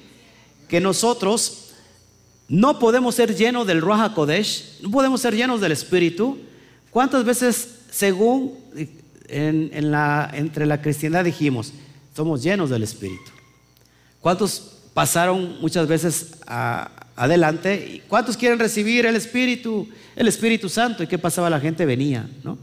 Que 0.66 0.80
nosotros 0.80 1.72
no 2.48 2.78
podemos 2.78 3.14
ser 3.16 3.36
llenos 3.36 3.66
del 3.66 3.82
Ruach 3.82 4.14
Kodesh, 4.14 4.78
no 4.80 4.90
podemos 4.90 5.20
ser 5.20 5.36
llenos 5.36 5.60
del 5.60 5.72
Espíritu. 5.72 6.38
¿Cuántas 6.88 7.22
veces, 7.26 7.80
según 7.90 8.54
en, 9.28 9.90
la, 9.90 10.30
entre 10.32 10.64
la 10.64 10.80
cristiandad 10.80 11.22
dijimos, 11.22 11.74
somos 12.16 12.42
llenos 12.42 12.70
del 12.70 12.82
Espíritu? 12.82 13.30
¿Cuántos 14.22 14.78
pasaron 14.94 15.60
muchas 15.60 15.86
veces 15.86 16.38
adelante? 16.46 18.02
¿Cuántos 18.08 18.38
quieren 18.38 18.58
recibir 18.58 19.04
el 19.04 19.16
Espíritu, 19.16 19.86
el 20.16 20.28
Espíritu 20.28 20.70
Santo? 20.70 21.02
¿Y 21.02 21.06
qué 21.08 21.18
pasaba? 21.18 21.50
La 21.50 21.60
gente 21.60 21.84
venía, 21.84 22.26
¿no? 22.42 22.56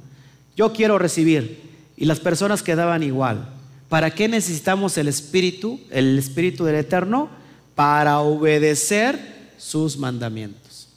Yo 0.62 0.74
quiero 0.74 1.00
recibir. 1.00 1.60
Y 1.98 2.06
las 2.06 2.20
personas 2.20 2.62
quedaban 2.62 3.02
igual. 3.02 3.50
¿Para 3.90 4.12
qué 4.12 4.28
necesitamos 4.28 4.96
el 5.00 5.08
Espíritu, 5.08 5.80
el 5.90 6.20
Espíritu 6.20 6.66
del 6.66 6.76
Eterno? 6.76 7.30
Para 7.74 8.20
obedecer 8.20 9.54
sus 9.58 9.98
mandamientos. 9.98 10.88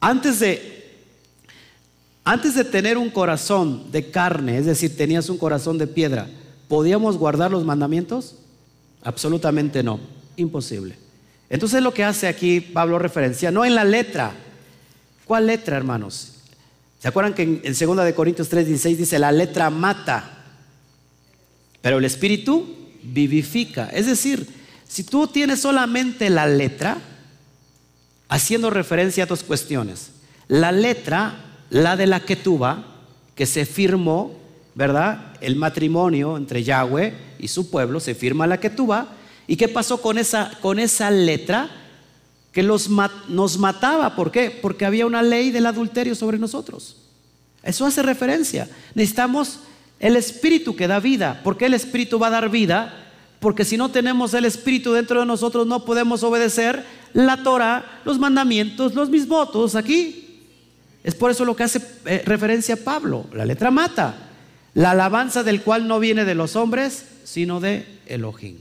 Antes 0.00 0.40
de, 0.40 0.94
antes 2.24 2.54
de 2.54 2.64
tener 2.64 2.96
un 2.96 3.10
corazón 3.10 3.92
de 3.92 4.10
carne, 4.10 4.56
es 4.56 4.64
decir, 4.64 4.96
tenías 4.96 5.28
un 5.28 5.36
corazón 5.36 5.76
de 5.76 5.86
piedra, 5.86 6.26
¿podíamos 6.68 7.18
guardar 7.18 7.50
los 7.50 7.66
mandamientos? 7.66 8.36
Absolutamente 9.02 9.82
no, 9.82 10.00
imposible. 10.36 10.96
Entonces 11.50 11.82
lo 11.82 11.92
que 11.92 12.02
hace 12.02 12.28
aquí 12.28 12.62
Pablo 12.62 12.98
referencia, 12.98 13.50
no 13.50 13.62
en 13.62 13.74
la 13.74 13.84
letra. 13.84 14.32
¿Cuál 15.26 15.48
letra, 15.48 15.76
hermanos? 15.76 16.35
¿Se 17.06 17.10
acuerdan 17.10 17.34
que 17.34 17.42
en, 17.42 17.62
2 17.62 18.04
de 18.04 18.14
Corintios 18.16 18.50
3:16 18.50 18.96
dice 18.96 19.20
la 19.20 19.30
letra 19.30 19.70
mata, 19.70 20.42
pero 21.80 21.98
el 21.98 22.04
espíritu 22.04 22.66
vivifica? 23.04 23.88
Es 23.92 24.06
decir, 24.06 24.44
si 24.88 25.04
tú 25.04 25.28
tienes 25.28 25.60
solamente 25.60 26.28
la 26.30 26.48
letra, 26.48 26.98
haciendo 28.28 28.70
referencia 28.70 29.22
a 29.22 29.26
dos 29.28 29.44
cuestiones. 29.44 30.10
La 30.48 30.72
letra, 30.72 31.44
la 31.70 31.96
de 31.96 32.08
la 32.08 32.24
Ketuba, 32.24 32.84
que 33.36 33.46
se 33.46 33.66
firmó, 33.66 34.36
¿verdad? 34.74 35.36
El 35.40 35.54
matrimonio 35.54 36.36
entre 36.36 36.64
Yahweh 36.64 37.14
y 37.38 37.46
su 37.46 37.70
pueblo, 37.70 38.00
se 38.00 38.16
firma 38.16 38.48
la 38.48 38.58
Ketuba. 38.58 39.10
¿Y 39.46 39.54
qué 39.54 39.68
pasó 39.68 40.02
con 40.02 40.18
esa, 40.18 40.50
con 40.60 40.80
esa 40.80 41.12
letra? 41.12 41.70
Que 42.56 42.62
los, 42.62 42.88
nos 43.28 43.58
mataba. 43.58 44.16
¿Por 44.16 44.30
qué? 44.30 44.48
Porque 44.50 44.86
había 44.86 45.04
una 45.04 45.22
ley 45.22 45.50
del 45.50 45.66
adulterio 45.66 46.14
sobre 46.14 46.38
nosotros. 46.38 46.96
Eso 47.62 47.84
hace 47.84 48.02
referencia. 48.02 48.66
Necesitamos 48.94 49.58
el 50.00 50.16
Espíritu 50.16 50.74
que 50.74 50.88
da 50.88 50.98
vida. 50.98 51.42
¿Por 51.44 51.58
qué 51.58 51.66
el 51.66 51.74
Espíritu 51.74 52.18
va 52.18 52.28
a 52.28 52.30
dar 52.30 52.48
vida? 52.48 53.12
Porque 53.40 53.66
si 53.66 53.76
no 53.76 53.90
tenemos 53.90 54.32
el 54.32 54.46
Espíritu 54.46 54.94
dentro 54.94 55.20
de 55.20 55.26
nosotros, 55.26 55.66
no 55.66 55.84
podemos 55.84 56.22
obedecer 56.22 56.82
la 57.12 57.42
Torah, 57.42 58.00
los 58.06 58.18
mandamientos, 58.18 58.94
los 58.94 59.10
mis 59.10 59.28
votos 59.28 59.74
aquí. 59.74 60.40
Es 61.04 61.14
por 61.14 61.30
eso 61.30 61.44
lo 61.44 61.54
que 61.54 61.64
hace 61.64 61.82
eh, 62.06 62.22
referencia 62.24 62.82
Pablo. 62.82 63.26
La 63.34 63.44
letra 63.44 63.70
mata. 63.70 64.30
La 64.72 64.92
alabanza 64.92 65.42
del 65.42 65.60
cual 65.60 65.86
no 65.86 66.00
viene 66.00 66.24
de 66.24 66.34
los 66.34 66.56
hombres, 66.56 67.04
sino 67.22 67.60
de 67.60 67.84
Elohim. 68.06 68.56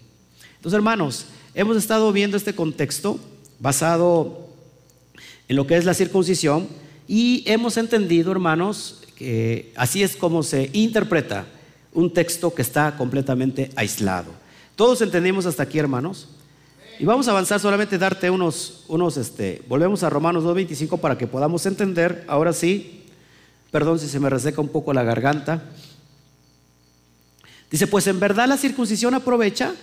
Entonces, 0.58 0.76
hermanos, 0.76 1.28
hemos 1.54 1.78
estado 1.78 2.12
viendo 2.12 2.36
este 2.36 2.54
contexto 2.54 3.22
basado 3.60 4.50
en 5.48 5.56
lo 5.56 5.68
que 5.68 5.78
es 5.78 5.86
la 5.86 5.94
circuncisión 5.94 6.68
y 7.08 7.44
hemos 7.46 7.78
entendido, 7.78 8.32
hermanos, 8.32 9.04
que 9.16 9.72
así 9.76 10.04
es 10.04 10.16
como 10.16 10.44
se 10.44 10.70
interpreta 10.74 11.46
un 11.94 12.12
texto 12.12 12.54
que 12.54 12.62
está 12.62 12.98
completamente 12.98 13.72
aislado. 13.76 14.32
Todos 14.76 15.02
entendimos 15.02 15.46
hasta 15.46 15.64
aquí, 15.64 15.80
hermanos. 15.80 16.28
Y 16.98 17.06
vamos 17.06 17.28
a 17.28 17.32
avanzar 17.32 17.60
solamente 17.60 17.98
darte 17.98 18.30
unos, 18.30 18.86
unos, 18.88 19.18
este, 19.18 19.62
volvemos 19.68 20.04
a 20.04 20.10
Romanos 20.10 20.44
2.25 20.46 21.00
para 21.00 21.18
que 21.18 21.28
podamos 21.28 21.66
entender, 21.66 22.24
ahora 22.28 22.54
sí, 22.54 23.04
perdón 23.70 24.00
si 24.00 24.08
se 24.08 24.20
me 24.20 24.30
reseca 24.30 24.62
un 24.62 24.70
poco 24.70 24.94
la 24.94 25.04
garganta. 25.04 25.64
Dice, 27.70 27.88
pues 27.88 28.08
en 28.08 28.20
verdad 28.20 28.48
la 28.48 28.58
circuncisión 28.58 29.14
aprovecha 29.14 29.76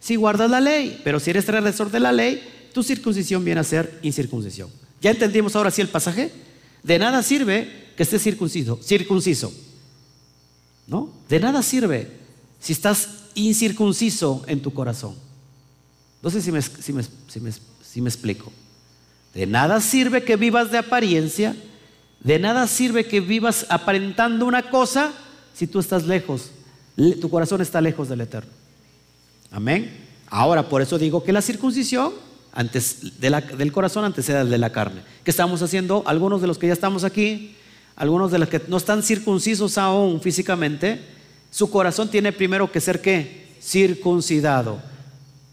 si 0.00 0.16
guardas 0.16 0.50
la 0.50 0.60
ley, 0.60 1.00
pero 1.02 1.18
si 1.18 1.30
eres 1.30 1.46
transgresor 1.46 1.90
de 1.90 2.00
la 2.00 2.12
ley, 2.12 2.42
tu 2.72 2.82
circuncisión 2.82 3.44
viene 3.44 3.60
a 3.60 3.64
ser 3.64 3.98
incircuncisión. 4.02 4.70
¿Ya 5.00 5.10
entendimos 5.10 5.56
ahora 5.56 5.70
sí 5.70 5.80
el 5.80 5.88
pasaje? 5.88 6.32
De 6.82 6.98
nada 6.98 7.22
sirve 7.22 7.92
que 7.96 8.02
estés 8.02 8.22
circunciso, 8.22 8.78
circunciso. 8.82 9.52
¿No? 10.86 11.10
De 11.28 11.40
nada 11.40 11.62
sirve 11.62 12.08
si 12.58 12.72
estás 12.72 13.08
incircunciso 13.34 14.42
en 14.46 14.60
tu 14.60 14.72
corazón. 14.72 15.14
No 16.22 16.30
sé 16.30 16.42
si 16.42 16.52
me, 16.52 16.60
si 16.62 16.92
me, 16.92 17.02
si 17.82 18.00
me 18.00 18.08
explico. 18.08 18.52
De 19.34 19.46
nada 19.46 19.80
sirve 19.80 20.24
que 20.24 20.36
vivas 20.36 20.70
de 20.70 20.78
apariencia, 20.78 21.56
de 22.22 22.38
nada 22.38 22.66
sirve 22.66 23.06
que 23.06 23.20
vivas 23.20 23.66
aparentando 23.68 24.44
una 24.46 24.70
cosa 24.70 25.12
si 25.54 25.66
tú 25.66 25.78
estás 25.78 26.06
lejos, 26.06 26.50
tu 27.20 27.30
corazón 27.30 27.60
está 27.60 27.80
lejos 27.80 28.08
del 28.08 28.22
Eterno. 28.22 28.50
Amén. 29.50 29.90
Ahora, 30.28 30.68
por 30.68 30.80
eso 30.82 30.98
digo 30.98 31.24
que 31.24 31.32
la 31.32 31.42
circuncisión 31.42 32.12
antes 32.52 33.20
del 33.20 33.72
corazón 33.72 34.04
antecede 34.04 34.44
de 34.44 34.58
la 34.58 34.70
carne. 34.70 35.02
¿Qué 35.24 35.30
estamos 35.30 35.62
haciendo? 35.62 36.02
Algunos 36.06 36.40
de 36.40 36.46
los 36.46 36.58
que 36.58 36.66
ya 36.66 36.72
estamos 36.72 37.04
aquí, 37.04 37.56
algunos 37.96 38.32
de 38.32 38.38
los 38.38 38.48
que 38.48 38.60
no 38.68 38.76
están 38.76 39.02
circuncisos 39.02 39.78
aún 39.78 40.20
físicamente, 40.20 41.00
su 41.50 41.70
corazón 41.70 42.08
tiene 42.08 42.32
primero 42.32 42.70
que 42.70 42.80
ser 42.80 43.00
qué? 43.00 43.48
Circuncidado. 43.60 44.80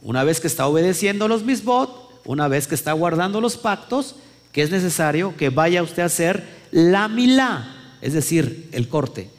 Una 0.02 0.24
vez 0.24 0.39
que 0.39 0.48
está 0.48 0.68
obedeciendo 0.68 1.28
los 1.28 1.43
misbot, 1.43 2.22
una 2.26 2.48
vez 2.48 2.68
que 2.68 2.76
está 2.76 2.93
guardando 2.93 3.41
los 3.41 3.58
pactos, 3.58 4.16
que 4.52 4.62
es 4.62 4.72
necesario 4.72 5.36
que 5.38 5.50
vaya 5.50 5.84
usted 5.84 6.04
a 6.04 6.08
hacer 6.08 6.45
la 6.72 7.08
milá, 7.08 7.95
es 8.02 8.14
decir, 8.14 8.70
el 8.72 8.88
corte, 8.88 9.30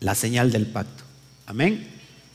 la 0.00 0.14
señal 0.14 0.50
del 0.50 0.66
pacto. 0.66 1.04
Amén. 1.46 1.88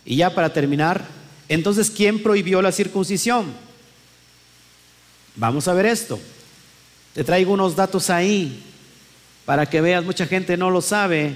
Y 0.06 0.18
ya 0.18 0.34
para 0.34 0.54
terminar, 0.54 1.06
entonces, 1.50 1.90
¿quién 1.90 2.22
prohibió 2.22 2.62
la 2.62 2.72
circuncisión? 2.72 3.67
Vamos 5.38 5.68
a 5.68 5.74
ver 5.74 5.86
esto. 5.86 6.20
Te 7.14 7.24
traigo 7.24 7.54
unos 7.54 7.76
datos 7.76 8.10
ahí 8.10 8.64
para 9.46 9.68
que 9.68 9.82
veas, 9.82 10.04
mucha 10.04 10.26
gente 10.26 10.58
no 10.58 10.72
lo 10.72 10.82
sabe. 10.82 11.36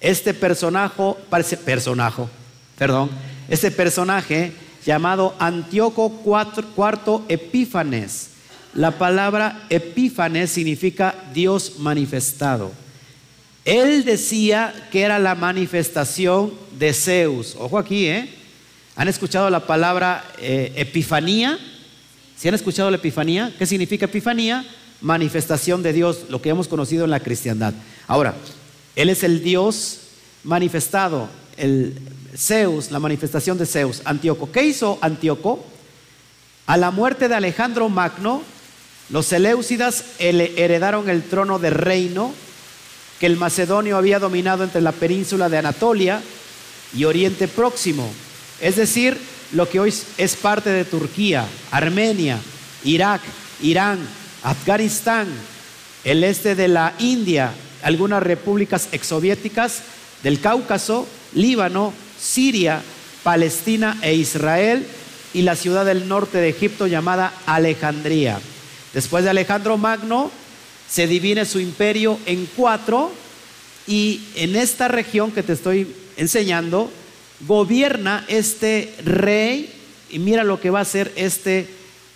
Este 0.00 0.34
personaje, 0.34 0.94
parece 1.30 1.56
personaje, 1.56 2.24
perdón, 2.76 3.10
este 3.48 3.70
personaje 3.70 4.52
llamado 4.84 5.36
Antíoco 5.38 6.12
IV 6.24 7.24
Epífanes. 7.28 8.30
La 8.74 8.92
palabra 8.98 9.64
Epífanes 9.68 10.50
significa 10.50 11.14
Dios 11.34 11.74
manifestado. 11.78 12.72
Él 13.66 14.04
decía 14.04 14.88
que 14.90 15.02
era 15.02 15.18
la 15.18 15.34
manifestación 15.34 16.52
de 16.78 16.94
Zeus. 16.94 17.54
Ojo 17.58 17.78
aquí, 17.78 18.06
¿eh? 18.06 18.30
¿Han 18.96 19.08
escuchado 19.08 19.50
la 19.50 19.66
palabra 19.66 20.24
eh, 20.38 20.72
epifanía? 20.74 21.58
¿Si 22.42 22.48
han 22.48 22.54
escuchado 22.54 22.90
la 22.90 22.96
epifanía? 22.96 23.54
¿Qué 23.56 23.66
significa 23.66 24.06
epifanía? 24.06 24.66
Manifestación 25.00 25.80
de 25.80 25.92
Dios, 25.92 26.24
lo 26.28 26.42
que 26.42 26.48
hemos 26.48 26.66
conocido 26.66 27.04
en 27.04 27.12
la 27.12 27.20
cristiandad. 27.20 27.72
Ahora, 28.08 28.34
Él 28.96 29.10
es 29.10 29.22
el 29.22 29.44
Dios 29.44 30.00
manifestado, 30.42 31.28
el 31.56 31.96
Zeus, 32.36 32.90
la 32.90 32.98
manifestación 32.98 33.58
de 33.58 33.66
Zeus, 33.66 34.02
Antíoco. 34.04 34.50
¿Qué 34.50 34.64
hizo 34.64 34.98
Antíoco? 35.02 35.64
A 36.66 36.76
la 36.76 36.90
muerte 36.90 37.28
de 37.28 37.36
Alejandro 37.36 37.88
Magno, 37.88 38.42
los 39.10 39.26
Seleucidas 39.26 40.04
heredaron 40.18 41.08
el 41.08 41.22
trono 41.22 41.60
de 41.60 41.70
reino 41.70 42.34
que 43.20 43.26
el 43.26 43.36
macedonio 43.36 43.96
había 43.96 44.18
dominado 44.18 44.64
entre 44.64 44.80
la 44.80 44.90
península 44.90 45.48
de 45.48 45.58
Anatolia 45.58 46.20
y 46.92 47.04
Oriente 47.04 47.46
Próximo 47.46 48.10
es 48.62 48.76
decir, 48.76 49.18
lo 49.52 49.68
que 49.68 49.80
hoy 49.80 49.94
es 50.18 50.36
parte 50.36 50.70
de 50.70 50.84
Turquía, 50.84 51.46
Armenia, 51.70 52.38
Irak, 52.84 53.20
Irán, 53.62 53.98
Afganistán, 54.42 55.28
el 56.04 56.24
este 56.24 56.54
de 56.54 56.68
la 56.68 56.94
India, 56.98 57.52
algunas 57.82 58.22
repúblicas 58.22 58.88
exsoviéticas 58.92 59.82
del 60.22 60.40
Cáucaso, 60.40 61.06
Líbano, 61.34 61.92
Siria, 62.18 62.82
Palestina 63.22 63.98
e 64.02 64.14
Israel 64.14 64.86
y 65.34 65.42
la 65.42 65.56
ciudad 65.56 65.84
del 65.84 66.08
norte 66.08 66.38
de 66.38 66.48
Egipto 66.48 66.86
llamada 66.86 67.32
Alejandría. 67.46 68.40
Después 68.92 69.24
de 69.24 69.30
Alejandro 69.30 69.78
Magno, 69.78 70.30
se 70.88 71.06
divide 71.06 71.44
su 71.44 71.58
imperio 71.58 72.18
en 72.26 72.46
cuatro 72.56 73.12
y 73.86 74.22
en 74.34 74.56
esta 74.56 74.88
región 74.88 75.32
que 75.32 75.42
te 75.42 75.54
estoy 75.54 75.94
enseñando, 76.16 76.90
gobierna 77.46 78.24
este 78.28 78.94
rey 79.04 79.72
y 80.10 80.18
mira 80.18 80.44
lo 80.44 80.60
que 80.60 80.70
va 80.70 80.80
a 80.80 80.82
hacer 80.82 81.12
este, 81.16 81.68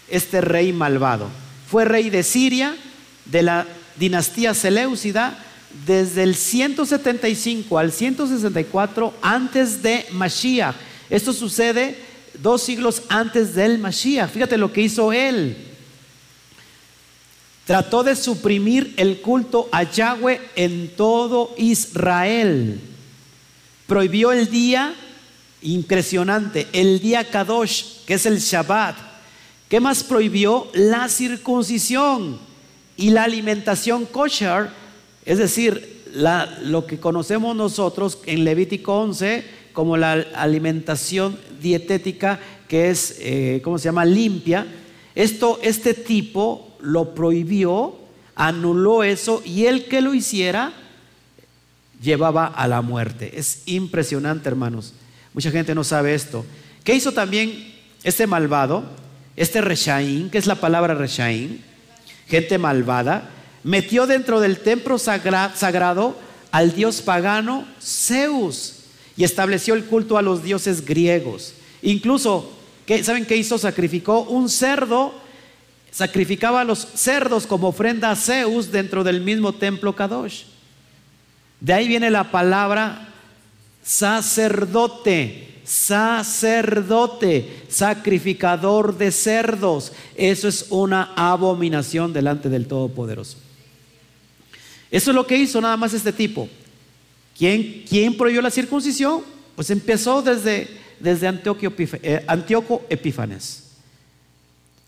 este 0.08 0.40
rey 0.40 0.72
malvado. 0.72 1.28
Fue 1.68 1.84
rey 1.84 2.10
de 2.10 2.22
Siria, 2.22 2.76
de 3.24 3.42
la 3.42 3.66
dinastía 3.96 4.54
Seleucida, 4.54 5.38
desde 5.86 6.22
el 6.22 6.34
175 6.34 7.78
al 7.78 7.92
164 7.92 9.14
antes 9.22 9.82
de 9.82 10.06
Mashiach. 10.12 10.74
Esto 11.10 11.32
sucede 11.32 11.98
dos 12.40 12.62
siglos 12.62 13.02
antes 13.08 13.54
del 13.54 13.78
Mashiach. 13.78 14.30
Fíjate 14.30 14.58
lo 14.58 14.72
que 14.72 14.82
hizo 14.82 15.12
él. 15.12 15.56
Trató 17.66 18.04
de 18.04 18.14
suprimir 18.14 18.94
el 18.96 19.20
culto 19.20 19.68
a 19.72 19.82
Yahweh 19.82 20.40
en 20.54 20.88
todo 20.96 21.52
Israel. 21.58 22.80
Prohibió 23.86 24.32
el 24.32 24.48
día 24.50 24.94
impresionante. 25.62 26.66
El 26.72 27.00
día 27.00 27.28
Kadosh, 27.28 28.04
que 28.06 28.14
es 28.14 28.26
el 28.26 28.38
Shabbat. 28.38 28.96
¿Qué 29.68 29.80
más 29.80 30.04
prohibió? 30.04 30.68
La 30.74 31.08
circuncisión 31.08 32.38
y 32.96 33.10
la 33.10 33.24
alimentación 33.24 34.06
kosher, 34.06 34.70
es 35.24 35.38
decir, 35.38 36.04
lo 36.62 36.86
que 36.86 36.98
conocemos 36.98 37.54
nosotros 37.54 38.18
en 38.26 38.44
Levítico 38.44 38.94
11 38.94 39.44
como 39.72 39.96
la 39.96 40.12
alimentación 40.34 41.38
dietética 41.60 42.40
que 42.68 42.90
es, 42.90 43.16
eh, 43.20 43.60
¿cómo 43.62 43.78
se 43.78 43.84
llama?, 43.84 44.04
limpia. 44.04 44.66
Esto, 45.14 45.58
este 45.62 45.94
tipo 45.94 46.76
lo 46.80 47.14
prohibió, 47.14 47.96
anuló 48.34 49.02
eso 49.02 49.42
y 49.44 49.66
el 49.66 49.86
que 49.86 50.00
lo 50.00 50.14
hiciera 50.14 50.72
llevaba 52.02 52.46
a 52.46 52.68
la 52.68 52.82
muerte. 52.82 53.38
Es 53.38 53.62
impresionante, 53.66 54.48
hermanos. 54.48 54.94
Mucha 55.36 55.50
gente 55.50 55.74
no 55.74 55.84
sabe 55.84 56.14
esto. 56.14 56.46
¿Qué 56.82 56.94
hizo 56.94 57.12
también 57.12 57.74
este 58.02 58.26
malvado? 58.26 58.84
Este 59.36 59.60
Reshaín, 59.60 60.30
que 60.30 60.38
es 60.38 60.46
la 60.46 60.54
palabra 60.54 60.94
Reshaín, 60.94 61.62
gente 62.26 62.56
malvada, 62.56 63.28
metió 63.62 64.06
dentro 64.06 64.40
del 64.40 64.60
templo 64.60 64.98
sagrado 64.98 66.16
al 66.50 66.74
dios 66.74 67.02
pagano 67.02 67.66
Zeus 67.82 68.76
y 69.14 69.24
estableció 69.24 69.74
el 69.74 69.84
culto 69.84 70.16
a 70.16 70.22
los 70.22 70.42
dioses 70.42 70.86
griegos. 70.86 71.52
Incluso, 71.82 72.50
¿saben 73.02 73.26
qué 73.26 73.36
hizo? 73.36 73.58
Sacrificó 73.58 74.20
un 74.20 74.48
cerdo, 74.48 75.12
sacrificaba 75.90 76.62
a 76.62 76.64
los 76.64 76.78
cerdos 76.78 77.46
como 77.46 77.68
ofrenda 77.68 78.10
a 78.10 78.16
Zeus 78.16 78.72
dentro 78.72 79.04
del 79.04 79.20
mismo 79.20 79.52
templo 79.52 79.94
Kadosh. 79.94 80.44
De 81.60 81.74
ahí 81.74 81.88
viene 81.88 82.08
la 82.08 82.30
palabra 82.30 83.12
sacerdote 83.86 85.46
sacerdote, 85.66 87.64
sacrificador 87.68 88.96
de 88.96 89.10
cerdos. 89.10 89.92
Eso 90.14 90.46
es 90.48 90.66
una 90.70 91.12
abominación 91.16 92.12
delante 92.12 92.48
del 92.48 92.66
Todopoderoso. 92.66 93.36
Eso 94.90 95.10
es 95.10 95.14
lo 95.14 95.26
que 95.26 95.36
hizo 95.36 95.60
nada 95.60 95.76
más 95.76 95.92
este 95.92 96.12
tipo. 96.12 96.48
¿Quién, 97.36 97.84
quién 97.88 98.16
prohibió 98.16 98.40
la 98.40 98.50
circuncisión? 98.50 99.22
Pues 99.56 99.68
empezó 99.70 100.22
desde, 100.22 100.68
desde 101.00 101.26
eh, 101.26 102.24
Antíoco 102.28 102.82
Epífanes. 102.88 103.64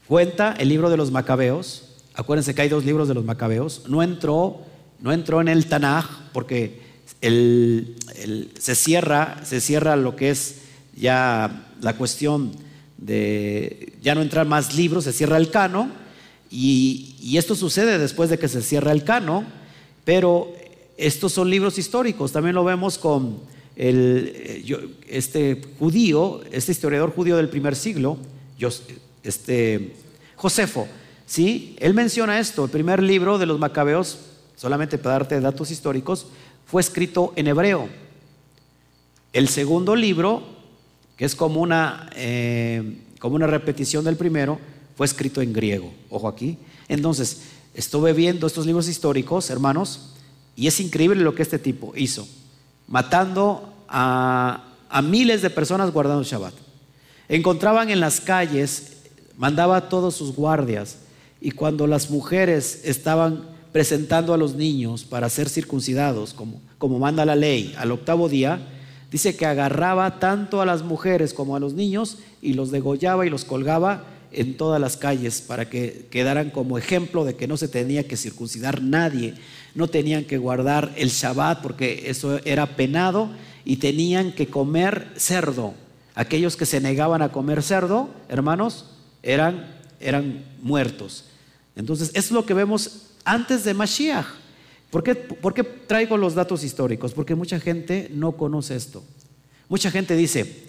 Cuenta 0.06 0.54
el 0.58 0.68
libro 0.68 0.88
de 0.88 0.96
los 0.96 1.10
Macabeos. 1.10 1.88
Acuérdense 2.14 2.54
que 2.54 2.62
hay 2.62 2.68
dos 2.68 2.84
libros 2.84 3.08
de 3.08 3.14
los 3.14 3.24
Macabeos. 3.24 3.82
No 3.88 4.02
entró, 4.02 4.60
no 5.00 5.12
entró 5.12 5.40
en 5.40 5.48
el 5.48 5.66
Tanaj 5.66 6.06
porque 6.32 6.87
se, 7.20 8.74
cierra, 8.74 9.44
se 9.44 9.60
cierra 9.60 9.96
lo 9.96 10.16
que 10.16 10.30
es 10.30 10.56
ya 10.94 11.66
la 11.80 11.96
cuestión 11.96 12.52
de 12.96 13.94
ya 14.02 14.14
no 14.14 14.22
entrar 14.22 14.46
más 14.46 14.74
libros, 14.74 15.04
se 15.04 15.12
cierra 15.12 15.36
el 15.36 15.50
cano, 15.50 15.90
y, 16.50 17.36
esto 17.36 17.54
sucede 17.54 17.98
después 17.98 18.30
de 18.30 18.38
que 18.38 18.48
se 18.48 18.62
cierra 18.62 18.92
el 18.92 19.04
cano, 19.04 19.44
pero 20.04 20.52
estos 20.96 21.32
son 21.32 21.50
libros 21.50 21.78
históricos, 21.78 22.32
también 22.32 22.54
lo 22.54 22.64
vemos 22.64 22.98
con 22.98 23.40
el, 23.76 24.96
este 25.08 25.60
judío, 25.78 26.40
este 26.50 26.72
historiador 26.72 27.12
judío 27.14 27.36
del 27.36 27.48
primer 27.48 27.76
siglo, 27.76 28.18
este, 29.22 29.92
Josefo, 30.36 30.88
¿sí? 31.26 31.76
él 31.78 31.94
menciona 31.94 32.40
esto, 32.40 32.64
el 32.64 32.70
primer 32.70 33.02
libro 33.02 33.38
de 33.38 33.46
los 33.46 33.58
macabeos, 33.58 34.18
solamente 34.56 34.98
para 34.98 35.18
darte 35.18 35.40
datos 35.40 35.70
históricos, 35.70 36.26
fue 36.68 36.80
escrito 36.80 37.32
en 37.34 37.48
hebreo. 37.48 37.88
El 39.32 39.48
segundo 39.48 39.96
libro 39.96 40.58
que 41.18 41.24
es 41.24 41.34
como 41.34 41.60
una, 41.60 42.08
eh, 42.14 43.00
como 43.18 43.34
una 43.34 43.48
repetición 43.48 44.04
del 44.04 44.16
primero, 44.16 44.58
fue 44.96 45.04
escrito 45.04 45.42
en 45.42 45.52
griego. 45.52 45.92
Ojo 46.10 46.28
aquí. 46.28 46.58
Entonces, 46.86 47.42
estuve 47.74 48.12
viendo 48.12 48.46
estos 48.46 48.64
libros 48.66 48.88
históricos, 48.88 49.50
hermanos, 49.50 50.14
y 50.54 50.68
es 50.68 50.78
increíble 50.78 51.20
lo 51.22 51.34
que 51.34 51.42
este 51.42 51.58
tipo 51.58 51.92
hizo, 51.96 52.26
matando 52.86 53.74
a, 53.88 54.74
a 54.88 55.02
miles 55.02 55.42
de 55.42 55.50
personas 55.50 55.92
guardando 55.92 56.22
Shabbat. 56.22 56.54
Encontraban 57.28 57.90
en 57.90 57.98
las 57.98 58.20
calles, 58.20 58.98
mandaba 59.36 59.76
a 59.76 59.88
todos 59.88 60.14
sus 60.14 60.36
guardias, 60.36 60.98
y 61.40 61.50
cuando 61.50 61.88
las 61.88 62.10
mujeres 62.10 62.82
estaban 62.84 63.44
presentando 63.72 64.34
a 64.34 64.38
los 64.38 64.54
niños 64.54 65.04
para 65.04 65.28
ser 65.28 65.48
circuncidados, 65.48 66.34
como, 66.34 66.60
como 66.78 66.98
manda 66.98 67.24
la 67.24 67.36
ley, 67.36 67.74
al 67.78 67.92
octavo 67.92 68.28
día, 68.28 68.60
Dice 69.10 69.36
que 69.36 69.46
agarraba 69.46 70.18
tanto 70.18 70.60
a 70.60 70.66
las 70.66 70.82
mujeres 70.82 71.32
como 71.32 71.56
a 71.56 71.60
los 71.60 71.72
niños 71.72 72.18
y 72.42 72.52
los 72.52 72.70
degollaba 72.70 73.24
y 73.24 73.30
los 73.30 73.44
colgaba 73.44 74.04
en 74.30 74.58
todas 74.58 74.78
las 74.78 74.98
calles 74.98 75.40
para 75.40 75.70
que 75.70 76.06
quedaran 76.10 76.50
como 76.50 76.76
ejemplo 76.76 77.24
de 77.24 77.34
que 77.34 77.48
no 77.48 77.56
se 77.56 77.68
tenía 77.68 78.06
que 78.06 78.18
circuncidar 78.18 78.82
nadie, 78.82 79.34
no 79.74 79.88
tenían 79.88 80.24
que 80.24 80.36
guardar 80.36 80.92
el 80.96 81.08
Shabbat 81.08 81.62
porque 81.62 82.10
eso 82.10 82.38
era 82.44 82.76
penado 82.76 83.30
y 83.64 83.76
tenían 83.76 84.32
que 84.32 84.48
comer 84.48 85.08
cerdo. 85.16 85.72
Aquellos 86.14 86.56
que 86.56 86.66
se 86.66 86.80
negaban 86.80 87.22
a 87.22 87.32
comer 87.32 87.62
cerdo, 87.62 88.10
hermanos, 88.28 88.90
eran, 89.22 89.74
eran 90.00 90.44
muertos. 90.60 91.24
Entonces, 91.76 92.10
es 92.12 92.30
lo 92.30 92.44
que 92.44 92.54
vemos 92.54 93.04
antes 93.24 93.64
de 93.64 93.74
Mashiach. 93.74 94.26
¿Por 94.90 95.02
qué, 95.02 95.14
traigo 95.86 96.16
los 96.16 96.34
datos 96.34 96.64
históricos? 96.64 97.12
Porque 97.12 97.34
mucha 97.34 97.60
gente 97.60 98.08
no 98.12 98.32
conoce 98.32 98.74
esto. 98.74 99.04
Mucha 99.68 99.90
gente 99.90 100.16
dice, 100.16 100.64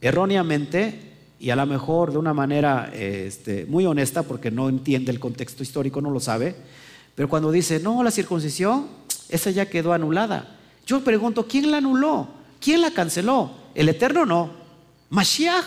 erróneamente, 0.00 1.00
y 1.40 1.50
a 1.50 1.56
lo 1.56 1.66
mejor 1.66 2.12
de 2.12 2.18
una 2.18 2.32
manera 2.34 2.90
este, 2.94 3.66
muy 3.66 3.84
honesta, 3.84 4.22
porque 4.22 4.50
no 4.50 4.68
entiende 4.68 5.10
el 5.10 5.18
contexto 5.18 5.64
histórico, 5.64 6.00
no 6.00 6.10
lo 6.10 6.20
sabe, 6.20 6.54
pero 7.16 7.28
cuando 7.28 7.50
dice, 7.50 7.80
no, 7.80 8.02
la 8.04 8.12
circuncisión, 8.12 8.86
esa 9.28 9.50
ya 9.50 9.66
quedó 9.66 9.92
anulada. 9.92 10.56
Yo 10.86 11.02
pregunto, 11.02 11.48
¿quién 11.48 11.70
la 11.72 11.78
anuló? 11.78 12.28
¿Quién 12.60 12.80
la 12.80 12.92
canceló? 12.92 13.50
¿El 13.74 13.88
Eterno 13.88 14.24
no? 14.24 14.52
Mashiach 15.10 15.64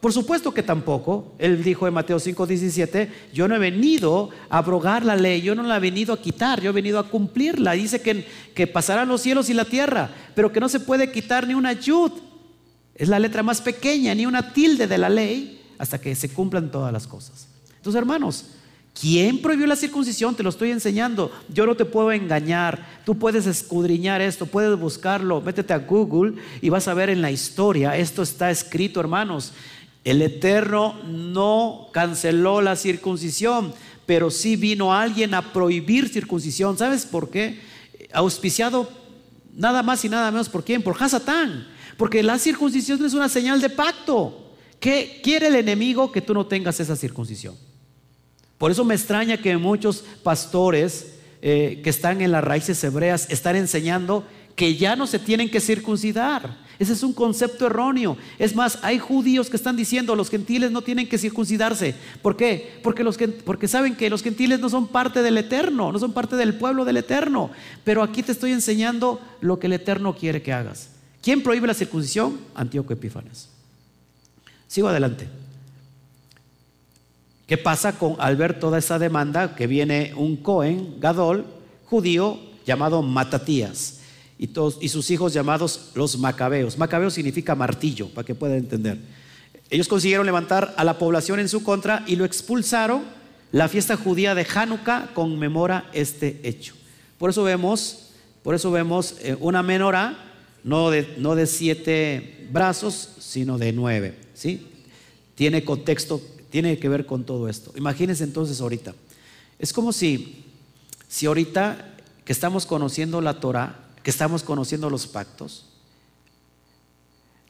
por 0.00 0.12
supuesto 0.12 0.54
que 0.54 0.62
tampoco. 0.62 1.34
Él 1.38 1.62
dijo 1.64 1.88
en 1.88 1.94
Mateo 1.94 2.18
5:17, 2.18 3.08
yo 3.32 3.48
no 3.48 3.56
he 3.56 3.58
venido 3.58 4.30
a 4.48 4.58
abrogar 4.58 5.04
la 5.04 5.16
ley, 5.16 5.42
yo 5.42 5.54
no 5.54 5.62
la 5.62 5.76
he 5.76 5.80
venido 5.80 6.14
a 6.14 6.20
quitar, 6.20 6.60
yo 6.60 6.70
he 6.70 6.72
venido 6.72 6.98
a 6.98 7.08
cumplirla. 7.08 7.72
Dice 7.72 8.00
que, 8.00 8.26
que 8.54 8.66
pasarán 8.66 9.08
los 9.08 9.22
cielos 9.22 9.50
y 9.50 9.54
la 9.54 9.64
tierra, 9.64 10.10
pero 10.34 10.52
que 10.52 10.60
no 10.60 10.68
se 10.68 10.80
puede 10.80 11.10
quitar 11.10 11.46
ni 11.46 11.54
una 11.54 11.72
yud. 11.72 12.12
Es 12.94 13.08
la 13.08 13.18
letra 13.18 13.42
más 13.42 13.60
pequeña, 13.60 14.14
ni 14.14 14.26
una 14.26 14.52
tilde 14.52 14.86
de 14.86 14.98
la 14.98 15.08
ley, 15.08 15.62
hasta 15.78 16.00
que 16.00 16.14
se 16.14 16.28
cumplan 16.28 16.70
todas 16.70 16.92
las 16.92 17.06
cosas. 17.06 17.48
Entonces, 17.76 17.98
hermanos, 17.98 18.46
¿Quién 19.00 19.40
prohibió 19.40 19.66
la 19.68 19.76
circuncisión? 19.76 20.34
Te 20.34 20.42
lo 20.42 20.48
estoy 20.48 20.72
enseñando. 20.72 21.30
Yo 21.48 21.66
no 21.66 21.76
te 21.76 21.84
puedo 21.84 22.10
engañar. 22.10 23.00
Tú 23.04 23.16
puedes 23.16 23.46
escudriñar 23.46 24.20
esto, 24.20 24.46
puedes 24.46 24.76
buscarlo. 24.76 25.40
Métete 25.40 25.72
a 25.72 25.78
Google 25.78 26.34
y 26.60 26.68
vas 26.68 26.88
a 26.88 26.94
ver 26.94 27.08
en 27.08 27.22
la 27.22 27.30
historia. 27.30 27.96
Esto 27.96 28.22
está 28.22 28.50
escrito, 28.50 28.98
hermanos. 28.98 29.52
El 30.08 30.22
Eterno 30.22 30.98
no 31.04 31.90
canceló 31.92 32.62
la 32.62 32.76
circuncisión, 32.76 33.74
pero 34.06 34.30
sí 34.30 34.56
vino 34.56 34.94
alguien 34.94 35.34
a 35.34 35.52
prohibir 35.52 36.08
circuncisión. 36.08 36.78
¿Sabes 36.78 37.04
por 37.04 37.28
qué? 37.28 37.60
Auspiciado 38.14 38.90
nada 39.54 39.82
más 39.82 40.02
y 40.06 40.08
nada 40.08 40.30
menos 40.30 40.48
por 40.48 40.64
quién? 40.64 40.80
Por 40.82 40.96
Hasatán. 40.98 41.68
Porque 41.98 42.22
la 42.22 42.38
circuncisión 42.38 43.04
es 43.04 43.12
una 43.12 43.28
señal 43.28 43.60
de 43.60 43.68
pacto. 43.68 44.54
¿Qué 44.80 45.20
quiere 45.22 45.48
el 45.48 45.56
enemigo 45.56 46.10
que 46.10 46.22
tú 46.22 46.32
no 46.32 46.46
tengas 46.46 46.80
esa 46.80 46.96
circuncisión? 46.96 47.54
Por 48.56 48.70
eso 48.70 48.86
me 48.86 48.94
extraña 48.94 49.36
que 49.36 49.58
muchos 49.58 50.06
pastores 50.22 51.16
eh, 51.42 51.82
que 51.84 51.90
están 51.90 52.22
en 52.22 52.32
las 52.32 52.42
raíces 52.42 52.82
hebreas 52.82 53.26
están 53.28 53.56
enseñando 53.56 54.26
que 54.56 54.74
ya 54.74 54.96
no 54.96 55.06
se 55.06 55.18
tienen 55.18 55.50
que 55.50 55.60
circuncidar. 55.60 56.66
Ese 56.78 56.92
es 56.92 57.02
un 57.02 57.12
concepto 57.12 57.66
erróneo. 57.66 58.16
Es 58.38 58.54
más, 58.54 58.78
hay 58.82 58.98
judíos 59.00 59.50
que 59.50 59.56
están 59.56 59.76
diciendo 59.76 60.14
los 60.14 60.30
gentiles 60.30 60.70
no 60.70 60.82
tienen 60.82 61.08
que 61.08 61.18
circuncidarse. 61.18 61.94
¿Por 62.22 62.36
qué? 62.36 62.78
Porque, 62.82 63.66
saben 63.66 63.96
que 63.96 64.08
los 64.08 64.22
gentiles 64.22 64.60
no 64.60 64.68
son 64.68 64.86
parte 64.86 65.22
del 65.22 65.38
eterno, 65.38 65.90
no 65.90 65.98
son 65.98 66.12
parte 66.12 66.36
del 66.36 66.54
pueblo 66.54 66.84
del 66.84 66.98
eterno. 66.98 67.50
Pero 67.82 68.02
aquí 68.02 68.22
te 68.22 68.30
estoy 68.30 68.52
enseñando 68.52 69.20
lo 69.40 69.58
que 69.58 69.66
el 69.66 69.72
eterno 69.72 70.14
quiere 70.14 70.40
que 70.40 70.52
hagas. 70.52 70.90
¿Quién 71.20 71.42
prohíbe 71.42 71.66
la 71.66 71.74
circuncisión? 71.74 72.38
Antíoco 72.54 72.92
Epífanes. 72.92 73.48
Sigo 74.68 74.86
adelante. 74.86 75.26
¿Qué 77.48 77.58
pasa 77.58 77.98
con 77.98 78.14
al 78.20 78.36
ver 78.36 78.60
toda 78.60 78.78
esa 78.78 79.00
demanda 79.00 79.56
que 79.56 79.66
viene 79.66 80.12
un 80.14 80.36
Cohen, 80.36 81.00
Gadol, 81.00 81.44
judío, 81.86 82.38
llamado 82.64 83.02
Matatías? 83.02 83.97
Y, 84.38 84.46
todos, 84.48 84.78
y 84.80 84.88
sus 84.88 85.10
hijos 85.10 85.32
llamados 85.32 85.90
los 85.94 86.18
macabeos. 86.18 86.78
Macabeo 86.78 87.10
significa 87.10 87.54
martillo, 87.54 88.08
para 88.08 88.24
que 88.24 88.34
puedan 88.34 88.58
entender. 88.58 88.98
Ellos 89.68 89.88
consiguieron 89.88 90.24
levantar 90.24 90.74
a 90.76 90.84
la 90.84 90.98
población 90.98 91.40
en 91.40 91.48
su 91.48 91.62
contra 91.62 92.04
y 92.06 92.16
lo 92.16 92.24
expulsaron. 92.24 93.02
La 93.50 93.68
fiesta 93.68 93.96
judía 93.96 94.34
de 94.34 94.46
Hanukkah 94.46 95.10
conmemora 95.14 95.90
este 95.92 96.40
hecho. 96.44 96.74
Por 97.18 97.30
eso 97.30 97.42
vemos, 97.42 98.10
por 98.42 98.54
eso 98.54 98.70
vemos 98.70 99.16
eh, 99.20 99.36
una 99.40 99.62
menorá, 99.62 100.16
no 100.64 100.90
de, 100.90 101.14
no 101.18 101.34
de 101.34 101.46
siete 101.46 102.48
brazos, 102.52 103.10
sino 103.18 103.58
de 103.58 103.72
nueve. 103.72 104.16
¿sí? 104.34 104.68
Tiene 105.34 105.64
contexto, 105.64 106.22
tiene 106.50 106.78
que 106.78 106.88
ver 106.88 107.06
con 107.06 107.24
todo 107.24 107.48
esto. 107.48 107.72
Imagínense 107.76 108.24
entonces 108.24 108.60
ahorita. 108.60 108.94
Es 109.58 109.72
como 109.72 109.92
si, 109.92 110.44
si 111.08 111.26
ahorita 111.26 111.96
que 112.24 112.32
estamos 112.32 112.66
conociendo 112.66 113.20
la 113.20 113.40
Torah, 113.40 113.87
estamos 114.10 114.42
conociendo 114.42 114.90
los 114.90 115.06
pactos. 115.06 115.66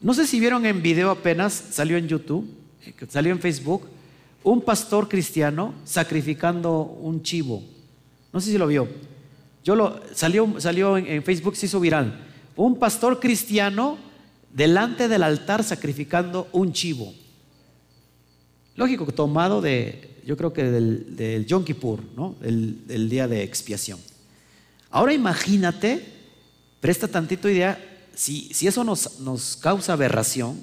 No 0.01 0.15
sé 0.15 0.27
si 0.27 0.39
vieron 0.39 0.65
en 0.67 0.83
video 0.83 1.11
apenas, 1.11 1.53
salió 1.53 1.97
en 1.97 2.09
YouTube, 2.09 2.49
salió 3.09 3.33
en 3.33 3.41
Facebook, 3.41 3.89
un 4.45 4.61
pastor 4.63 5.09
cristiano 5.09 5.75
sacrificando 5.85 6.83
un 6.83 7.23
chivo. 7.23 7.63
No 8.33 8.41
sé 8.41 8.53
si 8.53 8.59
lo 8.59 8.67
vio. 8.67 8.89
Yo 9.65 9.75
lo 9.75 10.01
salió, 10.15 10.61
salió 10.61 10.97
en, 10.97 11.23
Facebook, 11.23 11.57
se 11.57 11.67
hizo 11.67 11.81
viral. 11.81 12.25
Un 12.57 12.79
pastor 12.79 13.21
cristiano 13.21 13.99
delante 14.53 15.09
del 15.09 15.23
altar 15.23 15.63
sacrificando 15.65 16.49
un 16.53 16.73
chivo. 16.73 17.13
Lógico 18.77 19.07
tomado 19.07 19.61
de, 19.61 20.21
yo 20.25 20.37
creo 20.37 20.53
que 20.53 20.65
del, 20.65 21.17
del 21.17 21.47
Yom 21.47 21.65
Kippur, 21.65 22.01
¿no? 22.17 22.37
El, 22.41 23.09
día 23.09 23.27
de 23.27 23.43
expiación. 23.43 23.99
Ahora 24.91 25.13
imagínate, 25.13 26.18
presta 26.81 27.09
tantito 27.09 27.49
idea, 27.49 27.79
si, 28.15 28.53
si 28.53 28.67
eso 28.67 28.85
nos, 28.85 29.21
nos 29.21 29.57
causa 29.57 29.93
aberración, 29.93 30.63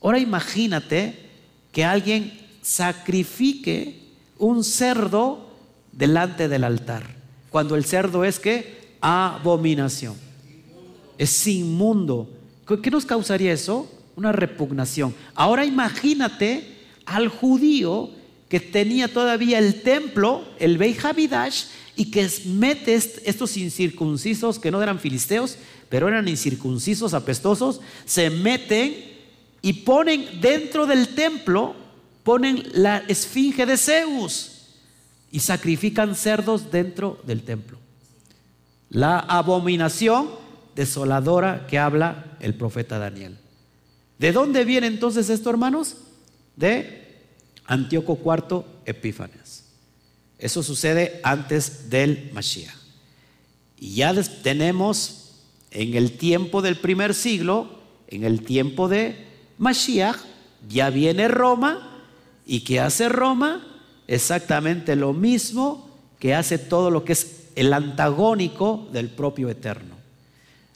ahora 0.00 0.18
imagínate 0.18 1.30
que 1.72 1.84
alguien 1.84 2.38
sacrifique 2.62 4.00
un 4.38 4.64
cerdo 4.64 5.50
delante 5.92 6.48
del 6.48 6.64
altar, 6.64 7.04
cuando 7.50 7.76
el 7.76 7.84
cerdo 7.84 8.24
es 8.24 8.40
que 8.40 8.96
abominación, 9.00 10.16
es 11.18 11.46
inmundo. 11.46 12.28
¿Qué 12.82 12.90
nos 12.90 13.04
causaría 13.04 13.52
eso? 13.52 13.90
Una 14.16 14.32
repugnación. 14.32 15.14
Ahora 15.34 15.64
imagínate 15.64 16.78
al 17.04 17.28
judío 17.28 18.10
que 18.48 18.60
tenía 18.60 19.12
todavía 19.12 19.58
el 19.58 19.82
templo, 19.82 20.44
el 20.58 20.78
Beit 20.78 21.04
Habidash, 21.04 21.64
y 21.96 22.10
que 22.10 22.28
mete 22.46 22.94
estos 22.94 23.56
incircuncisos 23.56 24.58
que 24.58 24.70
no 24.70 24.82
eran 24.82 24.98
filisteos, 24.98 25.56
pero 25.88 26.08
eran 26.08 26.28
incircuncisos 26.28 27.14
apestosos, 27.14 27.80
se 28.04 28.30
meten 28.30 28.94
y 29.62 29.72
ponen 29.72 30.40
dentro 30.40 30.86
del 30.86 31.08
templo, 31.08 31.74
ponen 32.22 32.62
la 32.72 32.98
esfinge 33.08 33.66
de 33.66 33.76
Zeus 33.76 34.66
y 35.30 35.40
sacrifican 35.40 36.14
cerdos 36.14 36.70
dentro 36.70 37.20
del 37.26 37.42
templo. 37.42 37.78
La 38.90 39.18
abominación 39.18 40.30
desoladora 40.74 41.66
que 41.66 41.78
habla 41.78 42.36
el 42.40 42.54
profeta 42.54 42.98
Daniel. 42.98 43.38
¿De 44.18 44.32
dónde 44.32 44.64
viene 44.64 44.86
entonces 44.86 45.30
esto, 45.30 45.50
hermanos? 45.50 45.96
de 46.56 47.04
Antíoco 47.66 48.18
IV 48.22 48.64
Epífanes. 48.84 49.43
Eso 50.38 50.62
sucede 50.62 51.20
antes 51.22 51.90
del 51.90 52.30
Mashiach. 52.32 52.74
Y 53.78 53.96
ya 53.96 54.14
tenemos 54.42 55.32
en 55.70 55.94
el 55.94 56.12
tiempo 56.12 56.62
del 56.62 56.76
primer 56.76 57.14
siglo, 57.14 57.68
en 58.08 58.24
el 58.24 58.42
tiempo 58.42 58.88
de 58.88 59.26
Mashiach, 59.58 60.16
ya 60.68 60.90
viene 60.90 61.28
Roma. 61.28 62.02
¿Y 62.46 62.60
que 62.60 62.80
hace 62.80 63.08
Roma? 63.08 63.66
Exactamente 64.06 64.96
lo 64.96 65.12
mismo 65.12 65.88
que 66.18 66.34
hace 66.34 66.58
todo 66.58 66.90
lo 66.90 67.04
que 67.04 67.14
es 67.14 67.48
el 67.54 67.72
antagónico 67.72 68.88
del 68.92 69.08
propio 69.08 69.48
Eterno. 69.48 69.94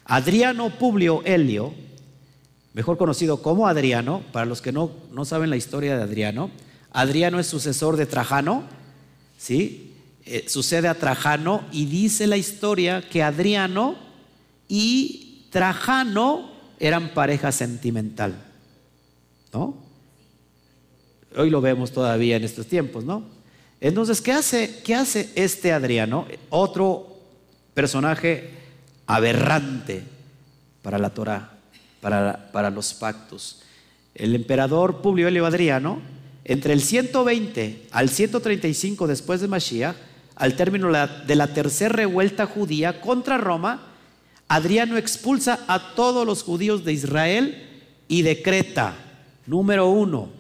Adriano 0.05 0.71
Publio 0.79 1.23
Helio 1.25 1.75
mejor 2.79 2.97
conocido 2.97 3.43
como 3.43 3.67
Adriano, 3.67 4.23
para 4.31 4.47
los 4.47 4.63
que 4.63 4.71
no, 4.71 4.93
no 5.11 5.25
saben 5.25 5.51
la 5.51 5.57
historia 5.57 5.97
de 5.97 6.03
Adriano, 6.05 6.49
Adriano 6.93 7.41
es 7.41 7.49
sucesor 7.49 7.97
de 7.97 8.07
Trajano, 8.07 8.63
¿sí? 9.39 9.95
Eh, 10.27 10.45
sucede 10.49 10.89
a 10.89 10.95
Trajano 10.95 11.65
y 11.73 11.87
dice 11.87 12.27
la 12.27 12.37
historia 12.37 13.01
que 13.09 13.23
Adriano 13.23 13.97
y 14.69 15.47
Trajano 15.51 16.51
eran 16.79 17.15
pareja 17.15 17.51
sentimental, 17.51 18.35
¿no? 19.55 19.75
Hoy 21.35 21.49
lo 21.49 21.63
vemos 21.63 21.93
todavía 21.93 22.37
en 22.37 22.45
estos 22.45 22.67
tiempos, 22.67 23.05
¿no? 23.05 23.25
Entonces, 23.81 24.21
¿qué 24.21 24.33
hace, 24.33 24.83
qué 24.85 24.95
hace 24.95 25.31
este 25.35 25.73
Adriano? 25.73 26.27
Otro 26.51 27.17
personaje 27.73 28.51
aberrante 29.07 30.03
para 30.83 30.99
la 30.99 31.11
Torah 31.11 31.59
para, 32.01 32.71
los 32.71 32.95
pactos. 32.95 33.63
El 34.15 34.35
emperador 34.35 35.01
Publio 35.01 35.29
Helio 35.29 35.47
Adriano, 35.47 36.01
entre 36.49 36.73
el 36.73 36.83
120 36.83 37.87
al 37.93 38.09
135 38.09 39.07
después 39.07 39.41
de 39.41 39.47
Mashiach, 39.47 39.95
al 40.35 40.57
término 40.57 40.89
de 40.89 41.37
la 41.37 41.55
tercera 41.55 41.95
revuelta 41.95 42.47
judía 42.47 43.01
contra 43.01 43.39
Roma, 43.39 43.87
Adriano 44.49 44.97
expulsa 44.97 45.61
a 45.69 45.95
todos 45.95 46.27
los 46.27 46.43
judíos 46.43 46.85
de 46.85 46.95
Israel 46.95 47.69
y 48.09 48.23
decreta, 48.23 48.97
número 49.47 49.89
uno, 49.89 50.31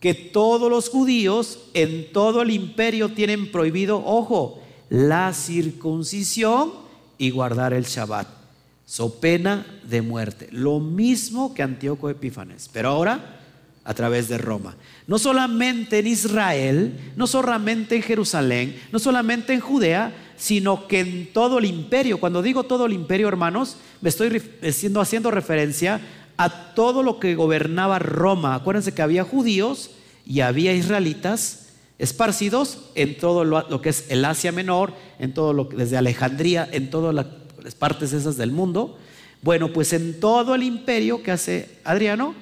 que 0.00 0.14
todos 0.14 0.70
los 0.70 0.90
judíos 0.90 1.60
en 1.72 2.12
todo 2.12 2.42
el 2.42 2.50
imperio 2.50 3.08
tienen 3.08 3.50
prohibido, 3.50 4.04
ojo, 4.04 4.62
la 4.90 5.32
circuncisión 5.32 6.72
y 7.16 7.30
guardar 7.30 7.72
el 7.72 7.84
Shabbat 7.84 8.44
so 8.86 9.18
pena 9.18 9.66
de 9.88 10.02
muerte. 10.02 10.48
Lo 10.52 10.78
mismo 10.78 11.54
que 11.54 11.62
Antíoco 11.62 12.10
Epífanes, 12.10 12.68
pero 12.72 12.90
ahora 12.90 13.40
a 13.84 13.94
través 13.94 14.28
de 14.28 14.38
Roma. 14.38 14.76
No 15.06 15.18
solamente 15.18 15.98
en 15.98 16.06
Israel, 16.06 16.98
no 17.16 17.26
solamente 17.26 17.96
en 17.96 18.02
Jerusalén, 18.02 18.80
no 18.92 18.98
solamente 18.98 19.52
en 19.52 19.60
Judea, 19.60 20.14
sino 20.36 20.88
que 20.88 21.00
en 21.00 21.32
todo 21.32 21.58
el 21.58 21.66
imperio. 21.66 22.18
Cuando 22.18 22.42
digo 22.42 22.64
todo 22.64 22.86
el 22.86 22.92
imperio, 22.92 23.28
hermanos, 23.28 23.76
me 24.00 24.08
estoy 24.08 24.42
haciendo, 24.66 25.00
haciendo 25.00 25.30
referencia 25.30 26.00
a 26.36 26.74
todo 26.74 27.02
lo 27.02 27.20
que 27.20 27.34
gobernaba 27.34 27.98
Roma. 27.98 28.54
Acuérdense 28.54 28.94
que 28.94 29.02
había 29.02 29.24
judíos 29.24 29.90
y 30.26 30.40
había 30.40 30.72
israelitas 30.72 31.68
esparcidos 31.98 32.90
en 32.94 33.16
todo 33.18 33.44
lo, 33.44 33.80
que 33.80 33.90
es 33.90 34.06
el 34.08 34.24
Asia 34.24 34.50
Menor, 34.50 34.94
en 35.18 35.32
todo 35.32 35.52
lo 35.52 35.68
que 35.68 35.76
desde 35.76 35.96
Alejandría, 35.96 36.68
en 36.72 36.90
todo 36.90 37.12
la 37.12 37.44
las 37.64 37.74
partes 37.74 38.12
esas 38.12 38.36
del 38.36 38.52
mundo. 38.52 38.98
Bueno, 39.42 39.72
pues 39.72 39.92
en 39.92 40.20
todo 40.20 40.54
el 40.54 40.62
imperio 40.62 41.22
que 41.22 41.32
hace 41.32 41.78
Adriano, 41.82 42.34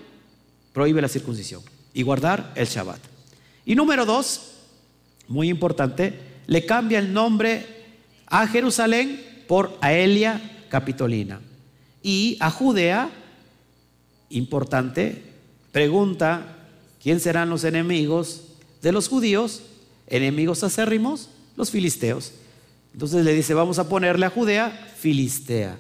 prohíbe 0.73 1.03
la 1.03 1.09
circuncisión 1.09 1.63
y 1.95 2.03
guardar 2.03 2.53
el 2.55 2.67
Shabbat. 2.67 3.01
Y 3.65 3.75
número 3.75 4.05
dos, 4.05 4.53
muy 5.29 5.49
importante, 5.49 6.19
le 6.47 6.67
cambia 6.67 6.99
el 6.99 7.13
nombre 7.13 7.67
a 8.27 8.47
Jerusalén 8.47 9.45
por 9.47 9.77
Aelia 9.81 10.67
Capitolina. 10.69 11.41
Y 12.03 12.37
a 12.41 12.51
Judea, 12.51 13.11
importante, 14.31 15.23
pregunta, 15.71 16.57
¿quién 17.03 17.21
serán 17.21 17.51
los 17.51 17.65
enemigos 17.65 18.43
de 18.81 18.93
los 18.93 19.09
judíos? 19.09 19.63
Enemigos 20.07 20.65
acérrimos, 20.65 21.29
los 21.57 21.71
filisteos. 21.71 22.33
Entonces 22.93 23.25
le 23.25 23.35
dice, 23.35 23.55
vamos 23.55 23.79
a 23.79 23.89
ponerle 23.89 24.27
a 24.27 24.31
Judea 24.31 24.93
Filistea. 24.99 25.79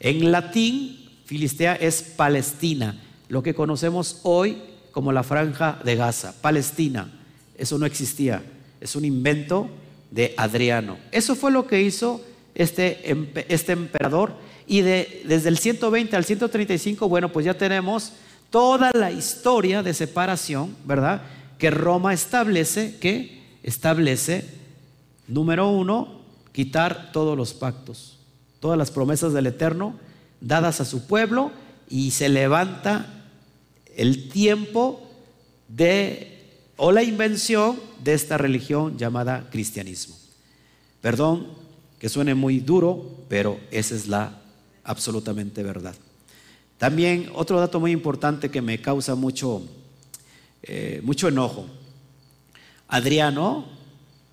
En 0.00 0.32
latín, 0.32 1.08
Filistea 1.24 1.74
es 1.74 2.02
Palestina, 2.02 3.00
lo 3.28 3.42
que 3.42 3.54
conocemos 3.54 4.20
hoy 4.22 4.62
como 4.92 5.12
la 5.12 5.22
franja 5.22 5.78
de 5.84 5.96
Gaza, 5.96 6.34
Palestina. 6.40 7.12
Eso 7.56 7.78
no 7.78 7.86
existía, 7.86 8.42
es 8.80 8.96
un 8.96 9.04
invento 9.04 9.68
de 10.10 10.34
Adriano. 10.36 10.98
Eso 11.10 11.34
fue 11.34 11.50
lo 11.50 11.66
que 11.66 11.82
hizo 11.82 12.20
este, 12.54 13.44
este 13.48 13.72
emperador 13.72 14.34
y 14.66 14.80
de, 14.80 15.22
desde 15.26 15.48
el 15.48 15.58
120 15.58 16.16
al 16.16 16.24
135, 16.24 17.08
bueno, 17.08 17.30
pues 17.30 17.44
ya 17.44 17.54
tenemos 17.54 18.12
toda 18.50 18.90
la 18.94 19.10
historia 19.10 19.82
de 19.82 19.92
separación, 19.94 20.74
¿verdad? 20.84 21.22
Que 21.58 21.70
Roma 21.70 22.14
establece, 22.14 22.96
que 22.98 23.42
establece, 23.62 24.48
número 25.26 25.68
uno, 25.68 26.20
quitar 26.52 27.10
todos 27.12 27.36
los 27.36 27.52
pactos, 27.52 28.18
todas 28.60 28.78
las 28.78 28.90
promesas 28.90 29.32
del 29.32 29.48
Eterno 29.48 29.94
dadas 30.40 30.80
a 30.80 30.84
su 30.84 31.06
pueblo 31.06 31.50
y 31.88 32.10
se 32.10 32.28
levanta 32.28 33.24
el 33.96 34.28
tiempo 34.28 35.08
de 35.68 36.34
o 36.76 36.92
la 36.92 37.02
invención 37.02 37.78
de 38.02 38.14
esta 38.14 38.36
religión 38.36 38.98
llamada 38.98 39.48
cristianismo. 39.50 40.16
Perdón 41.00 41.46
que 41.98 42.08
suene 42.08 42.34
muy 42.34 42.60
duro, 42.60 43.24
pero 43.28 43.58
esa 43.70 43.94
es 43.94 44.08
la 44.08 44.40
absolutamente 44.82 45.62
verdad. 45.62 45.94
También 46.78 47.30
otro 47.34 47.60
dato 47.60 47.80
muy 47.80 47.92
importante 47.92 48.50
que 48.50 48.60
me 48.60 48.80
causa 48.80 49.14
mucho, 49.14 49.62
eh, 50.62 51.00
mucho 51.04 51.28
enojo. 51.28 51.66
Adriano 52.88 53.66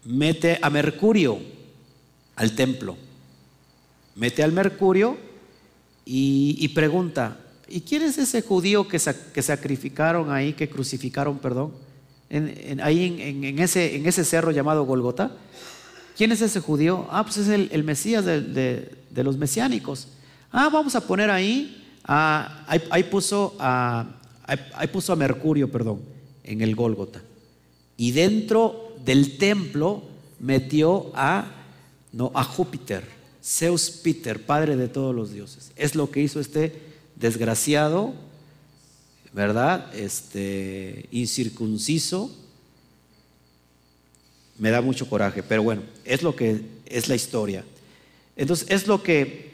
mete 0.03 0.59
a 0.61 0.69
Mercurio 0.69 1.39
al 2.35 2.55
templo, 2.55 2.97
mete 4.15 4.43
al 4.43 4.51
Mercurio 4.51 5.17
y, 6.05 6.67
pregunta, 6.69 7.37
¿y 7.67 7.81
quién 7.81 8.01
es 8.01 8.17
ese 8.17 8.41
judío 8.41 8.87
que, 8.87 8.99
que 9.33 9.41
sacrificaron 9.41 10.31
ahí, 10.31 10.53
que 10.53 10.69
crucificaron, 10.69 11.39
perdón, 11.39 11.73
en, 12.29 12.81
ahí 12.81 13.17
en, 13.19 13.59
ese, 13.59 13.95
en 13.95 14.05
ese 14.05 14.25
cerro 14.25 14.51
llamado 14.51 14.85
Golgota? 14.85 15.31
¿quién 16.21 16.31
es 16.31 16.41
ese 16.43 16.59
judío? 16.59 17.07
Ah, 17.09 17.23
pues 17.23 17.37
es 17.37 17.47
el, 17.47 17.83
Mesías 17.83 18.23
de, 18.23 18.91
los 19.15 19.37
mesiánicos. 19.37 20.07
Ah, 20.51 20.69
vamos 20.71 20.93
a 20.93 21.01
poner 21.01 21.31
ahí, 21.31 21.83
ahí, 22.03 23.03
puso 23.09 23.55
a, 23.59 24.19
ahí 24.45 24.87
puso 24.87 25.13
a 25.13 25.15
Mercurio, 25.15 25.71
perdón, 25.71 26.01
en 26.43 26.61
el 26.61 26.75
Gólgota. 26.75 27.23
Y 27.97 28.11
dentro 28.11 28.93
del 29.03 29.39
templo 29.39 30.03
metió 30.39 31.11
a, 31.15 31.45
no, 32.11 32.31
a 32.35 32.43
Júpiter, 32.43 33.03
Zeus 33.43 33.89
Peter, 33.89 34.45
padre 34.45 34.75
de 34.75 34.87
todos 34.87 35.15
los 35.15 35.31
dioses. 35.31 35.71
Es 35.75 35.95
lo 35.95 36.11
que 36.11 36.21
hizo 36.21 36.39
este 36.39 36.79
desgraciado, 37.15 38.13
¿verdad? 39.33 39.93
Este 39.95 41.07
incircunciso. 41.11 42.35
Me 44.59 44.69
da 44.69 44.81
mucho 44.81 45.09
coraje, 45.09 45.41
pero 45.41 45.63
bueno, 45.63 45.81
es 46.05 46.21
lo 46.21 46.35
que 46.35 46.61
es 46.85 47.07
la 47.07 47.15
historia. 47.15 47.63
Entonces, 48.35 48.67
es 48.69 48.87
lo 48.87 49.01
que 49.01 49.51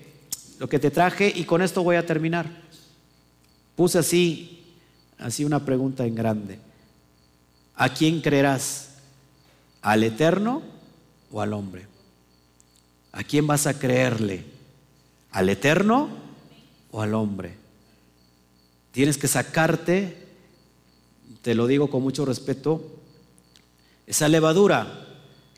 lo 0.59 0.67
que 0.67 0.79
te 0.79 0.89
traje 0.89 1.31
y 1.33 1.43
con 1.43 1.61
esto 1.61 1.83
voy 1.83 1.95
a 1.97 2.05
terminar. 2.05 2.49
Puse 3.75 3.99
así 3.99 4.57
así 5.19 5.45
una 5.45 5.63
pregunta 5.63 6.05
en 6.05 6.15
grande. 6.15 6.59
¿A 7.75 7.93
quién 7.93 8.21
creerás? 8.21 8.89
¿Al 9.81 10.03
eterno 10.03 10.61
o 11.31 11.41
al 11.41 11.53
hombre? 11.53 11.85
¿A 13.17 13.23
quién 13.23 13.47
vas 13.47 13.65
a 13.65 13.79
creerle? 13.79 14.43
¿Al 15.31 15.49
eterno 15.49 16.07
o 16.91 17.01
al 17.01 17.15
hombre? 17.15 17.55
Tienes 18.91 19.17
que 19.17 19.27
sacarte, 19.27 20.27
te 21.41 21.55
lo 21.55 21.65
digo 21.65 21.89
con 21.89 22.03
mucho 22.03 22.25
respeto, 22.25 22.79
esa 24.05 24.27
levadura 24.27 25.03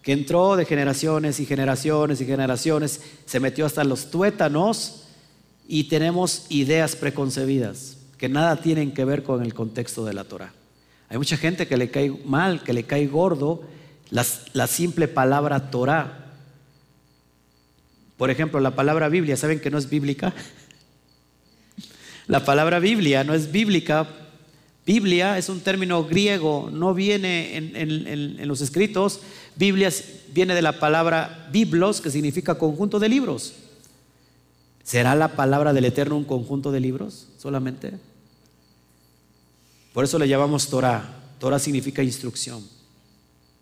que 0.01 0.13
entró 0.13 0.55
de 0.55 0.63
generaciones 0.63 1.41
y 1.41 1.45
generaciones 1.45 2.21
y 2.21 2.25
generaciones, 2.25 3.01
se 3.25 3.41
metió 3.41 3.65
hasta 3.65 3.83
los 3.83 4.09
tuétanos 4.09 5.03
y 5.67 5.83
tenemos 5.89 6.45
ideas 6.47 6.95
preconcebidas 6.95 7.97
que 8.17 8.29
nada 8.29 8.61
tienen 8.61 8.93
que 8.93 9.03
ver 9.03 9.21
con 9.23 9.43
el 9.43 9.53
contexto 9.53 10.05
de 10.05 10.13
la 10.13 10.23
Torah. 10.23 10.53
Hay 11.09 11.17
mucha 11.17 11.35
gente 11.35 11.67
que 11.67 11.75
le 11.75 11.91
cae 11.91 12.09
mal, 12.23 12.63
que 12.63 12.71
le 12.71 12.83
cae 12.83 13.05
gordo 13.07 13.63
la 14.11 14.67
simple 14.67 15.09
palabra 15.09 15.69
Torah. 15.69 16.27
Por 18.19 18.29
ejemplo, 18.29 18.59
la 18.59 18.75
palabra 18.75 19.07
Biblia, 19.07 19.37
¿saben 19.37 19.61
que 19.61 19.71
no 19.71 19.77
es 19.77 19.89
bíblica? 19.89 20.33
La 22.27 22.43
palabra 22.43 22.79
Biblia 22.79 23.23
no 23.23 23.33
es 23.33 23.49
bíblica. 23.49 24.09
Biblia 24.85 25.37
es 25.37 25.47
un 25.47 25.61
término 25.61 26.03
griego, 26.03 26.69
no 26.69 26.93
viene 26.93 27.55
en, 27.55 28.45
los 28.45 28.59
escritos. 28.59 29.21
Biblia 29.55 29.89
viene 30.33 30.53
de 30.53 30.61
la 30.61 30.81
palabra 30.81 31.47
biblos, 31.49 32.01
que 32.01 32.11
significa 32.11 32.55
conjunto 32.55 32.99
de 32.99 33.07
libros. 33.07 33.53
¿Será 34.83 35.15
la 35.15 35.37
palabra 35.37 35.71
del 35.71 35.85
Eterno 35.85 36.17
un 36.17 36.25
conjunto 36.25 36.73
de 36.73 36.81
libros 36.81 37.29
solamente? 37.37 37.93
Por 39.93 40.03
eso 40.03 40.19
le 40.19 40.27
llamamos 40.27 40.67
Torah. 40.67 41.21
Torah 41.39 41.57
significa 41.57 42.03
instrucción. 42.03 42.67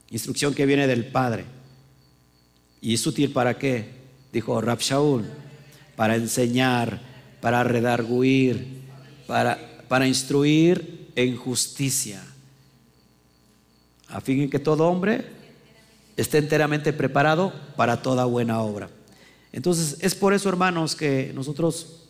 Instrucción 0.10 0.56
que 0.56 0.66
viene 0.66 0.88
del 0.88 1.06
Padre. 1.06 1.46
¿Y 2.82 2.96
es 2.96 3.06
útil 3.06 3.32
para 3.32 3.60
qué? 3.60 3.97
Dijo 4.38 4.62
Rab 4.62 4.78
Shaul. 4.78 5.26
Para 5.96 6.16
enseñar, 6.16 7.02
para 7.42 7.64
redarguir, 7.64 8.84
para, 9.26 9.58
para 9.88 10.08
instruir 10.08 11.10
en 11.16 11.36
justicia. 11.36 12.22
A 14.10 14.22
fin 14.22 14.42
de 14.42 14.50
que 14.52 14.60
todo 14.60 14.88
hombre 14.88 15.26
esté 16.18 16.38
enteramente 16.38 16.94
preparado 16.94 17.52
para 17.76 18.04
toda 18.04 18.26
buena 18.26 18.62
obra. 18.62 18.92
Entonces, 19.52 19.98
es 20.02 20.14
por 20.14 20.36
eso, 20.36 20.50
hermanos, 20.50 20.96
que 20.96 21.32
nosotros 21.34 22.04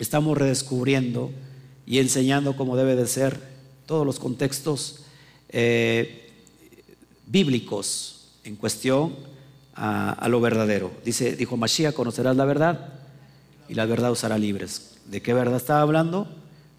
estamos 0.00 0.36
redescubriendo 0.36 1.30
y 1.86 2.00
enseñando 2.00 2.56
como 2.56 2.76
debe 2.76 2.96
de 2.96 3.06
ser 3.06 3.38
todos 3.86 4.04
los 4.04 4.18
contextos 4.18 5.04
eh, 5.50 6.32
bíblicos 7.28 8.32
en 8.42 8.56
cuestión 8.56 9.33
a, 9.74 10.28
lo 10.28 10.40
verdadero. 10.40 10.92
Dice, 11.04 11.36
dijo 11.36 11.56
Mashiach, 11.56 11.94
conocerás 11.94 12.36
la 12.36 12.44
verdad 12.44 12.94
y 13.68 13.74
la 13.74 13.86
verdad 13.86 14.10
os 14.10 14.24
hará 14.24 14.38
libres. 14.38 14.96
¿De 15.06 15.20
qué 15.20 15.34
verdad 15.34 15.56
estaba 15.56 15.80
hablando? 15.80 16.28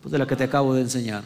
Pues 0.02 0.12
de 0.12 0.18
la 0.18 0.28
que 0.28 0.36
te 0.36 0.44
acabo 0.44 0.74
de 0.74 0.82
enseñar. 0.82 1.24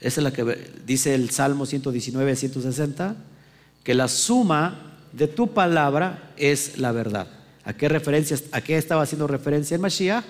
Esa 0.00 0.20
es 0.20 0.24
la 0.24 0.32
que 0.32 0.70
dice 0.84 1.14
el 1.14 1.30
Salmo 1.30 1.66
119, 1.66 2.36
160, 2.36 3.16
que 3.82 3.94
la 3.94 4.08
suma 4.08 4.98
de 5.12 5.28
tu 5.28 5.54
palabra 5.54 6.32
es 6.36 6.78
la 6.78 6.92
verdad. 6.92 7.28
¿A 7.64 7.72
qué, 7.72 7.88
referencia, 7.88 8.38
a 8.52 8.60
qué 8.60 8.76
estaba 8.76 9.02
haciendo 9.02 9.26
referencia 9.26 9.74
en 9.74 9.80
Mashiach? 9.80 10.24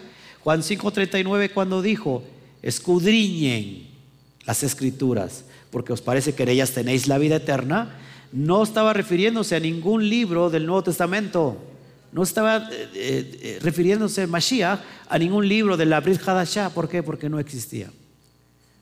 Juan 0.44 0.62
5:39 0.62 1.52
cuando 1.52 1.82
dijo, 1.82 2.22
escudriñen 2.62 3.88
las 4.46 4.62
escrituras, 4.62 5.44
porque 5.70 5.92
os 5.92 6.00
parece 6.00 6.34
que 6.34 6.44
en 6.44 6.50
ellas 6.50 6.70
tenéis 6.70 7.08
la 7.08 7.18
vida 7.18 7.36
eterna, 7.36 7.98
no 8.32 8.62
estaba 8.62 8.92
refiriéndose 8.92 9.56
a 9.56 9.60
ningún 9.60 10.08
libro 10.08 10.50
del 10.50 10.66
Nuevo 10.66 10.82
Testamento, 10.82 11.56
no 12.12 12.22
estaba 12.22 12.68
eh, 12.72 12.88
eh, 12.94 13.58
refiriéndose 13.62 14.26
Mashiach 14.26 14.80
a 15.08 15.18
ningún 15.18 15.48
libro 15.48 15.76
de 15.76 15.86
la 15.86 16.00
Brit 16.00 16.20
Hadashah, 16.26 16.70
¿por 16.70 16.88
qué? 16.88 17.02
Porque 17.02 17.28
no 17.28 17.38
existía. 17.38 17.90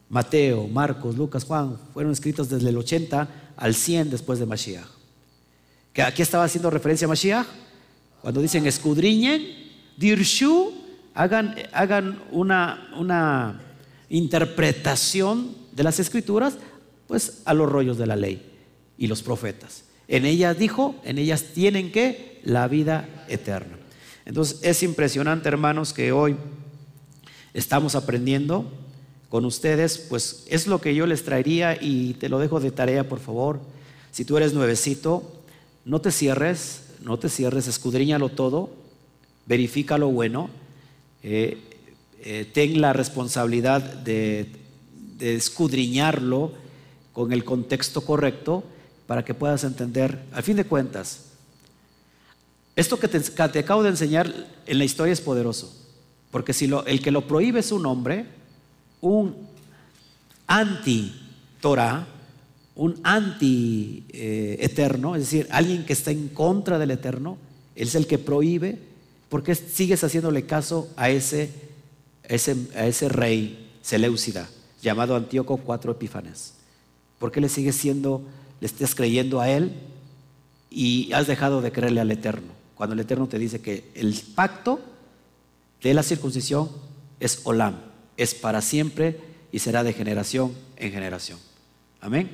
Mateo, 0.09 0.67
Marcos, 0.67 1.17
Lucas, 1.17 1.43
Juan 1.43 1.77
fueron 1.93 2.13
escritos 2.13 2.49
desde 2.49 2.69
el 2.69 2.77
80 2.77 3.27
al 3.57 3.75
100 3.75 4.11
después 4.11 4.39
de 4.39 4.45
Mashiach. 4.45 4.87
¿Que 5.91 6.03
¿Aquí 6.03 6.21
estaba 6.21 6.43
haciendo 6.43 6.69
referencia 6.69 7.05
a 7.05 7.09
Mashiach? 7.09 7.47
Cuando 8.21 8.41
dicen 8.41 8.65
escudriñen, 8.67 9.41
dirshu, 9.97 10.71
hagan, 11.13 11.55
hagan 11.73 12.21
una, 12.31 12.89
una 12.97 13.61
interpretación 14.09 15.55
de 15.71 15.83
las 15.83 15.99
escrituras, 15.99 16.57
pues 17.07 17.41
a 17.45 17.53
los 17.53 17.69
rollos 17.69 17.97
de 17.97 18.07
la 18.07 18.15
ley 18.15 18.54
y 18.97 19.07
los 19.07 19.21
profetas. 19.21 19.83
En 20.07 20.25
ellas 20.25 20.57
dijo, 20.57 20.95
en 21.03 21.17
ellas 21.17 21.45
tienen 21.53 21.91
que 21.91 22.39
la 22.43 22.67
vida 22.67 23.07
eterna. 23.27 23.77
Entonces 24.25 24.59
es 24.63 24.83
impresionante, 24.83 25.47
hermanos, 25.47 25.93
que 25.93 26.11
hoy 26.11 26.35
estamos 27.53 27.95
aprendiendo 27.95 28.71
con 29.29 29.45
ustedes, 29.45 29.97
pues 29.97 30.45
es 30.49 30.67
lo 30.67 30.79
que 30.79 30.95
yo 30.95 31.05
les 31.07 31.23
traería 31.23 31.77
y 31.81 32.13
te 32.13 32.29
lo 32.29 32.39
dejo 32.39 32.59
de 32.59 32.71
tarea, 32.71 33.07
por 33.09 33.19
favor. 33.19 33.59
Si 34.11 34.25
tú 34.25 34.37
eres 34.37 34.53
nuevecito, 34.53 35.41
no 35.83 36.01
te 36.01 36.11
cierres, 36.11 36.83
no 37.03 37.19
te 37.19 37.29
cierres, 37.29 37.67
escudriñalo 37.67 38.29
todo, 38.29 38.69
verifica 39.45 39.97
lo 39.97 40.09
bueno. 40.09 40.49
Eh, 41.23 41.57
eh, 42.23 42.49
ten 42.51 42.81
la 42.81 42.93
responsabilidad 42.93 43.81
de, 43.81 44.49
escudriñarlo 45.19 46.51
con 47.13 47.31
el 47.31 47.45
contexto 47.45 48.01
correcto 48.01 48.63
para 49.07 49.23
que 49.23 49.33
puedas 49.33 49.63
entender, 49.63 50.23
al 50.31 50.43
fin 50.43 50.57
de 50.57 50.65
cuentas, 50.65 51.21
esto 52.75 52.99
que 52.99 53.07
te, 53.07 53.59
acabo 53.59 53.83
de 53.83 53.89
enseñar 53.89 54.33
en 54.65 54.77
la 54.77 54.83
historia 54.83 55.13
es 55.13 55.21
poderoso, 55.21 55.73
porque 56.31 56.53
si 56.53 56.69
el 56.85 57.01
que 57.01 57.11
lo 57.11 57.27
prohíbe 57.27 57.61
es 57.61 57.71
un 57.71 57.85
hombre, 57.85 58.25
un 59.01 59.47
anti-Torah, 60.47 62.07
un 62.75 62.99
anti-eterno, 63.03 65.15
es 65.15 65.21
decir, 65.21 65.47
alguien 65.51 65.85
que 65.85 65.93
está 65.93 66.11
en 66.11 66.27
contra 66.27 66.77
del 66.77 66.91
eterno, 66.91 67.37
él 67.75 67.87
es 67.87 67.95
el 67.95 68.07
que 68.07 68.17
prohíbe, 68.17 68.79
porque 69.29 69.55
sigues 69.55 70.03
haciéndole 70.03 70.45
caso 70.45 70.89
a 70.97 71.09
ese 71.09 71.49
rey 73.09 73.61
Seleucida, 73.81 74.49
llamado 74.81 75.15
Antíoco 75.15 75.57
cuatro 75.57 75.91
Epífanes? 75.91 76.53
¿Por 77.19 77.31
qué 77.31 77.39
le 77.39 77.49
sigues 77.49 77.75
siendo, 77.75 78.23
le 78.59 78.67
estás 78.67 78.95
creyendo 78.95 79.41
a 79.41 79.49
él 79.49 79.73
y 80.69 81.11
has 81.13 81.27
dejado 81.27 81.61
de 81.61 81.71
creerle 81.71 82.01
al 82.01 82.11
Eterno? 82.11 82.53
Cuando 82.75 82.93
el 82.93 82.99
Eterno 82.99 83.27
te 83.27 83.39
dice 83.39 83.61
que 83.61 83.89
el 83.95 84.19
pacto 84.35 84.79
de 85.81 85.93
la 85.93 86.03
circuncisión 86.03 86.69
es 87.19 87.41
Olam, 87.43 87.75
es 88.17 88.35
para 88.35 88.61
siempre 88.61 89.19
y 89.51 89.59
será 89.59 89.83
de 89.83 89.93
generación 89.93 90.53
en 90.77 90.91
generación. 90.91 91.39
Amén. 92.01 92.29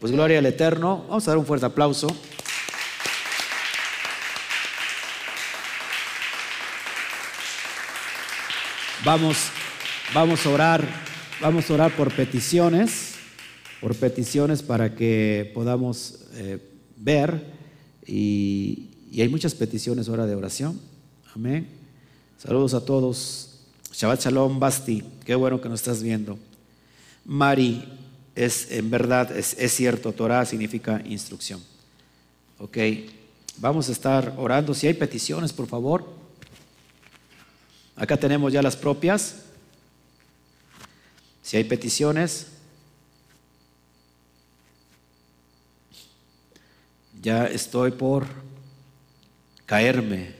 Pues 0.00 0.12
gloria 0.12 0.38
al 0.38 0.46
Eterno. 0.46 1.04
Vamos 1.08 1.26
a 1.26 1.30
dar 1.30 1.38
un 1.38 1.46
fuerte 1.46 1.66
aplauso. 1.66 2.08
Vamos, 9.04 9.50
vamos 10.12 10.44
a 10.44 10.50
orar, 10.50 10.84
vamos 11.40 11.70
a 11.70 11.74
orar 11.74 11.92
por 11.92 12.12
peticiones, 12.12 13.15
por 13.80 13.94
peticiones 13.96 14.62
para 14.62 14.94
que 14.94 15.50
podamos 15.54 16.20
eh, 16.34 16.58
ver 16.96 17.52
y, 18.06 18.90
hay 19.18 19.28
muchas 19.30 19.54
peticiones 19.54 20.10
ahora 20.10 20.26
de 20.26 20.34
oración. 20.34 20.78
Amén. 21.34 21.66
Saludos 22.36 22.74
a 22.74 22.84
todos. 22.84 23.60
Shabbat 23.94 24.24
Shalom, 24.24 24.60
Basti. 24.60 25.02
Qué 25.24 25.34
bueno 25.34 25.58
que 25.58 25.70
nos 25.70 25.80
estás 25.80 26.02
viendo. 26.02 26.38
Mari, 27.24 27.82
es 28.34 28.70
en 28.70 28.90
verdad, 28.90 29.34
es, 29.34 29.56
es 29.58 29.72
cierto, 29.72 30.12
Torah 30.12 30.44
significa 30.44 31.02
instrucción. 31.06 31.62
Ok. 32.58 32.76
Vamos 33.58 33.88
a 33.88 33.92
estar 33.92 34.34
orando. 34.36 34.74
Si 34.74 34.86
hay 34.86 34.92
peticiones, 34.92 35.54
por 35.54 35.66
favor. 35.66 36.04
Acá 37.94 38.18
tenemos 38.18 38.52
ya 38.52 38.60
las 38.60 38.76
propias. 38.76 39.36
Si 41.42 41.56
hay 41.56 41.64
peticiones, 41.64 42.48
ya 47.22 47.46
estoy 47.46 47.90
por 47.90 48.26
caerme. 49.64 50.34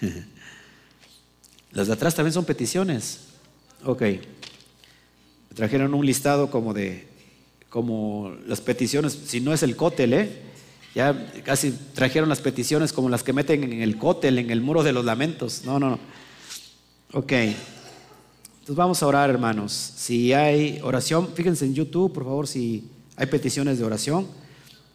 Las 1.72 1.86
de 1.86 1.92
atrás 1.92 2.14
también 2.14 2.32
son 2.32 2.44
peticiones. 2.44 3.20
Ok. 3.84 4.02
trajeron 5.54 5.94
un 5.94 6.04
listado 6.04 6.50
como 6.50 6.74
de, 6.74 7.06
como 7.68 8.34
las 8.46 8.60
peticiones, 8.60 9.18
si 9.26 9.40
no 9.40 9.54
es 9.54 9.62
el 9.62 9.76
cótel, 9.76 10.12
¿eh? 10.12 10.42
Ya 10.94 11.32
casi 11.44 11.70
trajeron 11.94 12.28
las 12.28 12.40
peticiones 12.40 12.92
como 12.92 13.08
las 13.08 13.22
que 13.22 13.32
meten 13.32 13.62
en 13.62 13.80
el 13.80 13.96
cótel, 13.96 14.38
en 14.38 14.50
el 14.50 14.60
muro 14.60 14.82
de 14.82 14.92
los 14.92 15.04
lamentos. 15.04 15.62
No, 15.64 15.78
no, 15.78 15.90
no. 15.90 15.98
Ok. 17.12 17.32
Entonces 17.32 18.76
vamos 18.76 19.02
a 19.02 19.06
orar, 19.06 19.30
hermanos. 19.30 19.72
Si 19.72 20.32
hay 20.32 20.80
oración, 20.82 21.28
fíjense 21.34 21.64
en 21.64 21.74
YouTube, 21.74 22.12
por 22.12 22.24
favor, 22.24 22.48
si 22.48 22.84
hay 23.16 23.26
peticiones 23.26 23.78
de 23.78 23.84
oración 23.84 24.26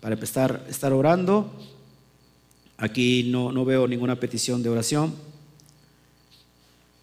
para 0.05 0.13
empezar 0.13 0.63
estar 0.69 0.93
orando. 0.93 1.51
Aquí 2.77 3.23
no, 3.23 3.51
no 3.51 3.65
veo 3.65 3.87
ninguna 3.87 4.19
petición 4.19 4.61
de 4.61 4.69
oración. 4.69 5.15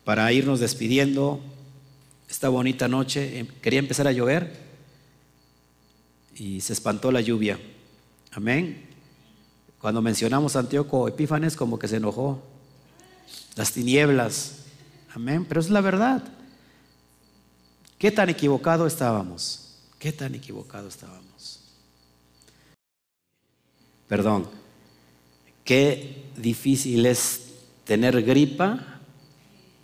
Para 0.04 0.32
irnos 0.32 0.60
despidiendo 0.60 1.40
esta 2.30 2.48
bonita 2.48 2.86
noche, 2.86 3.40
em, 3.40 3.48
quería 3.60 3.80
empezar 3.80 4.06
a 4.06 4.12
llover 4.12 4.56
y 6.36 6.60
se 6.60 6.74
espantó 6.74 7.10
la 7.10 7.20
lluvia. 7.20 7.58
Amén. 8.30 8.84
Cuando 9.80 10.00
mencionamos 10.00 10.54
Antíoco 10.54 11.08
Epífanes, 11.08 11.56
como 11.56 11.80
que 11.80 11.88
se 11.88 11.96
enojó. 11.96 12.40
Las 13.56 13.72
tinieblas. 13.72 14.58
Amén. 15.12 15.44
Pero 15.44 15.60
es 15.60 15.70
la 15.70 15.80
verdad. 15.80 16.22
¿Qué 17.98 18.12
tan 18.12 18.28
equivocado 18.28 18.86
estábamos? 18.86 19.74
¿Qué 19.98 20.12
tan 20.12 20.36
equivocado 20.36 20.86
estábamos? 20.86 21.31
Perdón. 24.12 24.46
Qué 25.64 26.24
difícil 26.36 27.06
es 27.06 27.44
tener 27.84 28.22
gripa 28.22 29.00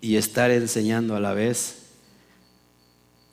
y 0.02 0.16
estar 0.16 0.50
enseñando 0.50 1.16
a 1.16 1.20
la 1.20 1.32
vez. 1.32 1.76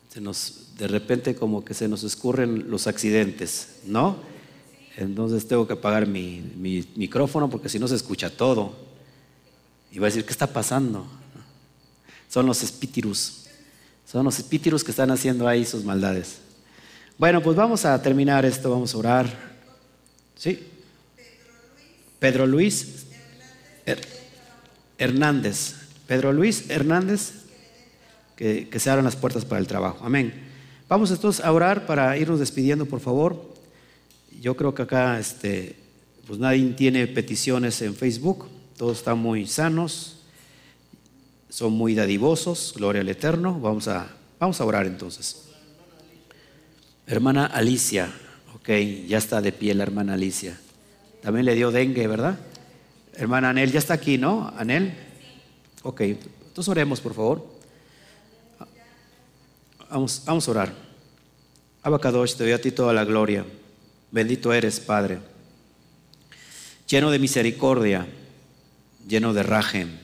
Se 0.08 0.22
nos, 0.22 0.74
de 0.78 0.88
repente 0.88 1.34
como 1.34 1.62
que 1.66 1.74
se 1.74 1.86
nos 1.86 2.02
escurren 2.02 2.70
los 2.70 2.86
accidentes, 2.86 3.80
¿no? 3.84 4.16
Entonces 4.96 5.46
tengo 5.46 5.66
que 5.66 5.74
apagar 5.74 6.06
mi, 6.06 6.42
micrófono 6.96 7.50
porque 7.50 7.68
si 7.68 7.78
no 7.78 7.88
se 7.88 7.96
escucha 7.96 8.30
todo. 8.30 8.74
Y 9.92 9.98
va 9.98 10.06
a 10.06 10.08
decir, 10.08 10.24
¿qué 10.24 10.32
está 10.32 10.46
pasando? 10.46 11.06
Son 12.30 12.46
los 12.46 12.62
espíritus. 12.62 13.44
Son 14.10 14.24
los 14.24 14.38
espíritus 14.38 14.82
que 14.82 14.92
están 14.92 15.10
haciendo 15.10 15.46
ahí 15.46 15.66
sus 15.66 15.84
maldades. 15.84 16.38
Bueno, 17.18 17.42
pues 17.42 17.54
vamos 17.54 17.84
a 17.84 18.00
terminar 18.00 18.46
esto, 18.46 18.70
vamos 18.70 18.94
a 18.94 18.96
orar. 18.96 19.56
¿Sí? 20.36 20.72
Pedro 22.18 22.46
Luis 22.46 23.06
Hernández. 24.98 25.74
Pedro 26.06 26.32
Luis 26.32 26.70
Hernández, 26.70 27.32
que, 28.36 28.68
se 28.78 28.90
abran 28.90 29.04
las 29.04 29.16
puertas 29.16 29.44
para 29.44 29.60
el 29.60 29.66
trabajo. 29.66 30.04
Amén. 30.04 30.32
Vamos 30.88 31.10
entonces 31.10 31.44
a 31.44 31.52
orar 31.52 31.86
para 31.86 32.16
irnos 32.16 32.38
despidiendo, 32.38 32.86
por 32.86 33.00
favor 33.00 33.56
yo 34.40 34.56
creo 34.56 34.74
que 34.74 34.82
acá 34.82 35.18
este, 35.18 35.76
pues 36.26 36.38
nadie 36.38 36.64
tiene 36.72 37.06
peticiones 37.06 37.80
en 37.82 37.94
Facebook, 37.94 38.48
todos 38.76 38.98
están 38.98 39.18
muy 39.18 39.46
sanos, 39.46 40.18
son 41.48 41.72
muy 41.72 41.94
dadivosos, 41.94 42.74
gloria 42.76 43.00
al 43.00 43.08
Eterno. 43.08 43.58
Vamos 43.58 43.88
a, 43.88 44.08
vamos 44.38 44.60
a 44.60 44.64
orar 44.64 44.86
entonces. 44.86 45.44
Hermana 47.06 47.46
Alicia, 47.46 48.12
ok, 48.54 48.68
ya 49.06 49.18
está 49.18 49.40
de 49.40 49.52
pie 49.52 49.74
la 49.74 49.84
hermana 49.84 50.14
Alicia. 50.14 50.58
También 51.26 51.44
le 51.44 51.56
dio 51.56 51.72
dengue, 51.72 52.06
¿verdad? 52.06 52.38
Hermana 53.12 53.50
Anel, 53.50 53.72
ya 53.72 53.80
está 53.80 53.94
aquí, 53.94 54.16
¿no? 54.16 54.48
Anel. 54.56 54.94
Ok, 55.82 56.02
entonces 56.02 56.68
oremos, 56.68 57.00
por 57.00 57.14
favor. 57.14 57.44
Vamos, 59.90 60.22
vamos 60.24 60.46
a 60.46 60.50
orar. 60.52 60.72
Abacadosh, 61.82 62.36
te 62.36 62.44
doy 62.44 62.52
a 62.52 62.60
ti 62.60 62.70
toda 62.70 62.92
la 62.92 63.04
gloria. 63.04 63.44
Bendito 64.12 64.52
eres, 64.52 64.78
Padre, 64.78 65.18
lleno 66.86 67.10
de 67.10 67.18
misericordia, 67.18 68.06
lleno 69.08 69.34
de 69.34 69.42
rajem. 69.42 69.98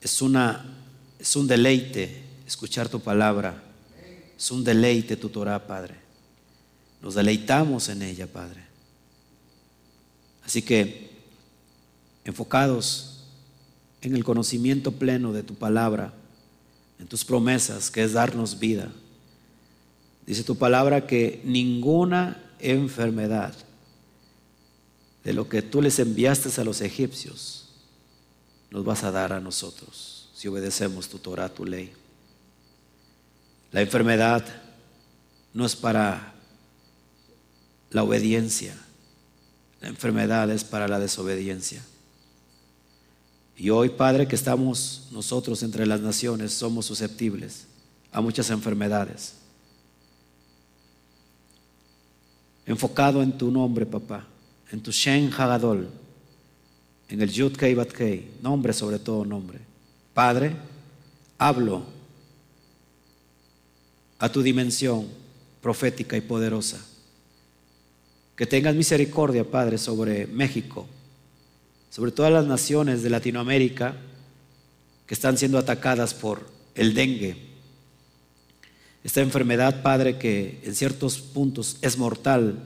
Es, 0.00 0.22
una, 0.22 0.64
es 1.18 1.34
un 1.34 1.48
deleite 1.48 2.22
escuchar 2.46 2.88
tu 2.88 3.00
palabra. 3.00 3.64
Es 4.38 4.48
un 4.52 4.62
deleite 4.62 5.16
tu 5.16 5.28
Torah, 5.28 5.66
Padre. 5.66 5.96
Nos 7.02 7.16
deleitamos 7.16 7.88
en 7.88 8.02
ella, 8.02 8.28
Padre. 8.28 8.67
Así 10.48 10.62
que, 10.62 11.10
enfocados 12.24 13.20
en 14.00 14.16
el 14.16 14.24
conocimiento 14.24 14.90
pleno 14.90 15.32
de 15.32 15.44
tu 15.44 15.54
palabra, 15.54 16.12
en 16.98 17.06
tus 17.06 17.24
promesas, 17.24 17.88
que 17.88 18.02
es 18.02 18.14
darnos 18.14 18.58
vida, 18.58 18.90
Dice 20.28 20.44
tu 20.44 20.56
palabra 20.56 21.06
que 21.06 21.40
ninguna 21.42 22.38
enfermedad 22.58 23.54
de 25.24 25.32
lo 25.32 25.48
que 25.48 25.62
tú 25.62 25.80
les 25.80 25.98
enviaste 25.98 26.60
a 26.60 26.64
los 26.64 26.82
egipcios 26.82 27.70
nos 28.70 28.84
vas 28.84 29.04
a 29.04 29.10
dar 29.10 29.32
a 29.32 29.40
nosotros 29.40 30.28
si 30.34 30.46
obedecemos 30.46 31.08
tu 31.08 31.18
Torah, 31.18 31.48
tu 31.48 31.64
ley. 31.64 31.92
La 33.72 33.80
enfermedad 33.80 34.44
no 35.54 35.64
es 35.64 35.74
para 35.74 36.34
la 37.88 38.02
obediencia, 38.02 38.76
la 39.80 39.88
enfermedad 39.88 40.50
es 40.50 40.64
para 40.64 40.88
la 40.88 40.98
desobediencia. 40.98 41.82
Y 43.56 43.70
hoy, 43.70 43.88
Padre, 43.88 44.28
que 44.28 44.36
estamos 44.36 45.08
nosotros 45.10 45.62
entre 45.62 45.86
las 45.86 46.00
naciones, 46.00 46.52
somos 46.52 46.86
susceptibles 46.86 47.66
a 48.12 48.20
muchas 48.20 48.50
enfermedades. 48.50 49.34
enfocado 52.68 53.22
en 53.22 53.32
tu 53.32 53.50
nombre, 53.50 53.86
papá, 53.86 54.26
en 54.70 54.82
tu 54.82 54.92
Shen 54.92 55.32
Hagadol, 55.32 55.88
en 57.08 57.22
el 57.22 57.30
Yud 57.30 57.56
Kei 57.56 57.74
Bat 57.74 57.90
Kei, 57.90 58.30
nombre 58.42 58.74
sobre 58.74 58.98
todo 58.98 59.24
nombre. 59.24 59.58
Padre, 60.12 60.54
hablo 61.38 61.82
a 64.18 64.28
tu 64.30 64.42
dimensión 64.42 65.08
profética 65.62 66.14
y 66.18 66.20
poderosa. 66.20 66.78
Que 68.38 68.46
tengas 68.46 68.76
misericordia, 68.76 69.42
Padre, 69.42 69.76
sobre 69.76 70.28
México, 70.28 70.86
sobre 71.90 72.12
todas 72.12 72.32
las 72.32 72.46
naciones 72.46 73.02
de 73.02 73.10
Latinoamérica 73.10 73.96
que 75.06 75.14
están 75.14 75.36
siendo 75.36 75.58
atacadas 75.58 76.14
por 76.14 76.48
el 76.76 76.94
dengue, 76.94 77.48
esta 79.02 79.22
enfermedad, 79.22 79.82
Padre, 79.82 80.18
que 80.18 80.60
en 80.62 80.74
ciertos 80.74 81.18
puntos 81.18 81.78
es 81.82 81.98
mortal 81.98 82.58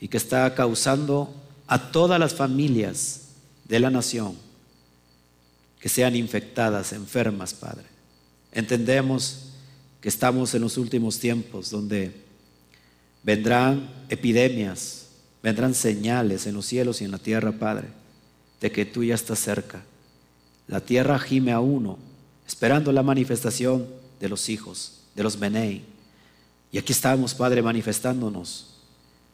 y 0.00 0.08
que 0.08 0.16
está 0.16 0.54
causando 0.54 1.32
a 1.66 1.90
todas 1.90 2.20
las 2.20 2.34
familias 2.34 3.28
de 3.64 3.80
la 3.80 3.88
nación 3.88 4.36
que 5.80 5.88
sean 5.88 6.16
infectadas, 6.16 6.92
enfermas, 6.92 7.54
Padre. 7.54 7.84
Entendemos 8.52 9.52
que 10.00 10.10
estamos 10.10 10.54
en 10.54 10.62
los 10.62 10.76
últimos 10.76 11.18
tiempos 11.18 11.70
donde 11.70 12.25
vendrán 13.26 13.88
epidemias, 14.08 15.08
vendrán 15.42 15.74
señales 15.74 16.46
en 16.46 16.54
los 16.54 16.64
cielos 16.64 17.00
y 17.00 17.04
en 17.04 17.10
la 17.10 17.18
tierra, 17.18 17.50
Padre, 17.50 17.88
de 18.60 18.70
que 18.70 18.86
tú 18.86 19.02
ya 19.02 19.16
estás 19.16 19.40
cerca. 19.40 19.82
La 20.68 20.80
tierra 20.80 21.18
gime 21.18 21.50
a 21.50 21.58
uno, 21.58 21.98
esperando 22.46 22.92
la 22.92 23.02
manifestación 23.02 23.88
de 24.20 24.28
los 24.28 24.48
hijos, 24.48 25.00
de 25.16 25.24
los 25.24 25.40
Benei. 25.40 25.84
Y 26.70 26.78
aquí 26.78 26.92
estamos, 26.92 27.34
Padre, 27.34 27.62
manifestándonos 27.62 28.74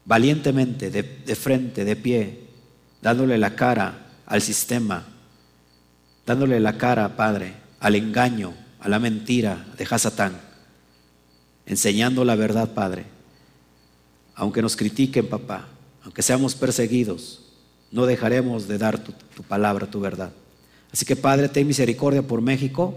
valientemente, 0.06 0.90
de, 0.90 1.36
frente, 1.36 1.84
de 1.84 1.94
pie, 1.94 2.40
dándole 3.02 3.36
la 3.36 3.54
cara 3.54 4.06
al 4.24 4.40
sistema, 4.40 5.06
dándole 6.24 6.60
la 6.60 6.78
cara, 6.78 7.14
Padre, 7.14 7.54
al 7.78 7.94
engaño, 7.94 8.54
a 8.80 8.88
la 8.88 8.98
mentira 8.98 9.66
de 9.76 9.86
Hasatán, 9.88 10.40
enseñando 11.66 12.24
la 12.24 12.36
verdad, 12.36 12.72
Padre. 12.72 13.11
Aunque 14.34 14.62
nos 14.62 14.76
critiquen, 14.76 15.28
papá, 15.28 15.68
aunque 16.02 16.22
seamos 16.22 16.54
perseguidos, 16.54 17.40
no 17.90 18.06
dejaremos 18.06 18.66
de 18.66 18.78
dar 18.78 18.98
tu, 18.98 19.12
palabra, 19.42 19.86
tu 19.86 20.00
verdad. 20.00 20.32
Así 20.92 21.04
que, 21.04 21.16
Padre, 21.16 21.48
ten 21.48 21.66
misericordia 21.66 22.22
por 22.22 22.40
México, 22.40 22.94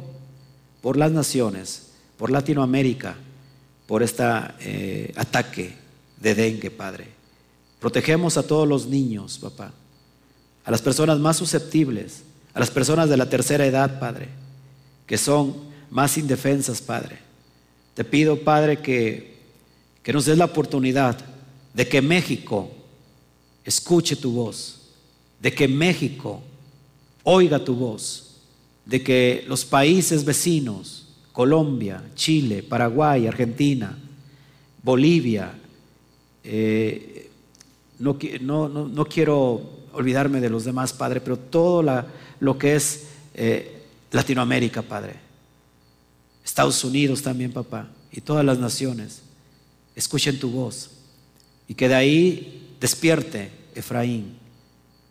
por 0.81 0.97
las 0.97 1.11
naciones, 1.11 1.87
por 2.17 2.31
Latinoamérica, 2.31 3.15
por 3.87 4.03
este 4.03 4.23
ataque 5.15 5.75
de 6.19 6.35
dengue, 6.35 6.71
Padre. 6.71 7.07
Protegemos 7.79 8.37
a 8.37 8.43
todos 8.43 8.67
los 8.67 8.87
niños, 8.87 9.37
papá, 9.37 9.71
a 10.63 10.71
las 10.71 10.81
personas 10.81 11.19
más 11.19 11.37
susceptibles, 11.37 12.23
a 12.53 12.59
las 12.59 12.71
personas 12.71 13.09
de 13.09 13.17
la 13.17 13.29
tercera 13.29 13.65
edad, 13.65 13.99
Padre, 13.99 14.29
que 15.05 15.17
son 15.17 15.55
más 15.91 16.17
indefensas, 16.17 16.81
Padre. 16.81 17.19
Te 17.93 18.03
pido, 18.03 18.39
Padre, 18.39 18.81
que, 18.81 19.34
que 20.05 20.13
nos 20.13 20.25
des 20.25 20.37
la 20.37 20.45
oportunidad 20.45 21.17
de 21.73 21.87
que 21.87 21.99
México 21.99 22.69
escuche 23.63 24.15
tu 24.15 24.31
voz, 24.33 24.91
de 25.41 25.51
que 25.51 25.67
México 25.67 26.43
oiga 27.23 27.57
tu 27.57 27.73
voz, 27.73 28.35
de 28.85 29.01
que 29.01 29.43
los 29.47 29.65
países 29.65 30.23
vecinos, 30.23 31.07
Colombia, 31.31 32.03
Chile, 32.13 32.61
Paraguay, 32.61 33.25
Argentina, 33.25 33.97
Bolivia, 34.83 35.51
eh, 36.43 37.31
no, 37.97 38.69
no, 38.69 39.05
quiero 39.05 39.87
olvidarme 39.91 40.39
de 40.39 40.51
los 40.51 40.65
demás, 40.65 40.93
Padre, 40.93 41.19
pero 41.19 41.35
todo 41.35 41.83
lo 42.39 42.57
que 42.59 42.75
es 42.75 43.07
eh, 43.33 43.81
Latinoamérica, 44.11 44.83
Padre, 44.83 45.15
Estados 46.43 46.83
Unidos 46.83 47.23
también, 47.23 47.51
papá, 47.51 47.89
y 48.11 48.21
todas 48.21 48.45
las 48.45 48.59
naciones, 48.59 49.23
escuchen 49.95 50.39
tu 50.39 50.49
voz 50.49 50.91
y 51.67 51.73
que 51.73 51.87
de 51.87 51.95
ahí 51.95 52.75
despierte 52.79 53.51
Efraín, 53.73 54.37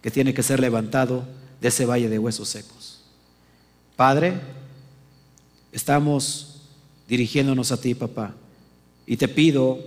que 0.03 0.11
tiene 0.11 0.35
que 0.35 0.43
ser 0.43 0.61
levantado 0.61 1.25
de 1.61 1.69
ese 1.69 1.87
valle 1.87 2.09
de 2.09 2.19
huesos 2.19 2.49
secos. 2.49 3.01
Padre, 3.97 4.35
estamos 5.73 6.61
dirigiéndonos 7.09 7.73
a 7.73 7.81
ti, 7.81 7.95
papá, 7.95 8.35
y 9.07 9.17
te 9.17 9.29
pido 9.29 9.79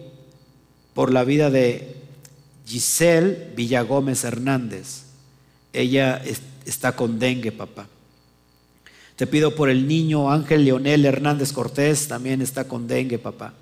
por 0.93 1.13
la 1.13 1.23
vida 1.23 1.49
de 1.49 1.95
Giselle 2.65 3.51
Villagómez 3.55 4.23
Hernández. 4.23 5.03
Ella 5.73 6.21
está 6.65 6.95
con 6.95 7.19
dengue, 7.19 7.51
papá. 7.51 7.87
Te 9.15 9.25
pido 9.25 9.55
por 9.55 9.69
el 9.69 9.87
niño 9.87 10.31
Ángel 10.31 10.65
Leonel 10.65 11.05
Hernández 11.05 11.51
Cortés, 11.51 12.07
también 12.07 12.41
está 12.41 12.67
con 12.67 12.87
dengue, 12.87 13.17
papá. 13.17 13.53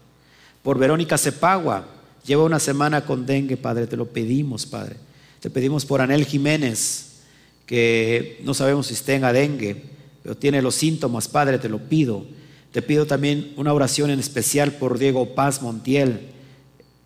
Por 0.66 0.80
Verónica 0.80 1.20
Cepagua, 1.20 1.86
lleva 2.26 2.44
una 2.44 2.60
semana 2.60 3.06
con 3.06 3.28
dengue, 3.28 3.56
Padre, 3.56 3.86
te 3.86 3.96
lo 3.96 4.08
pedimos, 4.08 4.66
Padre. 4.66 4.96
Te 5.40 5.52
pedimos 5.52 5.86
por 5.86 6.02
Anel 6.02 6.26
Jiménez, 6.26 7.20
que 7.68 8.42
no 8.44 8.56
sabemos 8.56 8.88
si 8.88 8.96
tenga 8.96 9.32
dengue, 9.32 9.84
pero 10.24 10.36
tiene 10.36 10.64
los 10.64 10.74
síntomas, 10.74 11.28
Padre, 11.28 11.60
te 11.60 11.70
lo 11.70 11.78
pido. 11.78 12.26
Te 12.72 12.82
pido 12.82 13.06
también 13.06 13.54
una 13.58 13.74
oración 13.74 14.10
en 14.10 14.20
especial 14.20 14.72
por 14.72 14.98
Diego 14.98 15.36
Paz 15.36 15.62
Montiel. 15.62 16.22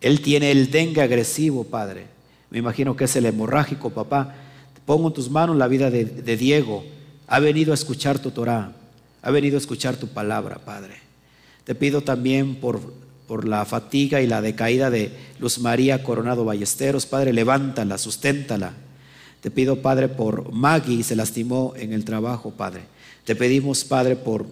Él 0.00 0.22
tiene 0.22 0.52
el 0.52 0.70
dengue 0.70 1.02
agresivo, 1.02 1.64
Padre. 1.64 2.06
Me 2.48 2.58
imagino 2.58 2.96
que 2.96 3.04
es 3.04 3.14
el 3.16 3.26
hemorrágico, 3.26 3.90
papá. 3.90 4.36
Te 4.72 4.80
pongo 4.86 5.08
en 5.08 5.14
tus 5.14 5.28
manos 5.28 5.54
la 5.58 5.68
vida 5.68 5.90
de, 5.90 6.06
de 6.06 6.36
Diego 6.38 6.82
ha 7.26 7.40
venido 7.40 7.72
a 7.72 7.74
escuchar 7.74 8.18
tu 8.18 8.30
Torah, 8.30 8.72
ha 9.20 9.30
venido 9.30 9.56
a 9.56 9.60
escuchar 9.60 9.96
tu 9.96 10.08
palabra, 10.08 10.60
Padre. 10.64 10.94
Te 11.64 11.74
pido 11.74 12.00
también 12.00 12.56
por, 12.56 12.80
por 13.30 13.46
la 13.46 13.64
fatiga 13.64 14.20
y 14.20 14.26
la 14.26 14.42
decaída 14.42 14.90
de 14.90 15.12
Luz 15.38 15.60
María 15.60 16.02
Coronado 16.02 16.44
Ballesteros, 16.44 17.06
Padre, 17.06 17.32
levántala, 17.32 17.96
susténtala. 17.96 18.72
Te 19.40 19.52
pido, 19.52 19.82
Padre, 19.82 20.08
por 20.08 20.50
Maggie, 20.50 21.04
se 21.04 21.14
lastimó 21.14 21.72
en 21.76 21.92
el 21.92 22.04
trabajo, 22.04 22.50
Padre. 22.50 22.80
Te 23.24 23.36
pedimos, 23.36 23.84
Padre, 23.84 24.16
por 24.16 24.46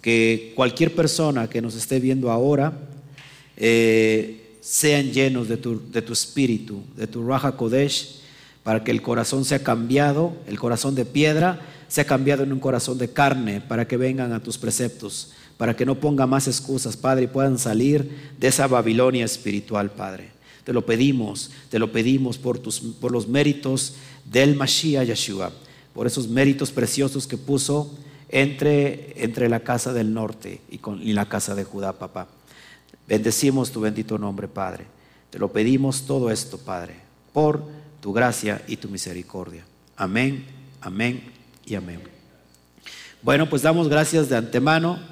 que 0.00 0.54
cualquier 0.56 0.94
persona 0.94 1.50
que 1.50 1.60
nos 1.60 1.74
esté 1.74 2.00
viendo 2.00 2.30
ahora 2.30 2.72
eh, 3.58 4.56
sean 4.62 5.12
llenos 5.12 5.46
de 5.46 5.58
tu, 5.58 5.82
de 5.90 6.00
tu 6.00 6.14
espíritu, 6.14 6.80
de 6.96 7.06
tu 7.06 7.28
Raja 7.28 7.52
Kodesh, 7.54 8.22
para 8.62 8.82
que 8.82 8.92
el 8.92 9.02
corazón 9.02 9.44
sea 9.44 9.62
cambiado, 9.62 10.32
el 10.46 10.58
corazón 10.58 10.94
de 10.94 11.04
piedra, 11.04 11.60
se 11.86 12.00
ha 12.00 12.06
cambiado 12.06 12.44
en 12.44 12.52
un 12.54 12.60
corazón 12.60 12.96
de 12.96 13.10
carne 13.12 13.60
para 13.60 13.86
que 13.86 13.98
vengan 13.98 14.32
a 14.32 14.42
tus 14.42 14.56
preceptos, 14.56 15.32
para 15.62 15.76
que 15.76 15.86
no 15.86 15.94
ponga 15.94 16.26
más 16.26 16.48
excusas, 16.48 16.96
Padre, 16.96 17.22
y 17.22 17.28
puedan 17.28 17.56
salir 17.56 18.32
de 18.36 18.48
esa 18.48 18.66
Babilonia 18.66 19.24
espiritual, 19.24 19.92
Padre. 19.92 20.30
Te 20.64 20.72
lo 20.72 20.84
pedimos, 20.84 21.52
te 21.70 21.78
lo 21.78 21.92
pedimos 21.92 22.36
por, 22.36 22.58
tus, 22.58 22.80
por 22.80 23.12
los 23.12 23.28
méritos 23.28 23.94
del 24.24 24.56
Mashiach 24.56 25.06
Yeshua, 25.06 25.52
por 25.94 26.08
esos 26.08 26.26
méritos 26.26 26.72
preciosos 26.72 27.28
que 27.28 27.36
puso 27.36 27.96
entre, 28.28 29.12
entre 29.22 29.48
la 29.48 29.60
casa 29.60 29.92
del 29.92 30.12
norte 30.12 30.62
y, 30.68 30.78
con, 30.78 31.00
y 31.00 31.12
la 31.12 31.28
casa 31.28 31.54
de 31.54 31.62
Judá, 31.62 31.92
papá. 31.92 32.26
Bendecimos 33.06 33.70
tu 33.70 33.82
bendito 33.82 34.18
nombre, 34.18 34.48
Padre. 34.48 34.86
Te 35.30 35.38
lo 35.38 35.52
pedimos 35.52 36.06
todo 36.08 36.32
esto, 36.32 36.58
Padre, 36.58 36.96
por 37.32 37.62
tu 38.00 38.12
gracia 38.12 38.60
y 38.66 38.78
tu 38.78 38.88
misericordia. 38.88 39.64
Amén, 39.96 40.44
amén 40.80 41.22
y 41.64 41.76
amén. 41.76 42.00
Bueno, 43.22 43.48
pues 43.48 43.62
damos 43.62 43.88
gracias 43.88 44.28
de 44.28 44.36
antemano 44.36 45.11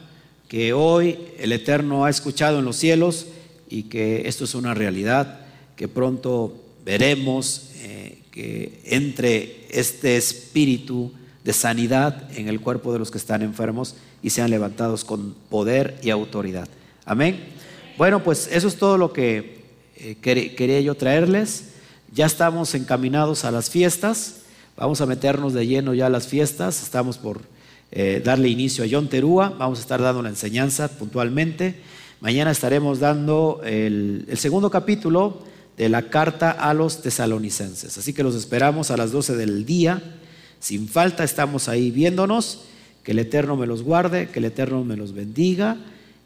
que 0.50 0.72
hoy 0.72 1.16
el 1.38 1.52
Eterno 1.52 2.04
ha 2.04 2.10
escuchado 2.10 2.58
en 2.58 2.64
los 2.64 2.74
cielos 2.74 3.26
y 3.68 3.84
que 3.84 4.26
esto 4.26 4.42
es 4.42 4.56
una 4.56 4.74
realidad, 4.74 5.42
que 5.76 5.86
pronto 5.86 6.56
veremos 6.84 7.70
eh, 7.76 8.18
que 8.32 8.80
entre 8.84 9.68
este 9.70 10.16
espíritu 10.16 11.12
de 11.44 11.52
sanidad 11.52 12.36
en 12.36 12.48
el 12.48 12.60
cuerpo 12.60 12.92
de 12.92 12.98
los 12.98 13.12
que 13.12 13.18
están 13.18 13.42
enfermos 13.42 13.94
y 14.24 14.30
sean 14.30 14.50
levantados 14.50 15.04
con 15.04 15.36
poder 15.48 16.00
y 16.02 16.10
autoridad. 16.10 16.66
Amén. 17.04 17.44
Bueno, 17.96 18.24
pues 18.24 18.48
eso 18.50 18.66
es 18.66 18.74
todo 18.74 18.98
lo 18.98 19.12
que 19.12 19.62
eh, 19.98 20.16
quería 20.20 20.80
yo 20.80 20.96
traerles. 20.96 21.66
Ya 22.12 22.26
estamos 22.26 22.74
encaminados 22.74 23.44
a 23.44 23.52
las 23.52 23.70
fiestas. 23.70 24.40
Vamos 24.76 25.00
a 25.00 25.06
meternos 25.06 25.54
de 25.54 25.68
lleno 25.68 25.94
ya 25.94 26.06
a 26.06 26.10
las 26.10 26.26
fiestas. 26.26 26.82
Estamos 26.82 27.18
por 27.18 27.40
eh, 27.92 28.22
darle 28.24 28.48
inicio 28.48 28.84
a 28.84 28.88
John 28.90 29.08
Terúa. 29.08 29.50
Vamos 29.50 29.78
a 29.78 29.82
estar 29.82 30.00
dando 30.00 30.22
la 30.22 30.28
enseñanza 30.28 30.88
puntualmente. 30.88 31.80
Mañana 32.20 32.50
estaremos 32.50 33.00
dando 33.00 33.60
el, 33.64 34.26
segundo 34.34 34.70
capítulo 34.70 35.42
de 35.76 35.88
la 35.88 36.02
carta 36.02 36.50
a 36.50 36.72
los 36.74 37.02
tesalonicenses. 37.02 37.98
Así 37.98 38.12
que 38.12 38.22
los 38.22 38.34
esperamos 38.34 38.90
a 38.90 38.96
las 38.96 39.10
12 39.10 39.36
del 39.36 39.64
día. 39.64 40.02
Sin 40.60 40.86
falta 40.88 41.24
estamos 41.24 41.68
ahí 41.68 41.90
viéndonos. 41.90 42.64
Que 43.02 43.12
el 43.12 43.18
Eterno 43.18 43.56
me 43.56 43.66
los 43.66 43.82
guarde, 43.82 44.28
que 44.28 44.38
el 44.38 44.44
Eterno 44.44 44.84
me 44.84 44.96
los 44.96 45.12
bendiga. 45.12 45.78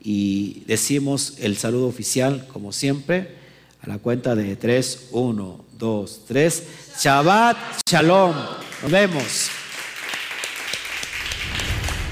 Y 0.03 0.65
decimos 0.67 1.35
el 1.39 1.57
saludo 1.57 1.87
oficial, 1.87 2.47
como 2.53 2.73
siempre, 2.73 3.37
a 3.81 3.89
la 3.89 3.99
cuenta 3.99 4.35
de 4.35 4.57
3, 4.57 5.09
1, 5.13 5.65
2, 5.79 6.21
3. 6.27 6.63
Shabbat 7.01 7.57
Shalom. 7.89 8.35
Nos 8.83 8.91
vemos. 8.91 9.64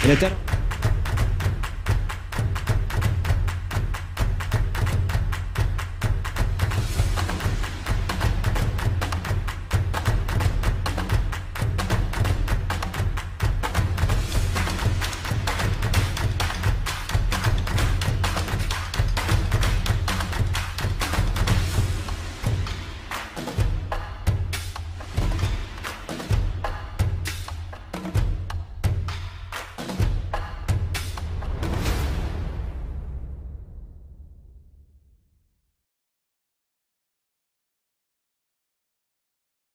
El 0.04 0.10
Eterno. 0.10 0.51